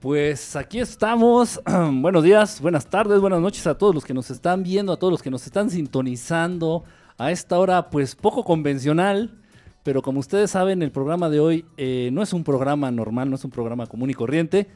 [0.00, 1.60] Pues aquí estamos.
[1.92, 5.10] Buenos días, buenas tardes, buenas noches a todos los que nos están viendo, a todos
[5.10, 6.84] los que nos están sintonizando
[7.18, 9.38] a esta hora, pues poco convencional.
[9.82, 13.36] Pero como ustedes saben, el programa de hoy eh, no es un programa normal, no
[13.36, 14.68] es un programa común y corriente.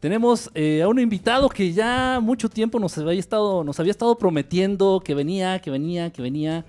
[0.00, 4.18] Tenemos eh, a un invitado que ya mucho tiempo nos había, estado, nos había estado
[4.18, 6.64] prometiendo que venía, que venía, que venía.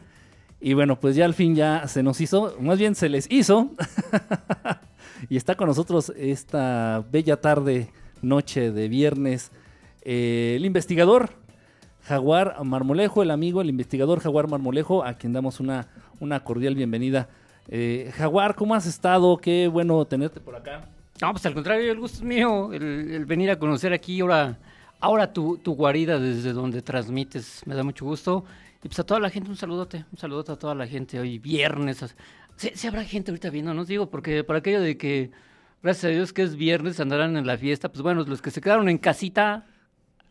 [0.62, 3.72] Y bueno, pues ya al fin ya se nos hizo, más bien se les hizo.
[5.30, 7.90] y está con nosotros esta bella tarde,
[8.22, 9.52] noche de viernes,
[10.02, 11.32] eh, el investigador
[12.04, 15.88] Jaguar Marmolejo, el amigo, el investigador Jaguar Marmolejo, a quien damos una,
[16.22, 17.28] una cordial bienvenida.
[17.68, 19.38] Eh, Jaguar, ¿cómo has estado?
[19.38, 20.88] Qué bueno tenerte por acá.
[21.22, 24.58] No, pues al contrario, el gusto es mío, el, venir a conocer aquí ahora,
[25.00, 28.46] ahora tu, tu, guarida desde donde transmites, me da mucho gusto.
[28.84, 31.40] Y pues a toda la gente un saludote, un saludote a toda la gente hoy
[31.40, 32.16] viernes.
[32.58, 35.32] Si habrá gente ahorita viendo, no digo, porque por aquello de que,
[35.84, 38.62] gracias a Dios que es viernes, andarán en la fiesta, pues bueno, los que se
[38.62, 39.66] quedaron en casita,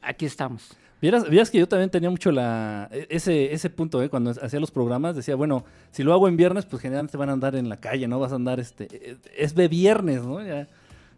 [0.02, 0.76] aquí estamos.
[1.00, 4.08] Vieras, que yo también tenía mucho la, e, ese, ese punto, ¿eh?
[4.08, 7.32] cuando hacía los programas, decía, bueno, si lo hago en viernes, pues generalmente van a
[7.32, 8.18] andar en la calle, ¿no?
[8.18, 10.44] Vas a andar, este, e, es de viernes, ¿no?
[10.44, 10.66] Ya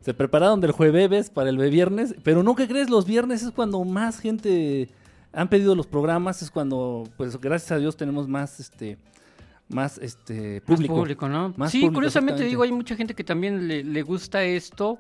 [0.01, 3.85] se prepararon del jueves para el viernes, pero no que crees, los viernes es cuando
[3.85, 4.89] más gente
[5.33, 8.97] han pedido los programas, es cuando, pues gracias a Dios tenemos más, este,
[9.69, 10.95] más este público.
[10.95, 11.55] Más público, ¿no?
[11.69, 14.99] sí, curiosamente digo, hay mucha gente que también le, le gusta esto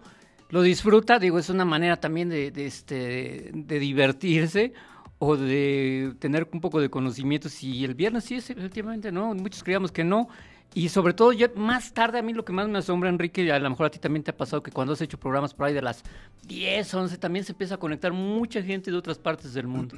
[0.50, 4.72] lo disfruta, digo, es una manera también de, este, de divertirse
[5.19, 7.48] o de tener un poco de conocimiento.
[7.48, 9.34] Si el viernes sí es efectivamente, ¿no?
[9.34, 10.28] Muchos creíamos que no.
[10.74, 13.70] Y sobre todo, más tarde, a mí lo que más me asombra, Enrique, a lo
[13.70, 15.83] mejor a ti también te ha pasado que cuando has hecho programas por ahí de
[15.83, 16.02] las
[16.46, 19.96] 10, 11, también se empieza a conectar mucha gente de otras partes del mundo.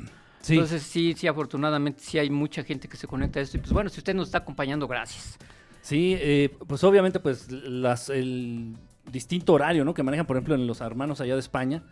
[0.48, 3.56] Entonces, sí, sí, afortunadamente, sí hay mucha gente que se conecta a esto.
[3.56, 5.38] Y pues bueno, si usted nos está acompañando, gracias.
[5.82, 8.74] Sí, eh, pues obviamente, pues las, el
[9.10, 9.94] distinto horario, ¿no?
[9.94, 11.82] Que manejan, por ejemplo, en los hermanos allá de España,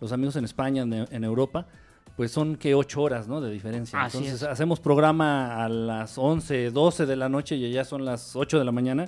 [0.00, 1.66] los amigos en España, en, Europa,
[2.16, 3.40] pues son que ocho horas, ¿no?
[3.40, 4.04] De diferencia.
[4.04, 8.58] Entonces hacemos programa a las 11, 12 de la noche y ya son las 8
[8.58, 9.06] de la mañana.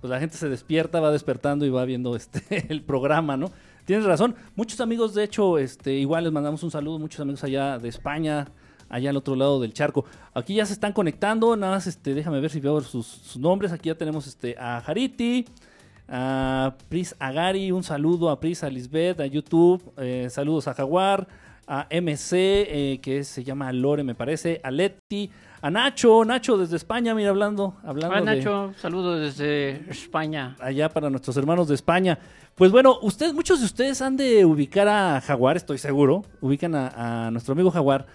[0.00, 3.50] Pues la gente se despierta, va despertando y va viendo este el programa, ¿no?
[3.86, 4.34] Tienes razón.
[4.56, 8.48] Muchos amigos, de hecho, este, igual les mandamos un saludo, muchos amigos allá de España,
[8.88, 10.04] allá al otro lado del charco.
[10.34, 13.70] Aquí ya se están conectando, nada más este, déjame ver si veo sus, nombres.
[13.70, 15.46] Aquí ya tenemos este a Hariti,
[16.08, 21.28] a Pris Agari, un saludo a Pris, a Lisbeth, a YouTube, eh, saludos a Jaguar,
[21.68, 25.30] a MC, eh, que se llama Lore, me parece, a Leti,
[25.60, 27.74] a Nacho, Nacho desde España, mira, hablando.
[27.84, 30.56] hablando Nacho, saludos desde España.
[30.60, 32.18] Allá para nuestros hermanos de España.
[32.54, 37.30] Pues bueno, ustedes, muchos de ustedes han de ubicar a Jaguar, estoy seguro, ubican a,
[37.30, 38.06] nuestro amigo Jaguar.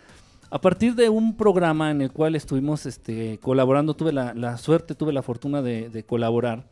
[0.50, 5.14] A partir de un programa en el cual estuvimos este, colaborando, tuve la, suerte, tuve
[5.14, 6.66] la fortuna de colaborar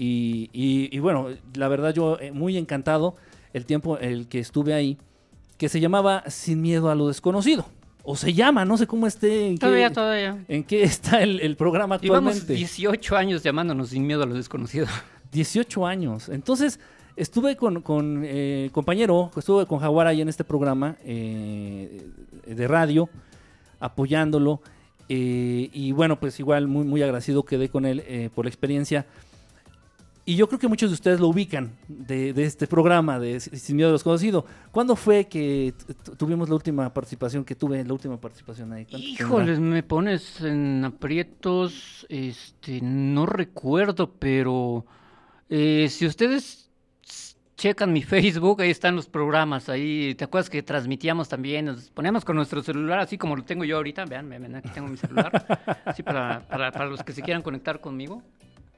[0.00, 3.16] y, bueno, la verdad yo eh, muy encantado
[3.52, 4.96] el tiempo el que estuve ahí,
[5.56, 7.66] que se llamaba Sin miedo a lo desconocido.
[8.02, 9.48] O se llama, no sé cómo esté.
[9.48, 10.44] En todavía, todavía.
[10.48, 12.40] ¿En qué está el, programa actualmente?
[12.40, 14.86] Llevamos 18 años llamándonos Sin miedo a lo desconocido.
[15.32, 16.28] 18 años.
[16.28, 16.80] Entonces,
[17.16, 22.08] estuve con, con eh, compañero, estuve con Jaguar ahí en este programa eh,
[22.46, 23.10] de radio,
[23.78, 24.62] apoyándolo.
[25.08, 29.06] y bueno, pues igual muy, muy agradecido quedé con él por la experiencia.
[30.28, 33.88] Y yo creo que muchos de ustedes lo ubican de, este programa de Sin Miedo
[33.88, 34.44] a los Conocidos.
[34.70, 35.72] ¿Cuándo fue que
[36.18, 38.86] tuvimos la última participación, que tuve la última participación ahí?
[38.90, 44.84] Híjoles, me pones en aprietos, este, no recuerdo, pero
[45.48, 46.68] eh, si ustedes
[47.56, 51.64] checan mi Facebook, ahí están los programas, ahí, ¿te acuerdas que transmitíamos también?
[51.64, 54.88] Nos poníamos con nuestro celular, así como lo tengo yo ahorita, vean, vean aquí tengo
[54.88, 58.22] mi celular, así para, para, para los que se quieran conectar conmigo.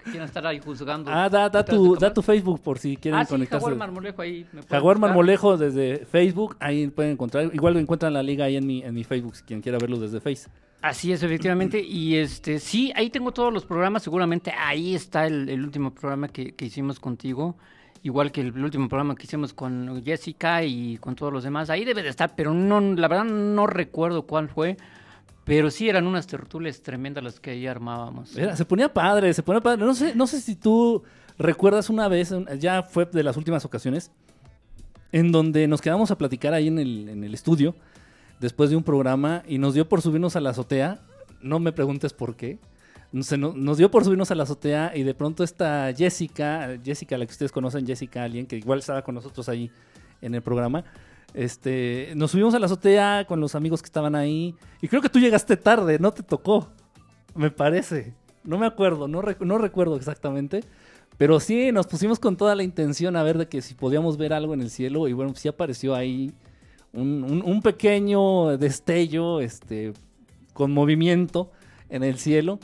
[0.04, 1.10] Quieren estar ahí juzgando.
[1.12, 3.64] Ah, da, da, tu, da tu Facebook por si quieren ah, conectarse.
[3.64, 4.46] Jaguar Marmolejo ahí.
[4.68, 7.50] Jaguar Marmolejo desde Facebook, ahí pueden encontrar.
[7.52, 9.98] Igual lo encuentran la liga ahí en mi, en mi Facebook, si quien quiera verlo
[9.98, 10.48] desde Face.
[10.82, 11.80] Así es, efectivamente.
[11.80, 14.02] Y este, sí, ahí tengo todos los programas.
[14.02, 17.56] Seguramente ahí está el, último programa que, que, hicimos contigo.
[18.02, 21.68] Igual que el, último programa que hicimos con Jessica y con todos los demás.
[21.68, 24.78] Ahí debe de estar, pero no, la verdad no recuerdo cuál fue.
[25.44, 28.30] Pero sí eran unas tertulias tremendas las que ahí armábamos.
[28.30, 29.84] se ponía padre, se ponía padre.
[29.84, 31.02] No sé, no sé si tú
[31.38, 34.10] recuerdas una vez, ya fue de las últimas ocasiones,
[35.12, 37.74] en donde nos quedamos a platicar ahí en el, en el estudio,
[38.38, 41.00] después de un programa, y nos dio por subirnos a la azotea.
[41.40, 42.58] No me preguntes por qué.
[43.22, 47.26] Se nos dio por subirnos a la azotea y de pronto esta Jessica, Jessica, la
[47.26, 49.68] que ustedes conocen, Jessica Alien, que igual estaba con nosotros ahí
[50.22, 50.84] en el programa,
[51.34, 54.54] este, nos subimos a la azotea con los amigos que estaban ahí.
[54.80, 56.68] Y creo que tú llegaste tarde, no te tocó.
[57.34, 58.14] Me parece.
[58.42, 60.64] No me acuerdo, no, no recuerdo exactamente.
[61.18, 64.32] Pero sí, nos pusimos con toda la intención a ver de que si podíamos ver
[64.32, 65.06] algo en el cielo.
[65.06, 66.32] Y bueno, sí apareció ahí
[66.92, 69.92] un, pequeño destello este,
[70.54, 71.50] con movimiento
[71.88, 72.58] en el cielo.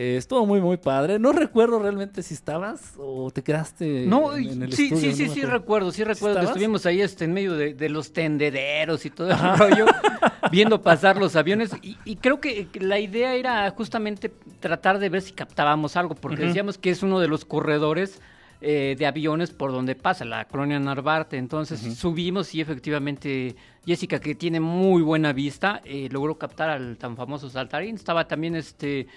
[0.00, 1.18] Eh, estuvo muy, muy padre.
[1.18, 5.42] No recuerdo realmente si estabas o te quedaste no, en, el sí, Sí, sí, sí,
[5.42, 9.58] recuerdo, sí recuerdo que estuvimos ahí este, en medio de, los tendederos y todo el
[9.58, 9.86] rollo,
[10.52, 11.72] viendo pasar los aviones.
[11.82, 14.30] Y, creo que la idea era justamente
[14.60, 18.20] tratar de ver si captábamos algo, porque decíamos que es uno de los corredores
[18.60, 21.38] eh, de aviones por donde pasa la colonia Narvarte.
[21.38, 27.16] Entonces subimos y efectivamente Jessica, que tiene muy buena vista, eh, logró captar al tan
[27.16, 27.96] famoso saltarín.
[27.96, 29.08] Estaba también este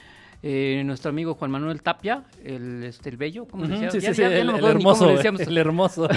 [0.43, 3.67] eh, nuestro amigo Juan Manuel Tapia, el, este, el bello, ¿cómo?
[3.67, 6.07] Sí, sí, sí, el, hermoso, el hermoso.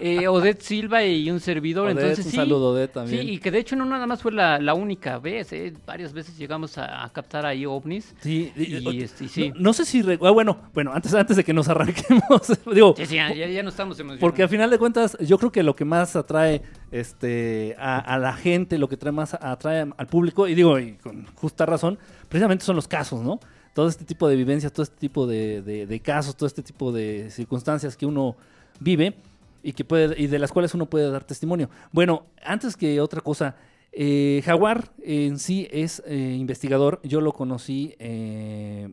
[0.00, 1.90] eh, Odette Silva y un servidor.
[1.90, 3.22] Entonces, un sí, saludo, Odette también.
[3.22, 5.72] Sí, y que de hecho no nada más fue la, la única vez, ¿eh?
[5.84, 8.14] varias veces llegamos a, captar ahí ovnis.
[8.20, 9.52] Sí, y, este, sí.
[9.56, 13.16] No, sé si, ah, bueno, bueno, antes, antes de que nos arranquemos, digo, sí, sí,
[13.16, 14.20] ya, ya no estamos emocionados.
[14.20, 18.32] Porque al final de cuentas, yo creo que lo que más atrae este, a, la
[18.32, 21.98] gente, lo que trae más atrae al público, y digo, y con justa razón,
[22.28, 23.40] precisamente son los casos, ¿no?
[23.74, 27.96] Todo este tipo de vivencias, todo este tipo de, casos, todo este tipo de circunstancias
[27.96, 28.36] que uno
[28.80, 29.14] vive
[29.62, 31.70] y que puede y de las cuales uno puede dar testimonio.
[31.92, 33.54] Bueno, antes que otra cosa,
[33.92, 37.00] eh, Jaguar en sí es eh, investigador.
[37.04, 37.94] Yo lo conocí.
[37.98, 38.88] Eh,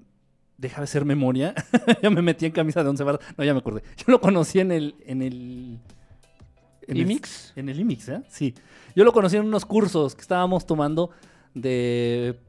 [0.57, 1.55] deja de ser memoria.
[2.03, 3.21] ya me metí en camisa de once varas.
[3.37, 3.81] No, ya me acordé.
[3.97, 5.79] Yo lo conocí en el en el
[6.87, 7.53] en ¿IMIX?
[7.55, 8.21] en el IMIX, ¿eh?
[8.29, 8.53] Sí.
[8.95, 11.11] Yo lo conocí en unos cursos que estábamos tomando
[11.53, 12.39] de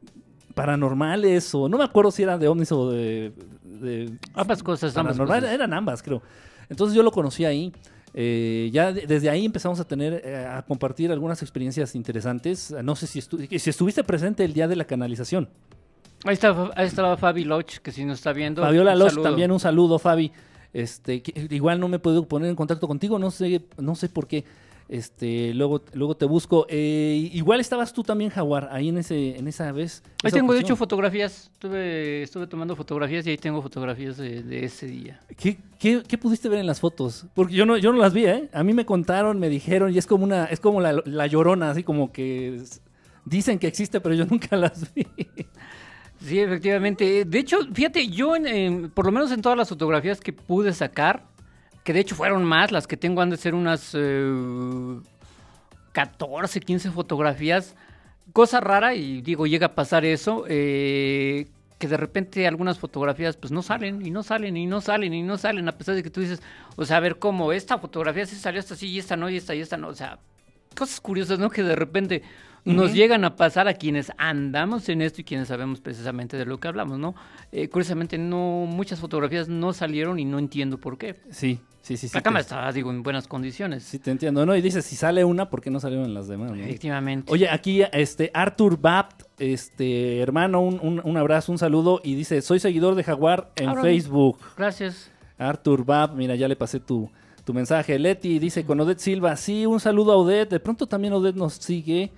[0.55, 3.33] paranormales o no me acuerdo si eran de ovnis o de...
[4.35, 5.45] ambas cosas, ambas cosas.
[5.45, 6.23] Eran ambas, creo.
[6.69, 7.73] Entonces yo lo conocí ahí.
[8.15, 12.75] Eh, ya desde ahí empezamos a tener, eh, a compartir algunas experiencias interesantes.
[12.83, 15.49] No sé si, si estuviste presente el día de la canalización.
[16.25, 18.63] Ahí, está, ahí estaba Fabi Loch, que si nos está viendo.
[18.63, 20.33] Fabiola Loch, también un saludo, Fabi.
[20.73, 24.45] Este, igual no me puedo poner en contacto contigo, no sé, no sé por qué.
[24.89, 26.67] Este, luego, luego te busco.
[26.71, 30.03] Eh, igual estabas tú también, Jaguar, ahí en ese, en esa vez.
[30.25, 31.51] Ahí tengo, de hecho, fotografías.
[31.53, 35.21] Estuve, estuve tomando fotografías y ahí tengo fotografías de, ese día.
[35.37, 37.27] ¿Qué, ¿Qué, pudiste ver en las fotos?
[37.35, 38.49] Porque yo no, yo no las vi, ¿eh?
[38.55, 41.71] A mí me contaron, me dijeron, y es como una, es como la, la llorona,
[41.71, 42.63] así como que
[43.27, 45.07] dicen que existe, pero yo nunca las vi.
[46.21, 47.25] Sí, efectivamente.
[47.25, 48.35] De hecho, fíjate, yo
[48.95, 51.25] por lo menos en todas las fotografías que pude sacar,
[51.85, 53.97] que de hecho fueron más, las que tengo han de ser unas
[55.93, 57.77] 14, eh, 15 fotografías.
[58.33, 61.47] Cosa rara, y digo, llega a pasar eso, eh,
[61.79, 65.23] que de repente algunas fotografías pues no salen, y no salen, y no salen, y
[65.23, 66.43] no salen, a pesar de que tú dices,
[66.77, 69.37] o sea, a ver cómo, esta fotografía sí salió esta sí, y esta no, y
[69.37, 70.19] esta, y esta no, o sea,
[70.77, 71.49] cosas curiosas, ¿no?
[71.49, 72.23] Que de repente
[72.75, 76.59] nos llegan a pasar a quienes andamos en esto y quienes sabemos precisamente de lo
[76.59, 77.15] que hablamos, ¿no?
[77.53, 81.17] Eh, curiosamente, no, muchas fotografías no salieron y no entiendo por qué.
[81.31, 82.09] Sí, sí, sí.
[82.13, 83.83] La cámara estaba, digo, en buenas condiciones.
[83.83, 84.55] Sí, te entiendo, ¿no?
[84.55, 86.53] Y dices, si sale una, ¿por qué no salieron las demás?
[86.57, 87.33] Efectivamente.
[87.33, 92.61] Oye, aquí, este, Arthur Bapt, este, hermano, un, un, abrazo, un saludo, y dice, soy
[92.61, 94.39] seguidor de Jaguar en Facebook.
[94.57, 95.11] Gracias.
[95.39, 97.11] Arthur Bapt, mira, ya le pasé tu,
[97.45, 97.99] tu mensaje.
[97.99, 101.55] Leti dice, con Odette Silva, sí, un saludo a Odette, de pronto también Odette nos
[101.55, 102.13] sigue.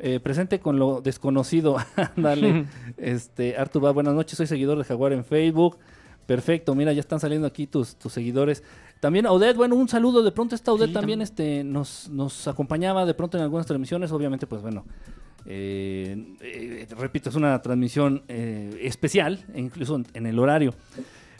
[0.00, 1.76] Eh, presente con lo desconocido.
[2.16, 2.66] Dale.
[2.96, 5.78] este, Artur, buenas noches, soy seguidor de Jaguar en Facebook.
[6.26, 8.62] Perfecto, mira, ya están saliendo aquí tus, tus seguidores.
[9.00, 10.22] También Odette, bueno, un saludo.
[10.22, 14.12] De pronto esta Odette también, este, nos, nos acompañaba de pronto en algunas transmisiones.
[14.12, 14.84] Obviamente, pues bueno,
[15.44, 20.74] eh, eh, repito, es una transmisión especial, incluso en, el horario.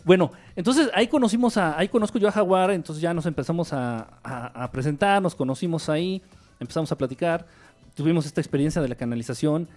[0.05, 4.01] Bueno, entonces ahí conocimos a, ahí conozco yo a Jaguar, entonces ya nos empezamos a,
[4.23, 6.21] a presentar, nos conocimos ahí,
[6.59, 7.47] empezamos a platicar
[7.95, 9.69] tuvimos esta experiencia de la canalización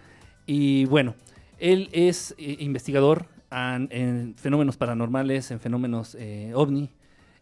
[0.46, 1.16] y bueno,
[1.58, 6.90] él es eh, investigador en, fenómenos paranormales, en fenómenos eh, ovni,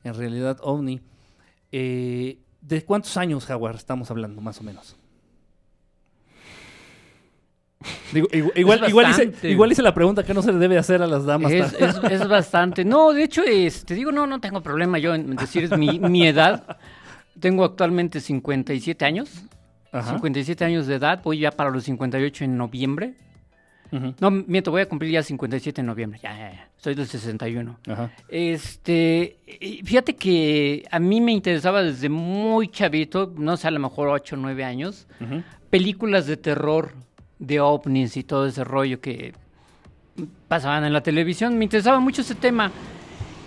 [0.04, 1.02] en realidad ovni.
[1.72, 4.96] Eh, ¿De cuántos años, Jaguar, estamos hablando, más o menos?
[8.56, 11.52] igual, igual, hice, la pregunta que no se le debe hacer a las damas.
[11.52, 12.86] Es, bastante.
[12.86, 16.78] No, de hecho, te digo, no, no tengo problema yo en decir mi, mi edad.
[17.40, 19.44] Tengo actualmente 57 años.
[20.02, 23.14] 57 años de edad, voy ya para los 58 en noviembre.
[24.20, 26.20] No, miento, voy a cumplir ya 57 en noviembre.
[26.24, 26.68] Ya, ya, ya.
[26.78, 27.78] Soy del 61.
[28.28, 29.38] Este,
[29.84, 34.36] fíjate que a mí me interesaba desde muy chavito, no sé, a lo mejor 8
[34.36, 35.06] o 9 años,
[35.70, 36.94] películas de terror,
[37.38, 39.34] de ovnis y todo ese rollo que
[40.48, 41.58] pasaban en la televisión.
[41.58, 42.72] Me interesaba mucho ese tema.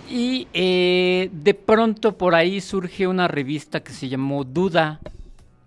[0.09, 5.01] Y eh, de pronto por ahí surge una revista que se llamó Duda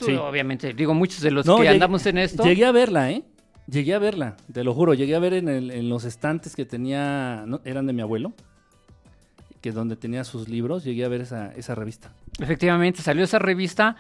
[0.07, 0.13] sí.
[0.15, 2.45] obviamente, digo, muchos de los que andamos en esto.
[2.45, 3.25] Llegué a verla, ¿eh?
[3.67, 4.95] Llegué a verla, te lo juro.
[4.95, 8.33] Llegué a ver en, los estantes que tenía, eran de mi abuelo.
[9.61, 12.13] que donde tenía sus libros, llegué a ver esa, esa revista.
[12.41, 13.97] Efectivamente, salió esa revista.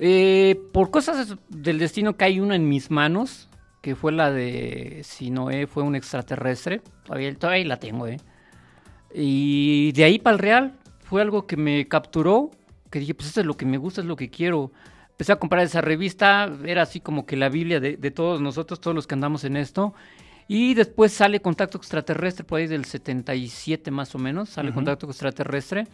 [0.00, 3.48] Eh, por cosas del destino que hay una en mis manos,
[3.80, 6.82] que fue la de si Noé fue un extraterrestre.
[7.04, 8.18] Todavía, todavía la tengo, ¿eh?
[9.14, 12.50] Y de ahí para el real fue algo que me capturó,
[12.90, 14.72] que dije, pues esto es lo que me gusta, es lo que quiero.
[15.14, 18.96] Empecé a comprar esa revista, era así como que la Biblia de, todos nosotros, todos
[18.96, 19.94] los que andamos en esto.
[20.48, 25.86] Y después sale Contacto Extraterrestre, por ahí del 77 más o menos, sale Contacto Extraterrestre.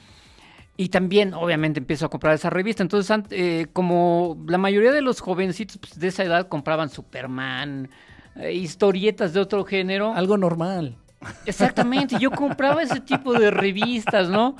[0.79, 2.83] Y también, obviamente, empiezo a comprar esa revista.
[2.83, 7.91] Entonces, eh, como la mayoría de los jovencitos pues, de esa edad compraban Superman,
[8.37, 10.15] eh, historietas de otro género.
[10.15, 10.97] Algo normal.
[11.45, 14.57] Exactamente, yo compraba ese tipo de revistas, ¿no?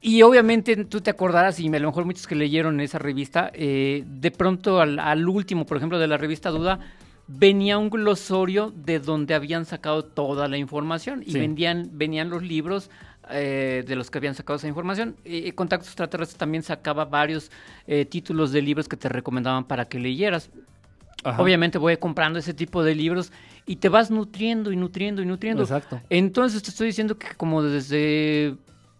[0.00, 4.04] Y obviamente tú te acordarás, y a lo mejor muchos que leyeron esa revista, eh,
[4.06, 6.80] de pronto al, último, por ejemplo, de la revista Duda,
[7.28, 12.90] venía un glosorio de donde habían sacado toda la información y vendían, venían los libros
[13.30, 15.16] eh, de los que habían sacado esa información.
[15.24, 17.50] y Contactos Extraterrestres también sacaba varios
[17.88, 20.50] eh, títulos de libros que te recomendaban para que leyeras.
[21.24, 23.32] Obviamente voy comprando ese tipo de libros
[23.66, 25.62] y te vas nutriendo y nutriendo y nutriendo.
[25.62, 26.00] Exacto.
[26.08, 28.54] Entonces te estoy diciendo que como desde,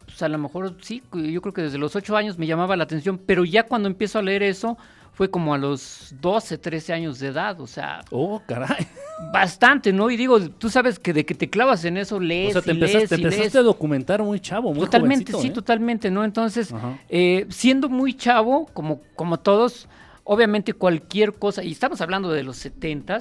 [0.05, 2.85] pues a lo mejor sí, yo creo que desde los ocho años me llamaba la
[2.85, 4.77] atención, pero ya cuando empiezo a leer eso,
[5.17, 8.05] fue como a los 12, 13 años de edad, o sea.
[8.11, 8.87] Oh, caray.
[9.33, 10.11] Bastante, ¿no?
[10.11, 12.51] Y digo, tú sabes que de que te clavas en eso, lees.
[12.51, 15.51] O sea, te, empezaste, te empezaste a documentar muy chavo, muy Totalmente, sí, ¿eh?
[15.51, 16.23] totalmente, ¿no?
[16.23, 16.75] Entonces,
[17.09, 19.89] eh, siendo muy chavo, como, como todos,
[20.29, 23.21] obviamente cualquier cosa, y estamos hablando de los 70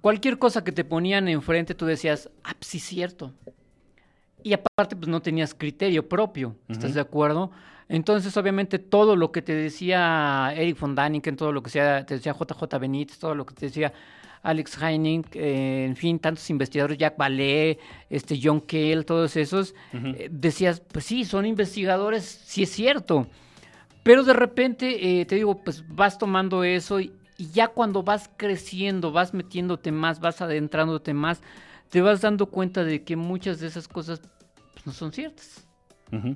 [0.00, 3.34] cualquier cosa que te ponían enfrente, tú decías, ah, pues sí, cierto.
[4.42, 7.50] Y aparte, pues no tenías criterio propio, ¿estás de acuerdo?
[7.88, 12.32] Entonces, obviamente, todo lo que te decía Eric von Daniken, todo lo que te decía
[12.32, 13.92] JJ Benítez, todo lo que te decía
[14.42, 20.28] Alex Heining, eh, en fin, tantos investigadores, Jack Ballet, este John Cale, todos esos, eh,
[20.30, 23.26] decías, pues sí, son investigadores, sí es cierto.
[24.02, 27.12] Pero de repente, eh, te digo, pues vas tomando eso y,
[27.52, 31.40] ya cuando vas creciendo, vas metiéndote más, vas adentrándote más,
[31.88, 34.20] te vas dando cuenta de que muchas de esas cosas
[34.74, 35.66] pues, no son ciertas.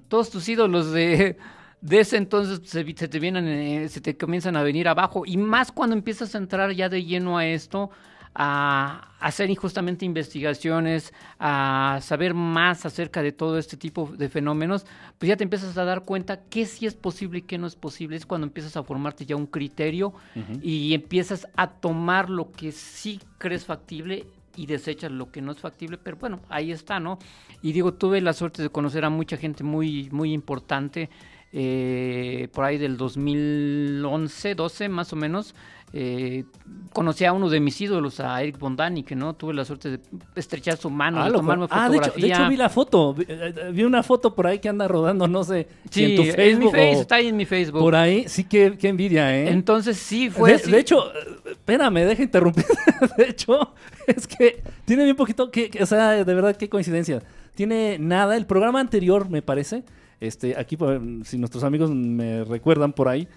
[0.09, 1.37] Todos tus ídolos de,
[1.81, 5.25] de ese entonces se, te vienen, eh, se te comienzan a venir abajo.
[5.27, 7.91] Y más cuando empiezas a entrar ya de lleno a esto,
[8.35, 14.87] a hacer justamente investigaciones, a saber más acerca de todo este tipo de fenómenos,
[15.19, 17.77] pues ya te empiezas a dar cuenta qué sí es posible y qué no es
[17.77, 18.17] posible.
[18.17, 20.15] Es cuando empiezas a formarte ya un criterio
[20.63, 24.27] y empiezas a tomar lo que sí crees factible
[24.57, 27.19] y desechas lo que no es factible, pero bueno, ahí está, ¿no?
[27.63, 31.11] Y digo, tuve la suerte de conocer a mucha gente muy, muy importante
[31.53, 35.55] eh, por ahí del 2011, 12 más o menos,
[35.97, 36.45] eh,
[36.93, 40.01] conocí a uno de mis ídolos, a Eric Bondani, que no tuve la suerte de
[40.35, 44.03] estrechar su mano, ah, de tomarme ah, De hecho, vi la foto, eh, vi, una
[44.03, 46.75] foto por ahí que anda rodando, no sé, sí, en tu Facebook.
[46.75, 47.81] está ahí en mi Facebook.
[47.81, 49.51] Por ahí, sí, qué, envidia, ¿eh?
[49.51, 50.59] Entonces sí, fue.
[50.59, 51.13] De, de hecho,
[51.49, 52.65] espérame, deja interrumpir.
[53.17, 53.73] de hecho,
[54.09, 57.23] es que tiene bien poquito, que, o sea, de verdad, qué coincidencia.
[57.55, 59.85] Tiene nada, el programa anterior, me parece,
[60.19, 60.77] este, aquí,
[61.23, 63.29] si nuestros amigos me recuerdan por ahí,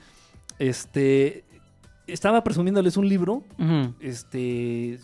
[0.58, 1.44] este,
[2.08, 3.44] estaba presumiéndoles un libro,
[4.00, 5.00] este,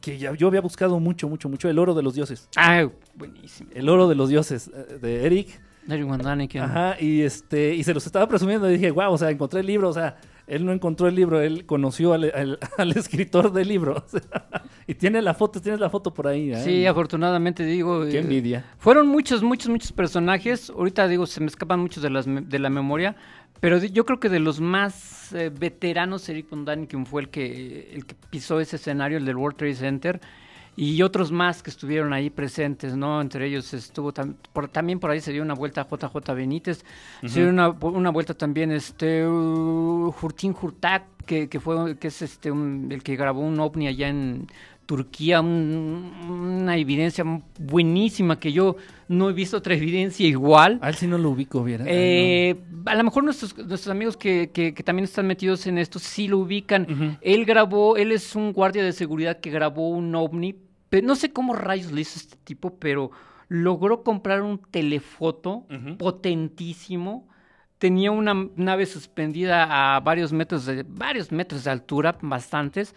[0.00, 2.48] que ya, yo había buscado mucho, mucho, mucho, El oro de los dioses.
[2.56, 3.70] Ah, buenísimo.
[3.74, 5.60] El oro de los dioses, eh, de Eric.
[5.88, 9.60] Eric Ajá, y este, y se los estaba presumiendo y dije, wow, o sea, encontré
[9.60, 12.58] el libro, o sea, él no encontró el libro, él conoció al,
[12.96, 14.04] escritor del libro.
[14.86, 16.52] y tiene la foto, tienes la foto por ahí.
[16.52, 16.62] ¿eh?
[16.62, 18.04] Sí, afortunadamente digo.
[18.04, 18.64] Qué eh, envidia.
[18.78, 20.70] fueron muchos, muchos, muchos personajes.
[20.70, 23.16] Ahorita digo, se me escapan muchos de, las, de la memoria.
[23.60, 27.90] Pero yo creo que de los más eh, veteranos, Eric Von quien fue el que,
[27.92, 30.20] el que pisó ese escenario, el del World Trade Center
[30.76, 33.22] y otros más que estuvieron ahí presentes, ¿no?
[33.22, 36.84] Entre ellos estuvo también por ahí se dio una vuelta a JJ Benítez,
[37.24, 40.14] se dio una, una, vuelta también este uh,
[41.24, 44.48] que, que, fue que es este el que grabó un ovni allá en
[44.86, 47.24] Turquía, una evidencia
[47.58, 48.76] buenísima que yo
[49.08, 50.78] no he visto otra evidencia igual.
[50.80, 51.64] A él sí no lo ubico.
[51.68, 56.28] Eh, A lo mejor nuestros, nuestros amigos que, que, también están metidos en esto sí
[56.28, 57.18] lo ubican.
[57.20, 60.54] Él grabó, él es un guardia de seguridad que grabó un ovni
[61.02, 63.10] no sé cómo rayos le hizo este tipo, pero
[63.48, 65.66] logró comprar un telefoto
[65.98, 67.28] potentísimo.
[67.78, 72.94] Tenía una nave suspendida a varios metros de, varios metros de altura, bastantes,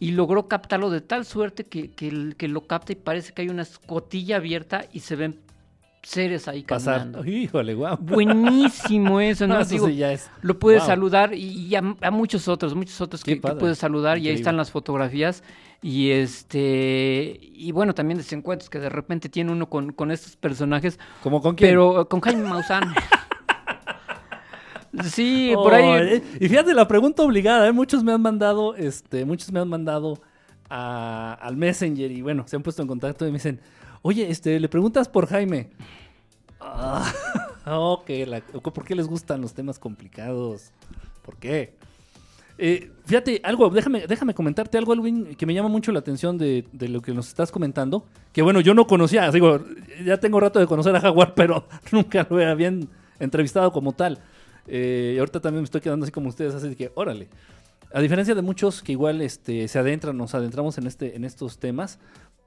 [0.00, 3.62] y logró captarlo de tal suerte que, que, lo capta y parece que hay una
[3.62, 5.40] escotilla abierta y se ven
[6.02, 7.24] seres ahí caminando.
[7.24, 7.96] Híjole, guau.
[8.00, 9.60] Buenísimo eso, ¿no?
[9.60, 10.30] eso sí ya es.
[10.42, 14.56] Lo puedes saludar y, a, muchos otros, muchos otros que, puedes saludar y ahí están
[14.56, 15.42] las fotografías.
[15.80, 20.98] Y este y bueno, también desencuentros que de repente tiene uno con, con estos personajes.
[21.22, 21.70] ¿Como con quién?
[21.70, 22.94] Pero con Jaime Maussan.
[25.04, 26.22] sí, por ahí.
[26.40, 27.72] Y fíjate la pregunta obligada, ¿eh?
[27.72, 30.20] muchos me han mandado, este, muchos me han mandado
[30.68, 33.60] al Messenger y bueno, se han puesto en contacto y me dicen,
[34.02, 35.70] oye, este, le preguntas por Jaime.
[36.60, 37.12] Ah,
[37.64, 40.72] ¿por qué les gustan los temas complicados?
[41.22, 41.76] ¿Por qué?
[42.60, 46.64] Eh, fíjate, algo, déjame, déjame comentarte algo, Alvin, que me llama mucho la atención de,
[46.72, 48.04] lo que nos estás comentando.
[48.32, 49.60] Que bueno, yo no conocía, digo,
[50.04, 52.72] ya tengo rato de conocer a Jaguar, pero nunca lo había
[53.20, 54.18] entrevistado como tal.
[54.68, 57.28] Eh, y ahorita también me estoy quedando así como ustedes, así que, órale.
[57.92, 61.58] A diferencia de muchos que igual este, se adentran, nos adentramos en, este, en estos
[61.58, 61.98] temas,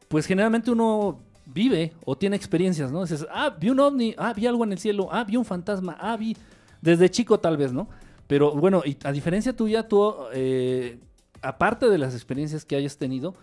[0.08, 3.02] pues generalmente uno vive o tiene experiencias, ¿no?
[3.02, 5.98] Dices, ah, vi un ovni, ah, vi algo en el cielo, ah, vi un fantasma,
[6.00, 6.38] ah, vi...
[6.82, 7.88] Desde chico tal vez, ¿no?
[8.26, 10.98] Pero bueno, y a diferencia tuya, tú, eh,
[11.44, 13.36] aparte de las experiencias que hayas tenido,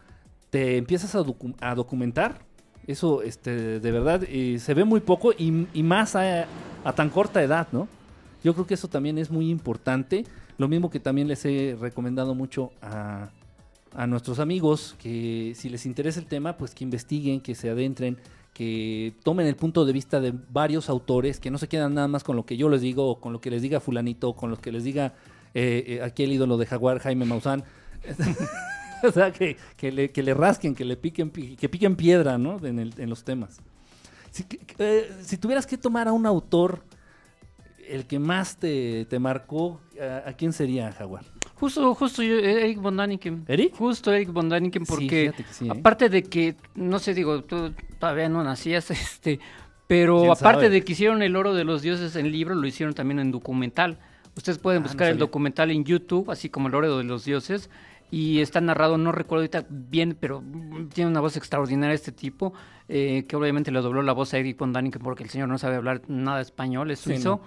[0.51, 1.23] te empiezas a,
[1.75, 2.41] documentar.
[2.87, 5.51] Eso, este, de verdad, eh, se ve muy poco y,
[5.83, 6.47] más a,
[6.85, 7.87] a tan corta edad, ¿no?
[8.45, 10.25] Yo creo que eso también es muy importante.
[10.59, 13.31] Lo mismo que también les he recomendado mucho a,
[14.07, 18.17] nuestros amigos que si les interesa el tema, pues que investiguen, que se adentren,
[18.53, 22.23] que tomen el punto de vista de varios autores, que no se quedan nada más
[22.23, 24.51] con lo que yo les digo, o con lo que les diga fulanito, o con
[24.51, 25.15] lo que les diga
[25.55, 27.65] eh, eh, aquí el ídolo de Jaguar, Jaime Maussan.
[29.03, 32.65] o sea, que, le, rasquen, que le piquen, que piquen piedra, ¿no?
[32.65, 33.59] En, los temas.
[34.31, 34.45] Si,
[34.79, 36.83] eh, si tuvieras que tomar a un autor
[37.89, 39.81] el que más te, marcó,
[40.27, 41.25] ¿a, quién sería, Jaguar?
[41.55, 43.45] Justo, justo Eric von Daniken.
[43.49, 43.75] ¿Eric?
[43.75, 45.69] Justo Eric von Daniken, porque ¿eh?
[45.69, 49.41] aparte de que, no sé, digo, tú todavía no nacías, este,
[49.87, 53.19] pero aparte de que hicieron El Oro de los Dioses en libro, lo hicieron también
[53.19, 53.99] en documental.
[54.37, 57.71] Ustedes pueden ah, buscar el documental en YouTube, así como El Oro de los Dioses,
[58.11, 60.43] y está narrado, no recuerdo ahorita bien, pero
[60.95, 62.55] tiene una voz extraordinaria este tipo,
[62.89, 65.59] eh, que obviamente le dobló la voz a Eric von Daniken porque el señor no
[65.59, 67.41] sabe hablar nada español, es suizo.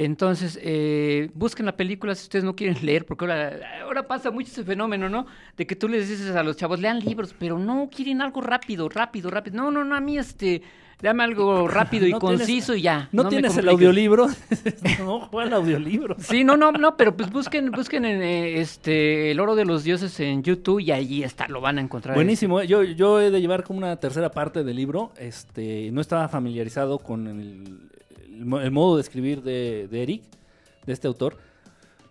[0.00, 4.48] Entonces, eh, busquen la película si ustedes no quieren leer, porque ahora, ahora pasa mucho
[4.48, 5.26] ese fenómeno, ¿no?
[5.56, 8.88] De que tú les dices a los chavos, lean libros, pero no quieren algo rápido,
[8.88, 9.56] rápido, rápido.
[9.56, 10.62] No, no, no, a mí este,
[11.02, 13.08] dame algo rápido y conciso y ya.
[13.10, 14.28] ¿No, tienes el audiolibro?
[15.00, 16.14] no, juega el audiolibro.
[16.20, 19.82] sí, no, no, no, pero pues busquen, busquen en, eh, este, El Oro de los
[19.82, 22.14] Dioses en YouTube y allí está, lo van a encontrar.
[22.14, 26.28] Buenísimo, yo, yo he de llevar como una tercera parte del libro, este, no estaba
[26.28, 27.97] familiarizado con el
[28.38, 30.22] el, modo de escribir de, Eric,
[30.86, 31.36] de este autor.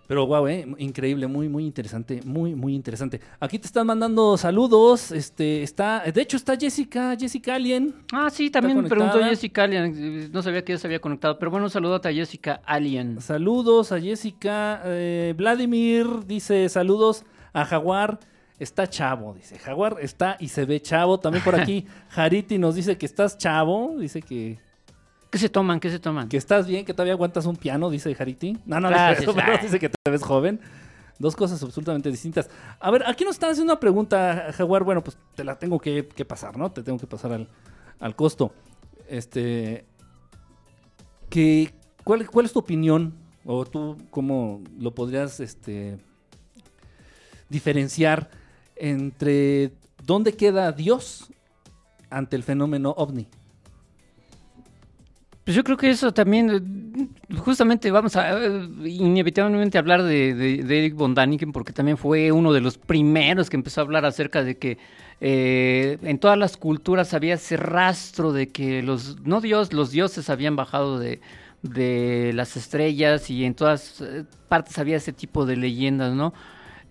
[0.07, 3.19] Pero wow, eh, increíble, muy, muy interesante, muy, muy interesante.
[3.41, 5.11] Aquí te están mandando saludos.
[5.11, 7.93] Este, está, de hecho, está Jessica, Jessica Alien.
[8.13, 10.31] Ah, sí, también me preguntó Jessica Alien.
[10.31, 13.19] No sabía que ya se había conectado, pero bueno, saludo a Jessica Alien.
[13.19, 14.81] Saludos a Jessica.
[14.85, 18.17] Eh, Vladimir dice saludos a Jaguar.
[18.59, 19.59] Está chavo, dice.
[19.59, 21.19] Jaguar está y se ve chavo.
[21.19, 23.95] También por aquí, Jariti nos dice que estás chavo.
[23.99, 24.57] Dice que
[25.29, 25.79] ¿Qué se toman?
[25.79, 26.29] ¿Qué se toman?
[26.29, 28.57] Que estás bien, que todavía aguantas un piano, dice Hariti.
[28.65, 30.59] No, no, dice eso, pero dice que te ves joven.
[31.19, 32.49] Dos cosas absolutamente distintas.
[32.79, 34.83] A ver, aquí nos están haciendo una pregunta, Jaguar.
[34.83, 36.71] Bueno, pues te la tengo que, pasar, ¿no?
[36.71, 37.47] Te tengo que pasar
[37.99, 38.53] al, costo.
[39.09, 39.85] Este.
[41.29, 43.13] Que, ¿cuál, ¿Cuál es tu opinión?
[43.45, 45.97] O tú, ¿cómo lo podrías este,
[47.49, 48.29] diferenciar
[48.75, 49.71] entre
[50.03, 51.31] dónde queda Dios
[52.09, 53.27] ante el fenómeno ovni?
[55.47, 58.37] Pues yo creo que eso también, justamente vamos a
[58.83, 63.55] inevitablemente hablar de, de, Eric von Daniken, porque también fue uno de los primeros que
[63.55, 64.77] empezó a hablar acerca de que
[65.21, 70.29] eh, en todas las culturas había ese rastro de que los, no Dios, los dioses
[70.29, 71.21] habían bajado de,
[72.33, 76.33] las estrellas y en todas eh, partes había ese tipo de leyendas, ¿no?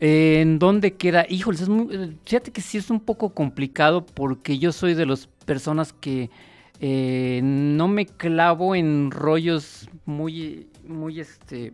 [0.01, 1.27] ¿En dónde queda?
[1.29, 5.27] Híjoles, es muy, fíjate que sí es un poco complicado porque yo soy de las
[5.45, 6.31] personas que
[6.81, 11.73] eh, no me clavo en rollos muy, muy este...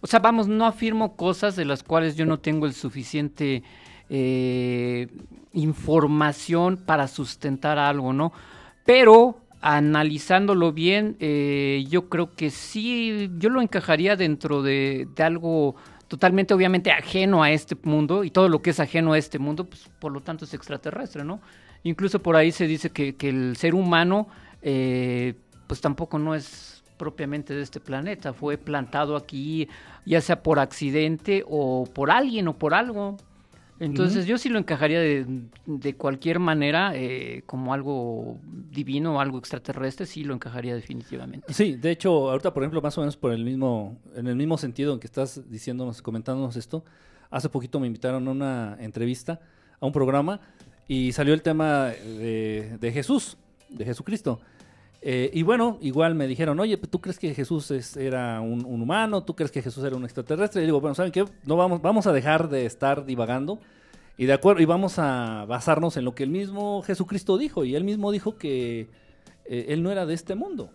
[0.00, 3.62] O sea, vamos, no afirmo cosas de las cuales yo no tengo el suficiente
[4.10, 5.08] eh,
[5.52, 8.32] información para sustentar algo, ¿no?
[8.84, 15.74] Pero analizándolo bien, eh, yo creo que sí, yo lo encajaría dentro de, algo
[16.06, 19.64] totalmente, obviamente, ajeno a este mundo, y todo lo que es ajeno a este mundo,
[19.64, 21.40] pues por lo tanto es extraterrestre, ¿no?
[21.82, 24.28] Incluso por ahí se dice que, que el ser humano
[24.64, 25.34] eh,
[25.66, 29.68] pues tampoco no es propiamente de este planeta, fue plantado aquí
[30.06, 33.16] ya sea por accidente o por alguien o por algo.
[33.80, 38.38] Entonces yo sí lo encajaría de, cualquier manera eh, como algo
[38.70, 41.52] divino o algo extraterrestre, sí lo encajaría definitivamente.
[41.52, 44.56] Sí, de hecho, ahorita por ejemplo, más o menos por el mismo, en el mismo
[44.56, 46.84] sentido en que estás diciéndonos, comentándonos esto,
[47.30, 49.40] hace poquito me invitaron a una entrevista,
[49.80, 50.40] a un programa,
[50.86, 53.36] y salió el tema de, de Jesús,
[53.68, 54.40] de Jesucristo.
[55.06, 59.22] Eh, y bueno, igual me dijeron, oye, ¿tú crees que Jesús era un, humano?
[59.22, 60.62] ¿Tú crees que Jesús era un extraterrestre?
[60.62, 61.26] Y digo, bueno, ¿saben qué?
[61.44, 63.58] No vamos, vamos a dejar de estar divagando
[64.16, 67.66] y de acuerdo, y vamos a basarnos en lo que el mismo Jesucristo dijo.
[67.66, 68.88] Y él mismo dijo que
[69.44, 70.70] eh, él no era de este mundo.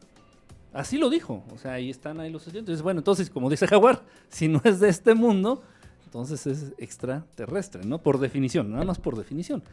[0.74, 1.44] Así lo dijo.
[1.52, 2.84] O sea, ahí están ahí los estudiantes.
[2.84, 5.64] Bueno, entonces, como dice Jaguar, si no es de este mundo,
[6.06, 7.98] entonces es extraterrestre, ¿no?
[7.98, 9.64] Por definición, nada más por definición.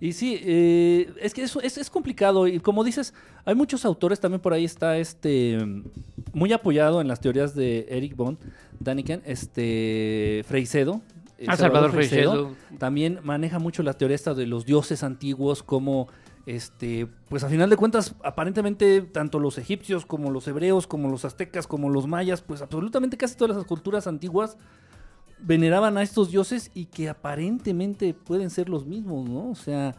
[0.00, 2.46] Y sí, eh, es que es, es, complicado.
[2.46, 5.58] Y como dices, hay muchos autores, también por ahí está este
[6.32, 8.38] muy apoyado en las teorías de Eric Bond,
[8.78, 11.00] Daniken, este Freicedo.
[11.46, 12.52] Ah, Salvador, Freicedo.
[12.78, 16.08] También maneja mucho la teoría esta de los dioses antiguos, como
[16.46, 21.24] este, pues a final de cuentas, aparentemente, tanto los egipcios como los hebreos, como los
[21.24, 24.56] aztecas, como los mayas, pues absolutamente casi todas las culturas antiguas
[25.38, 29.50] veneraban a estos dioses y que aparentemente pueden ser los mismos, ¿no?
[29.50, 29.94] O sea,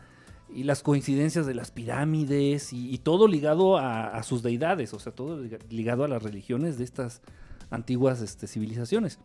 [0.54, 5.42] y las coincidencias de las pirámides y, todo ligado a, sus deidades, o sea, todo
[5.70, 7.22] ligado a las religiones de estas
[7.70, 9.20] antiguas este, civilizaciones.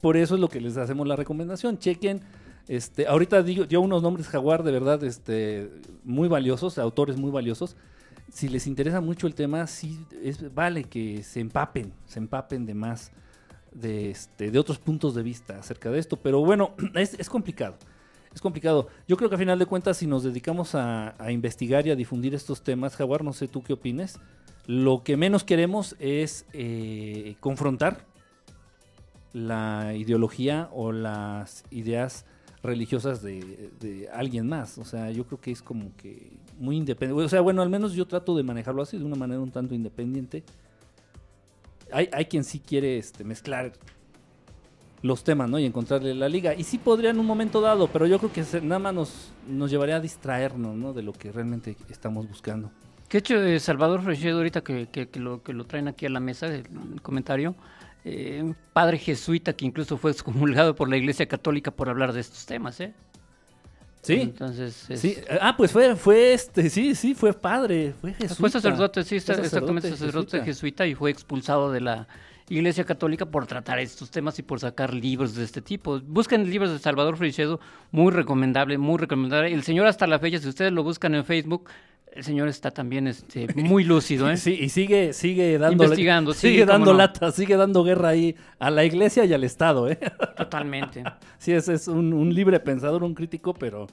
[0.00, 1.78] Por eso es lo que les hacemos la recomendación.
[1.78, 2.20] Chequen,
[2.68, 5.70] este, ahorita digo, dio unos nombres jaguar de verdad este,
[6.04, 7.76] muy valiosos, autores muy valiosos.
[8.32, 12.74] Si les interesa mucho el tema, sí es, vale que se empapen, se empapen de
[12.74, 13.10] más
[13.72, 16.16] de, este, de otros puntos de vista acerca de esto.
[16.16, 17.76] Pero bueno, es, complicado.
[18.34, 18.88] Es complicado.
[19.08, 22.34] Yo creo que a final de cuentas, si nos dedicamos a, investigar y a difundir
[22.34, 24.18] estos temas, Jaguar, no sé tú qué opines,
[24.66, 28.06] lo que menos queremos es eh, confrontar
[29.32, 32.24] la ideología o las ideas
[32.62, 34.78] religiosas de, de, alguien más.
[34.78, 37.24] O sea, yo creo que es como que muy independiente.
[37.24, 39.74] O sea, bueno, al menos yo trato de manejarlo así, de una manera un tanto
[39.74, 40.44] independiente
[41.92, 43.72] hay, hay quien sí quiere este, mezclar
[45.02, 45.58] los temas, ¿no?
[45.58, 46.54] Y encontrarle la liga.
[46.54, 49.70] Y sí podría en un momento dado, pero yo creo que nada más nos, nos
[49.70, 50.92] llevaría a distraernos, ¿no?
[50.92, 52.70] De lo que realmente estamos buscando.
[53.08, 56.20] Que hecho, eh, Salvador Frechedo, ahorita que, que, lo, que lo traen aquí a la
[56.20, 56.64] mesa, el,
[57.02, 57.56] comentario,
[58.04, 62.46] eh, padre jesuita que incluso fue excomulgado por la Iglesia Católica por hablar de estos
[62.46, 62.94] temas, ¿eh?
[64.02, 64.14] Sí.
[64.14, 65.16] Entonces, sí.
[65.40, 68.34] Ah, pues fue, fue este, sí, sí, fue padre, fue jesuita.
[68.34, 70.86] Fue sacerdote, sí, exactamente sacerdote jesuita.
[70.86, 72.08] y fue expulsado de la
[72.48, 76.00] Iglesia Católica por tratar estos temas y por sacar libros de este tipo.
[76.00, 77.60] Busquen libros de Salvador Frichedo,
[77.92, 79.52] muy recomendable, muy recomendable.
[79.52, 81.68] El señor hasta la fecha, si ustedes lo buscan en Facebook,
[82.12, 84.36] el señor está también este, muy lúcido, ¿eh?
[84.36, 88.84] Sí, y sigue, sigue dando, Investigando, sigue dando lata, sigue dando guerra ahí a la
[88.84, 89.98] iglesia y al Estado, ¿eh?
[90.36, 91.04] Totalmente.
[91.38, 93.86] sí, es, es un, libre pensador, un crítico, pero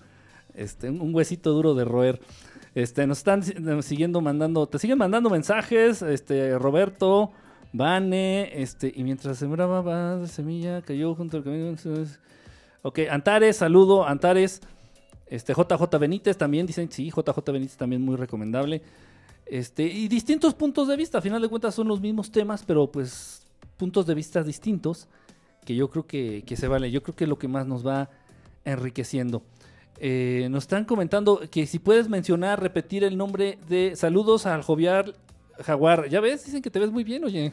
[0.53, 2.19] este, un huesito duro de roer.
[2.75, 3.43] Este, nos están
[3.81, 7.31] siguiendo mandando, te siguen mandando mensajes, este, Roberto,
[7.73, 11.75] Vane, este, y mientras sembraba va de semilla, cayó junto al camino.
[12.83, 14.61] Ok, Antares, saludo, Antares.
[15.29, 18.81] Este, JJ Benítez también, dicen, sí, JJ Benítez también muy recomendable.
[19.45, 22.91] Este, y distintos puntos de vista, a final de cuentas son los mismos temas, pero
[22.91, 23.45] pues
[23.77, 25.07] puntos de vista distintos,
[25.65, 28.09] que yo creo que, se vale, yo creo que es lo que más nos va
[28.65, 29.43] enriqueciendo.
[29.99, 35.15] Eh, nos están comentando que si puedes mencionar, repetir el nombre de saludos al jovial
[35.63, 36.07] Jaguar.
[36.09, 37.51] Ya ves, dicen que te ves muy bien, oye.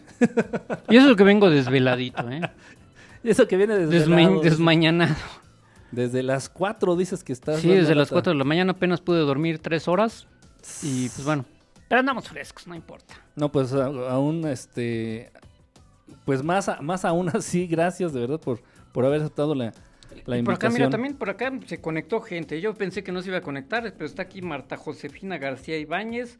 [0.88, 2.40] Y eso que vengo desveladito, ¿eh?
[3.24, 4.40] eso que viene desvelado.
[4.40, 5.14] desmañanado.
[5.94, 7.60] Desde las 4 dices que estás.
[7.60, 10.26] Sí, desde las 4 de la mañana apenas pude dormir 3 horas.
[10.82, 11.44] Y pues bueno,
[11.88, 13.14] pero andamos frescos, no importa.
[13.36, 15.30] No, pues aún, este.
[16.24, 18.60] Pues más, más aún así, gracias de verdad por,
[18.92, 19.72] por haber aceptado la,
[20.26, 20.44] la invitación.
[20.44, 22.60] Por acá, mira, también por acá se conectó gente.
[22.60, 26.38] Yo pensé que no se iba a conectar, pero está aquí Marta Josefina García Ibáñez,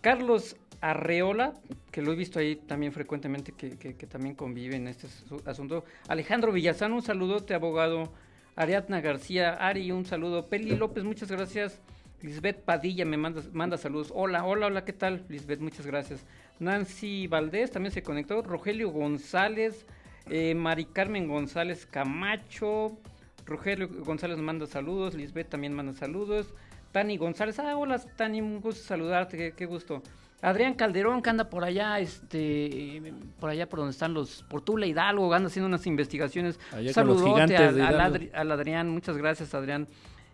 [0.00, 1.54] Carlos Arreola,
[1.90, 5.08] que lo he visto ahí también frecuentemente, que, que, que también convive en este
[5.44, 5.84] asunto.
[6.08, 8.10] Alejandro Villazán, un saludote, abogado
[8.56, 10.48] Ariadna García, Ari, un saludo.
[10.48, 11.80] Peli López, muchas gracias.
[12.22, 14.12] Lisbeth Padilla me manda, manda saludos.
[14.14, 15.24] Hola, hola, hola, ¿qué tal?
[15.28, 16.26] Lisbeth, muchas gracias.
[16.58, 18.42] Nancy Valdés también se conectó.
[18.42, 19.86] Rogelio González,
[20.28, 22.98] eh, Mari Carmen González Camacho.
[23.46, 25.14] Rogelio González manda saludos.
[25.14, 26.52] Lisbeth también manda saludos.
[26.92, 30.02] Tani González, ah, hola Tani, un gusto saludarte, qué gusto.
[30.42, 34.86] Adrián Calderón, que anda por allá, este, por allá por donde están los, por Tula
[34.86, 36.58] Hidalgo, anda haciendo unas investigaciones.
[36.92, 39.86] Saludote al, Adrián, muchas gracias Adrián.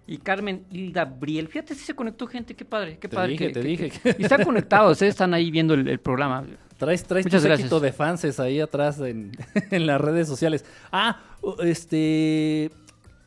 [0.09, 3.33] Y Carmen Hilda Briel, fíjate si se conectó gente, qué padre, qué padre.
[3.33, 3.92] Dije, te dije.
[4.16, 5.09] y están conectados, ¿eh?
[5.09, 6.45] están ahí viendo el, programa.
[6.77, 9.33] Traes, traes Muchas tu de fans ahí atrás en,
[9.73, 10.64] en las redes sociales.
[10.92, 11.21] Ah,
[11.64, 12.71] este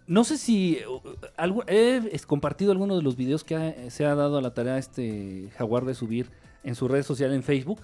[0.08, 4.42] no sé si uh, he compartido alguno de los videos que se ha dado a
[4.42, 6.32] la tarea este Jaguar de subir
[6.64, 7.80] en su red social en Facebook.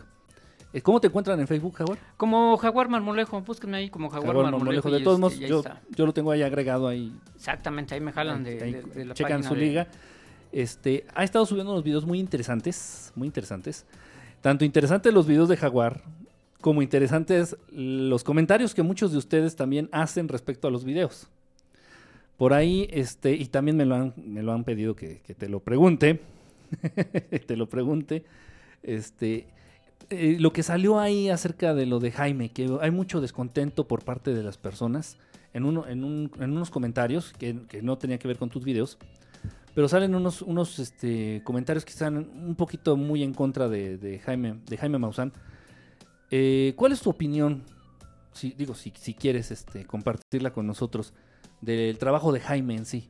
[0.73, 1.97] Eh, ¿Cómo te encuentran en Facebook, Jaguar?
[2.17, 4.91] Como Jaguar Marmolejo, búsquenme ahí como Jaguar, Marmolejo.
[4.91, 5.63] De todos modos, yo,
[5.95, 7.13] yo, lo tengo ahí agregado ahí.
[7.35, 9.88] Exactamente, ahí me jalan de, la Checan su liga.
[10.51, 13.85] Este, ha estado subiendo unos videos muy interesantes, muy interesantes.
[14.41, 16.03] Tanto interesantes los videos de Jaguar,
[16.61, 21.29] como interesantes los comentarios que muchos de ustedes también hacen respecto a los videos.
[22.38, 25.61] Por ahí, este, y también me lo han, me lo han pedido que, te lo
[25.61, 26.19] pregunte.
[27.47, 28.25] te lo pregunte.
[28.85, 29.47] Este,
[30.11, 34.03] eh, lo que salió ahí acerca de lo de Jaime, que hay mucho descontento por
[34.03, 35.17] parte de las personas
[35.53, 38.99] en, uno, en, un, en unos comentarios que, no tenía que ver con tus videos,
[39.73, 44.59] pero salen unos, unos este, comentarios que están un poquito muy en contra de, Jaime,
[44.67, 45.33] de Jaime Maussan.
[46.29, 47.63] Eh, ¿Cuál es tu opinión?
[48.33, 51.13] Si, digo, si, si quieres este, compartirla con nosotros
[51.61, 53.09] del trabajo de Jaime en sí?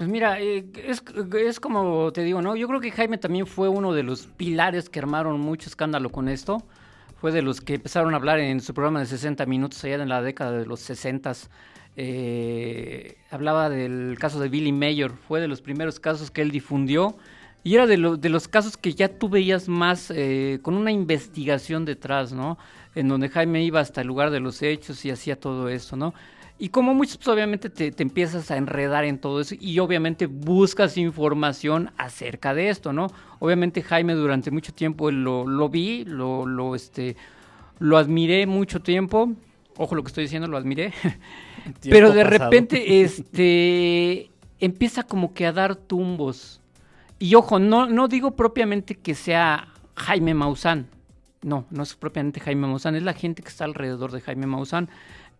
[0.00, 2.56] Pues mira, eh, es, como te digo, ¿no?
[2.56, 6.30] Yo creo que Jaime también fue uno de los pilares que armaron mucho escándalo con
[6.30, 6.64] esto.
[7.20, 10.08] Fue de los que empezaron a hablar en su programa de 60 minutos allá en
[10.08, 11.32] la década de los 60.
[11.98, 17.18] Eh, hablaba del caso de Billy Mayer, fue de los primeros casos que él difundió.
[17.62, 21.84] Y era de, de los casos que ya tú veías más eh, con una investigación
[21.84, 22.56] detrás, ¿no?
[22.94, 26.14] En donde Jaime iba hasta el lugar de los hechos y hacía todo eso, ¿no?
[26.62, 30.98] Y como muchos, pues, obviamente te, empiezas a enredar en todo eso y obviamente buscas
[30.98, 33.06] información acerca de esto, ¿no?
[33.38, 37.16] Obviamente Jaime durante mucho tiempo lo, lo vi, lo, lo, este,
[37.78, 39.32] lo admiré mucho tiempo.
[39.78, 40.92] Ojo lo que estoy diciendo, lo admiré.
[41.82, 46.60] Pero de repente este, empieza como que a dar tumbos.
[47.18, 50.88] Y ojo, no, no digo propiamente que sea Jaime Maussan.
[51.40, 54.90] No, no es propiamente Jaime Maussan, es la gente que está alrededor de Jaime Maussan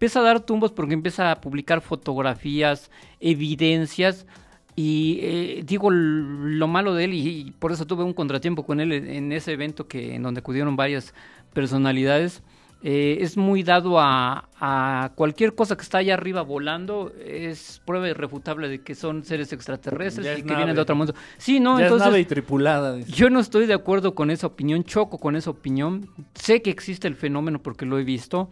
[0.01, 4.27] empieza a dar tumbos porque empieza a publicar fotografías, evidencias.
[4.75, 8.93] Y eh, digo lo malo de él, y, por eso tuve un contratiempo con él
[8.93, 11.13] en, ese evento que, en donde acudieron varias
[11.53, 12.43] personalidades.
[12.83, 18.71] Eh, es muy dado a, cualquier cosa que está allá arriba volando, es prueba irrefutable
[18.71, 21.15] de que son seres extraterrestres y que vienen de otro mundo.
[21.37, 22.07] Sí, no, entonces.
[22.07, 22.99] nave y tripulada.
[23.01, 26.09] Yo no estoy de acuerdo con esa opinión, choco con esa opinión.
[26.33, 28.49] Sé que existe el fenómeno porque lo he visto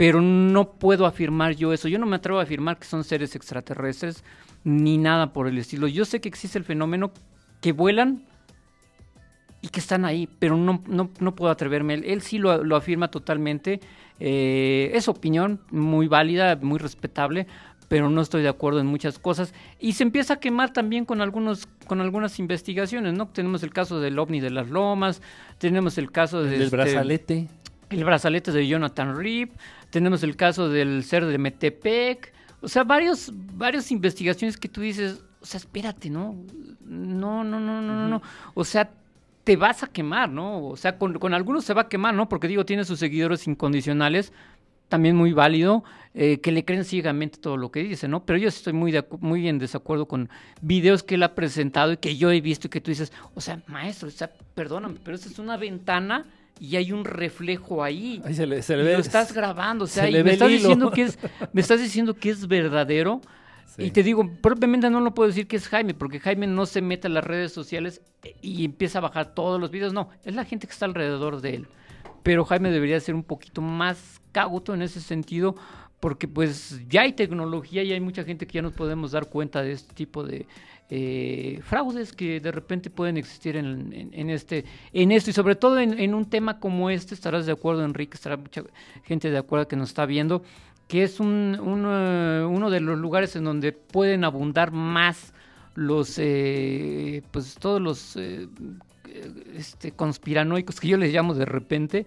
[0.00, 1.86] pero no puedo afirmar yo eso.
[1.86, 4.24] Yo no me atrevo a afirmar que son seres extraterrestres
[4.64, 5.88] ni nada por el estilo.
[5.88, 7.12] Yo sé que existe el fenómeno
[7.60, 8.24] que vuelan
[9.60, 11.92] y que están ahí, pero no, no, no puedo atreverme.
[11.92, 13.80] Él, sí lo, lo, afirma totalmente.
[14.20, 17.46] Eh, es opinión muy válida, muy respetable,
[17.88, 19.52] pero no estoy de acuerdo en muchas cosas.
[19.78, 23.28] Y se empieza a quemar también con, algunos, con algunas investigaciones, ¿no?
[23.28, 25.20] Tenemos el caso del ovni de las lomas,
[25.58, 27.48] tenemos el caso del este, brazalete.
[27.90, 29.52] El brazalete de Jonathan Rip,
[29.90, 35.22] tenemos el caso del ser de Metepec, o sea, varios, varias investigaciones que tú dices,
[35.40, 36.36] o sea, espérate, ¿no?
[36.84, 38.22] No, no, no, no, no,
[38.54, 38.90] o sea,
[39.44, 40.66] te vas a quemar, ¿no?
[40.66, 42.28] O sea, con, algunos se va a quemar, ¿no?
[42.28, 44.32] Porque digo, tiene sus seguidores incondicionales,
[44.88, 48.24] también muy válido, eh, que le creen ciegamente todo lo que dice, ¿no?
[48.26, 50.28] Pero yo estoy muy, muy en desacuerdo con
[50.60, 53.40] videos que él ha presentado y que yo he visto y que tú dices, o
[53.40, 56.26] sea, maestro, o sea, perdóname, pero esta es una ventana
[56.60, 58.22] y hay un reflejo ahí.
[58.24, 61.02] ahí se le, se ve, lo estás grabando, o sea, y me estás diciendo que
[61.02, 61.18] es,
[61.54, 63.22] me estás diciendo que es verdadero.
[63.78, 66.82] Y te digo, propiamente no lo puedo decir que es Jaime, porque Jaime no se
[66.82, 68.02] mete a las redes sociales
[68.42, 69.94] y empieza a bajar todos los videos.
[69.94, 71.68] No, es la gente que está alrededor de él.
[72.22, 75.56] Pero Jaime debería ser un poquito más cauto en ese sentido,
[76.00, 79.62] porque pues ya hay tecnología y hay mucha gente que ya nos podemos dar cuenta
[79.62, 80.46] de este tipo de
[80.88, 86.14] eh, fraudes que de repente pueden existir en, este en esto y sobre todo en,
[86.14, 87.14] un tema como este.
[87.14, 88.64] Estarás de acuerdo Enrique estará mucha
[89.04, 90.42] gente de acuerdo que nos está viendo
[90.88, 95.32] que es un, uno de los lugares en donde pueden abundar más
[95.76, 98.48] los eh, pues todos los eh,
[99.54, 102.06] este, conspiranoicos que yo les llamo de repente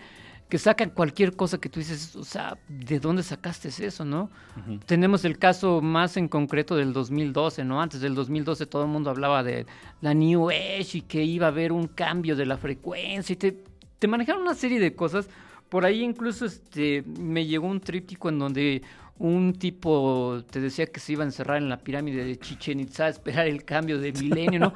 [0.49, 4.29] que sacan cualquier cosa que tú dices, o sea, ¿de dónde sacaste eso, no?
[4.85, 7.81] Tenemos el caso más en concreto del 2012, ¿no?
[7.81, 9.65] Antes del 2012 todo el mundo hablaba de
[10.01, 13.63] la New Age y que iba a haber un cambio de la frecuencia y te,
[13.97, 15.27] te manejaron una serie de cosas.
[15.69, 18.83] Por ahí incluso este, me llegó un tríptico en donde
[19.19, 23.05] un tipo te decía que se iba a encerrar en la pirámide de Chichen Itza
[23.05, 24.73] a esperar el cambio de milenio, ¿no?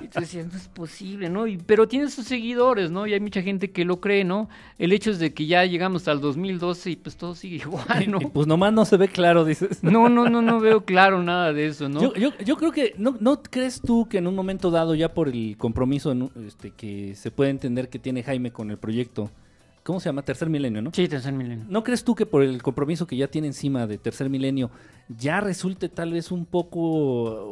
[0.00, 1.46] Y tú decías, no es posible, ¿no?
[1.46, 3.06] Y, pero tiene sus seguidores, ¿no?
[3.06, 4.48] Y hay mucha gente que lo cree, ¿no?
[4.78, 8.18] El hecho es de que ya llegamos al 2012 y pues todo sigue igual, ¿no?
[8.32, 9.82] pues nomás no se ve claro, dices.
[9.82, 12.00] No, no, no, no veo claro nada de eso, ¿no?
[12.00, 15.12] Yo, yo, yo creo que, ¿no, ¿no crees tú que en un momento dado, ya
[15.12, 16.14] por el compromiso
[16.46, 19.30] este, que se puede entender que tiene Jaime con el proyecto,
[19.90, 20.22] ¿cómo se llama?
[20.22, 20.92] Tercer Milenio, ¿no?
[20.94, 21.64] Sí, Tercer Milenio.
[21.68, 24.70] ¿No crees tú que por el compromiso que ya tiene encima de Tercer Milenio
[25.08, 27.44] ya resulte tal vez un poco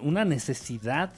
[0.00, 1.12] una necesidad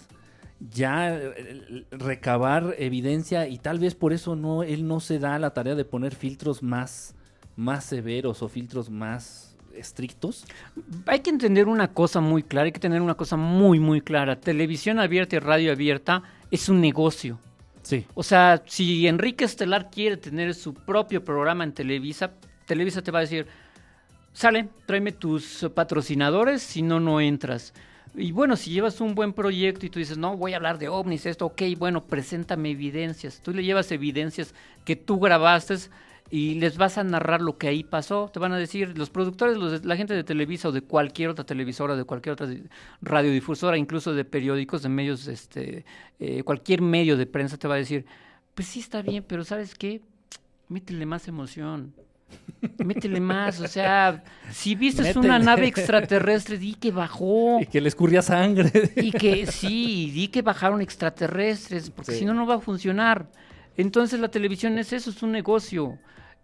[0.59, 5.53] ya eh, recabar evidencia y tal vez por eso no él no se da la
[5.53, 7.15] tarea de poner filtros más
[7.55, 10.47] más severos o filtros más estrictos?
[11.05, 14.41] Hay que entender una cosa muy clara, hay que tener una cosa muy muy clara.
[14.41, 17.39] Televisión abierta y radio abierta es un negocio.
[18.15, 22.33] O sea, si Enrique Estelar quiere tener su propio programa en Televisa,
[22.67, 23.47] Televisa te va a decir,
[24.33, 27.75] sale, tráeme tus patrocinadores, si no, no entras.
[28.15, 30.89] Y bueno, si llevas un buen proyecto y tú dices, no, voy a hablar de
[30.89, 33.41] ovnis, esto, ok, bueno, preséntame evidencias.
[33.43, 35.77] Tú le llevas evidencias que tú grabaste
[36.31, 38.31] y les vas a narrar lo que ahí pasó.
[38.33, 41.45] Te van a decir, los productores, los, la gente de Televisa o de cualquier otra
[41.45, 42.49] televisora, de cualquier otra
[43.03, 45.85] radiodifusora, incluso de periódicos, de medios, este,
[46.21, 48.07] eh, cualquier medio de prensa te va a decir,
[48.55, 50.01] pues sí está bien, pero ¿sabes qué?
[50.69, 51.93] Métele más emoción.
[52.79, 57.59] Métele más, o sea, si viste una nave extraterrestre, di que bajó.
[57.61, 58.71] Y que le escurría sangre.
[58.95, 63.27] Y que sí, di que bajaron extraterrestres, porque si no, no va a funcionar.
[63.77, 65.99] Entonces la televisión es eso, es un negocio.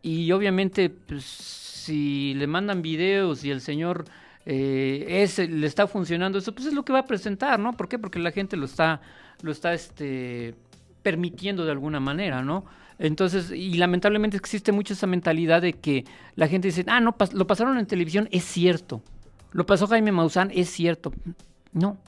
[0.07, 4.05] Y obviamente, pues, si le mandan videos y el señor
[4.45, 7.73] eh, le está funcionando eso, pues es lo que va a presentar, ¿no?
[7.73, 7.99] ¿Por qué?
[7.99, 9.01] Porque la gente lo está,
[9.43, 10.55] lo está este,
[11.03, 12.67] permitiendo de alguna manera, ¿no?
[13.01, 16.05] Entonces, y lamentablemente existe mucho esa mentalidad de que
[16.37, 19.03] la gente dice, ah, no, lo pasaron en televisión, es cierto.
[19.51, 21.13] Lo pasó Jaime Maussan, es cierto.
[21.73, 21.99] No,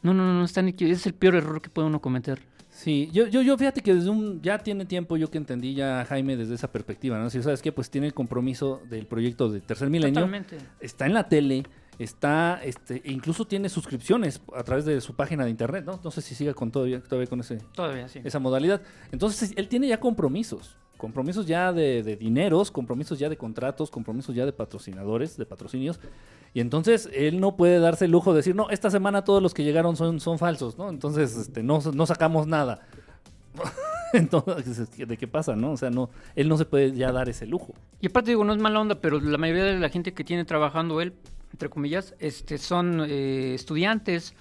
[0.00, 0.74] no, no, no, ni...
[0.78, 2.40] es el peor error que puede uno cometer.
[2.76, 6.02] Sí, yo, yo, yo fíjate que desde un, ya tiene tiempo yo que entendí ya
[6.02, 7.30] a Jaime desde esa perspectiva, ¿no?
[7.30, 10.20] Si sabes que pues tiene el compromiso del proyecto de Tercer Milenio.
[10.20, 10.58] Totalmente.
[10.78, 11.62] Está en la tele,
[11.98, 15.98] está, este, e incluso tiene suscripciones a través de su página de internet, ¿no?
[16.04, 18.20] No sé si siga con todavía, todavía con ese, todavía, sí.
[18.22, 18.82] esa modalidad.
[19.10, 24.34] Entonces, él tiene ya compromisos, compromisos ya de, de, dineros, compromisos ya de contratos, compromisos
[24.34, 26.00] ya de patrocinadores, de patrocinios.
[26.54, 29.52] Y entonces él no puede darse el lujo de decir, no, esta semana todos los
[29.52, 30.88] que llegaron son, son falsos, ¿no?
[30.88, 32.80] Entonces, este, no, no sacamos nada.
[34.12, 35.72] Entonces, ¿de qué pasa, no?
[35.72, 37.74] O sea, no, él no se puede ya dar ese lujo.
[38.00, 40.44] Y aparte digo, no es mala onda, pero la mayoría de la gente que tiene
[40.44, 41.12] trabajando él,
[41.52, 44.34] entre comillas, este, son eh, estudiantes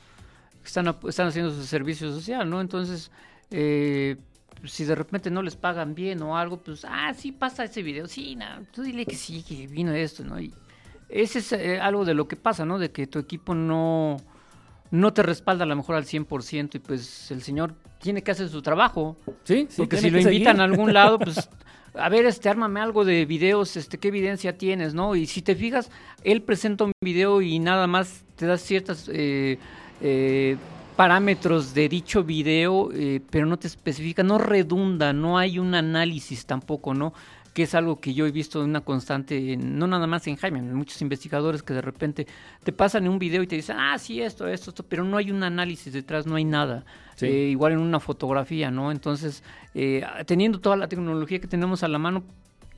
[0.62, 2.62] que están, están haciendo su servicio social, ¿no?
[2.62, 3.12] Entonces,
[3.52, 4.18] eh,
[4.68, 8.08] si de repente no les pagan bien o algo, pues, ah, sí pasa ese video,
[8.08, 10.40] sí, no, tú dile que sí, que vino esto, ¿no?
[10.40, 10.54] Y,
[11.10, 12.80] ese es eh, algo de lo que pasa, ¿no?
[12.80, 14.18] De que tu equipo no,
[14.92, 18.50] no te respalda a lo mejor al 100% y pues el señor tiene que hacer
[18.50, 19.18] su trabajo.
[19.44, 19.78] Sí, sí.
[19.78, 21.50] Porque si lo invitan a algún lado, pues
[21.94, 25.16] a ver, este, ármame algo de videos, este, qué evidencia tienes, ¿no?
[25.16, 25.90] Y si te fijas,
[26.24, 29.58] él presenta un video y nada más te da ciertas eh,
[30.02, 30.58] eh,
[30.96, 32.90] parámetros de dicho video,
[33.30, 37.14] pero no te especifica, no redunda, no hay un análisis tampoco, ¿no?
[37.56, 40.76] que es algo que yo he visto una constante, no nada más en Jaime, en
[40.76, 42.28] muchos investigadores que de repente
[42.66, 45.16] te pasan en un video y te dicen, ah, sí, esto, esto, esto, pero no
[45.16, 46.84] hay un análisis detrás, no hay nada.
[47.22, 48.92] Eh, igual en una fotografía, ¿no?
[48.92, 49.42] Entonces,
[49.74, 52.26] eh, teniendo toda la tecnología que tenemos a la mano,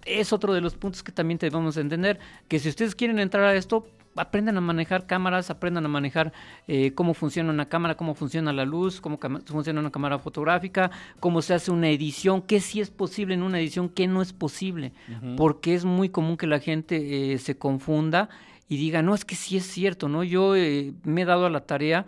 [0.05, 3.55] es otro de los puntos que también debemos entender, que si ustedes quieren entrar a
[3.55, 6.33] esto, aprendan a manejar cámaras, aprendan a manejar
[6.67, 11.41] eh, cómo funciona una cámara, cómo funciona la luz, cómo funciona una cámara fotográfica, cómo
[11.41, 14.93] se hace una edición, qué sí es posible en una edición, qué no es posible,
[15.37, 18.29] porque es muy común que la gente eh, se confunda
[18.69, 20.23] y diga, no, es que sí es cierto, ¿no?
[20.23, 22.05] Yo eh, me he dado a la tarea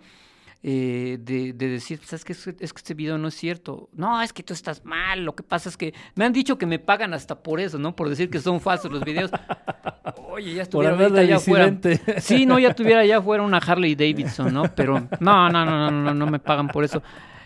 [0.62, 2.34] eh, de, decir, ¿sabes qué?
[2.34, 3.90] Es, que este video no es cierto.
[3.94, 5.24] No, es que tú estás mal.
[5.24, 7.96] Lo que pasa es que me han dicho que me pagan hasta por eso, ¿no?
[7.96, 9.32] Por decir que son falsos los videos.
[10.30, 11.78] Oye, ya estuviera allá afuera.
[12.20, 14.64] Sí, no, ya tuviera allá afuera una Harley Davidson, ¿no?
[14.76, 17.02] Pero no, no, no, no, no, no me pagan por eso.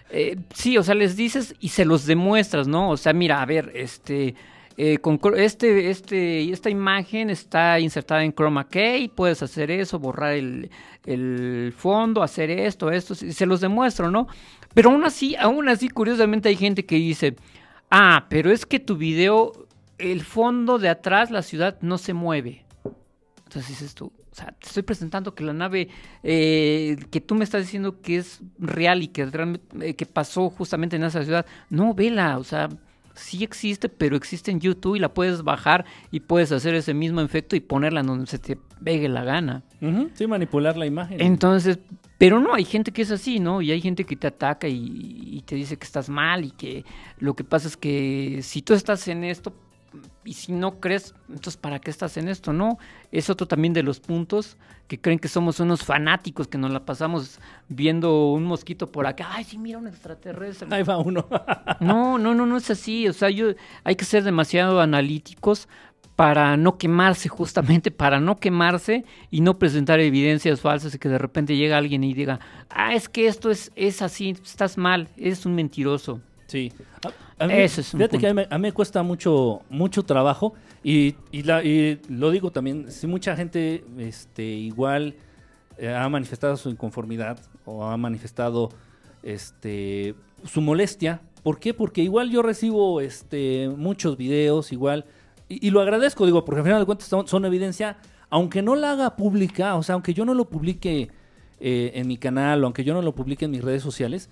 [0.09, 2.89] Eh, sí, o sea, les dices y se los demuestras, ¿no?
[2.89, 4.35] O sea, mira, a ver, este
[4.77, 10.33] eh, con este, este, esta imagen está insertada en chroma key, puedes hacer eso, borrar
[10.33, 10.71] el,
[11.05, 14.27] el fondo, hacer esto, esto, se los demuestro, ¿no?
[14.73, 17.35] Pero aún así, aún así, curiosamente hay gente que dice,
[17.91, 19.67] ah, pero es que tu video,
[19.99, 22.65] el fondo de atrás, la ciudad, no se mueve.
[23.45, 25.89] Entonces dices tú, o sea, te estoy presentando que la nave
[26.23, 29.29] eh, que tú me estás diciendo que es real y que,
[29.81, 32.69] eh, que pasó justamente en esa ciudad, no, vela, o sea,
[33.13, 37.21] sí existe, pero existe en YouTube y la puedes bajar y puedes hacer ese mismo
[37.21, 39.63] efecto y ponerla en donde se te pegue la gana.
[40.13, 41.21] Sí, manipular la imagen.
[41.21, 41.79] Entonces,
[42.17, 43.61] pero no, hay gente que es así, ¿no?
[43.61, 46.85] Y hay gente que te ataca y, te dice que estás mal y que
[47.19, 49.53] lo que pasa es que si tú estás en esto,
[50.23, 52.53] y si no crees, entonces ¿para qué estás en esto?
[52.53, 52.79] No,
[53.11, 54.57] es otro también de los puntos
[54.87, 59.29] que creen que somos unos fanáticos que nos la pasamos viendo un mosquito por acá,
[59.31, 60.67] ay, sí, mira un extraterrestre.
[60.71, 61.25] Ahí va uno.
[61.79, 63.53] no, no, no, no es así, o sea, yo
[63.83, 65.67] hay que ser demasiado analíticos
[66.15, 71.17] para no quemarse justamente, para no quemarse y no presentar evidencias falsas y que de
[71.17, 75.45] repente llega alguien y diga, ah, es que esto es, es así, estás mal, eres
[75.45, 76.21] un mentiroso.
[76.47, 76.71] Sí.
[77.39, 80.53] A, mí, fíjate que a mí, me cuesta mucho, mucho trabajo
[80.83, 81.61] y, la,
[82.09, 85.15] lo digo también, si mucha gente este, igual
[85.77, 88.69] eh, ha manifestado su inconformidad o ha manifestado
[89.21, 91.73] este, su molestia, ¿por qué?
[91.73, 95.05] Porque igual yo recibo este, muchos videos, igual
[95.49, 97.97] y, lo agradezco, digo, porque al final de cuentas son, evidencia,
[98.29, 101.09] aunque no la haga pública, o sea, aunque yo no lo publique
[101.59, 104.29] eh, en mi canal o aunque yo no lo publique en mis redes sociales,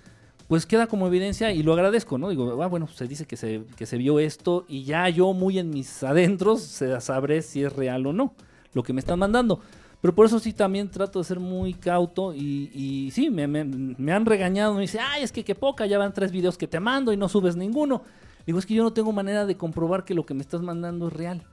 [0.52, 2.28] pues queda como evidencia y lo agradezco, ¿no?
[2.28, 5.58] Digo, ah, bueno, se dice que se, que se vio esto y ya yo muy
[5.58, 6.60] en mis adentros
[7.00, 8.34] sabré si es real o no
[8.74, 9.60] lo que me están mandando.
[10.02, 14.12] Pero por eso sí también trato de ser muy cauto y, y sí, me, me,
[14.12, 16.80] han regañado, me dice, ay, es que qué poca, ya van tres videos que te
[16.80, 18.02] mando y no subes ninguno.
[18.44, 21.06] Digo, es que yo no tengo manera de comprobar que lo que me estás mandando
[21.06, 21.46] es real.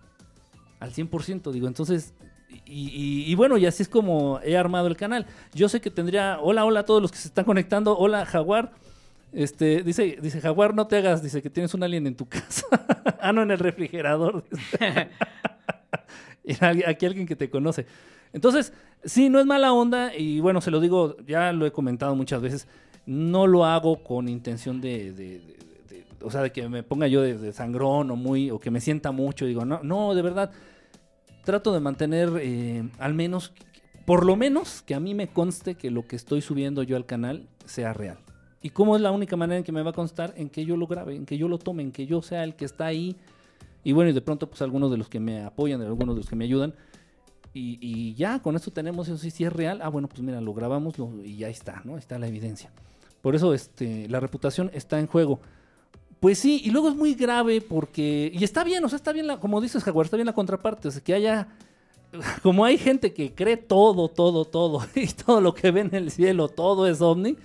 [0.82, 2.14] Al 100%, digo, entonces...
[2.66, 5.26] Y, bueno, y así es como he armado el canal.
[5.54, 6.38] Yo sé que tendría...
[6.41, 7.97] Hola, hola a todos los que se están conectando.
[7.97, 8.74] Hola, Jaguar.
[9.32, 12.65] Este, dice, dice, Jaguar, no te hagas, dice que tienes un alien en tu casa.
[13.21, 14.43] ah, no, en el refrigerador.
[16.88, 17.86] Aquí alguien que te conoce.
[18.34, 18.73] Entonces,
[19.03, 22.41] sí, no es mala onda y bueno, se lo digo, ya lo he comentado muchas
[22.41, 22.67] veces,
[23.05, 25.41] no lo hago con intención de,
[26.21, 29.11] o sea, de que me ponga yo de, sangrón o muy, o que me sienta
[29.11, 30.51] mucho, digo, no, no, de verdad,
[31.43, 33.53] trato de mantener eh, al menos,
[34.05, 37.05] por lo menos que a mí me conste que lo que estoy subiendo yo al
[37.05, 38.17] canal sea real.
[38.62, 40.34] ¿Y cómo es la única manera en que me va a constar?
[40.36, 42.55] En que yo lo grabe, en que yo lo tome, en que yo sea el
[42.55, 43.16] que está ahí.
[43.84, 46.30] Y bueno, y de pronto, pues algunos de los que me apoyan, algunos de los
[46.30, 46.74] que me ayudan.
[47.53, 49.18] Y, ya, con esto tenemos eso.
[49.18, 51.97] Si, si es real, ah, bueno, pues mira, lo grabamos y ya está, ¿no?
[51.97, 52.72] Está la evidencia.
[53.22, 55.39] Por eso este, la reputación está en juego.
[56.20, 58.32] Pues sí, y luego es muy grave porque.
[58.34, 60.88] Y está bien, o sea, está bien, la, como dices, Jaguar, está bien la contraparte.
[60.88, 61.47] O sea, que haya.
[62.43, 66.12] Como hay gente que cree todo, todo, todo, y todo lo que ve en el
[66.12, 67.38] cielo, todo es ovni,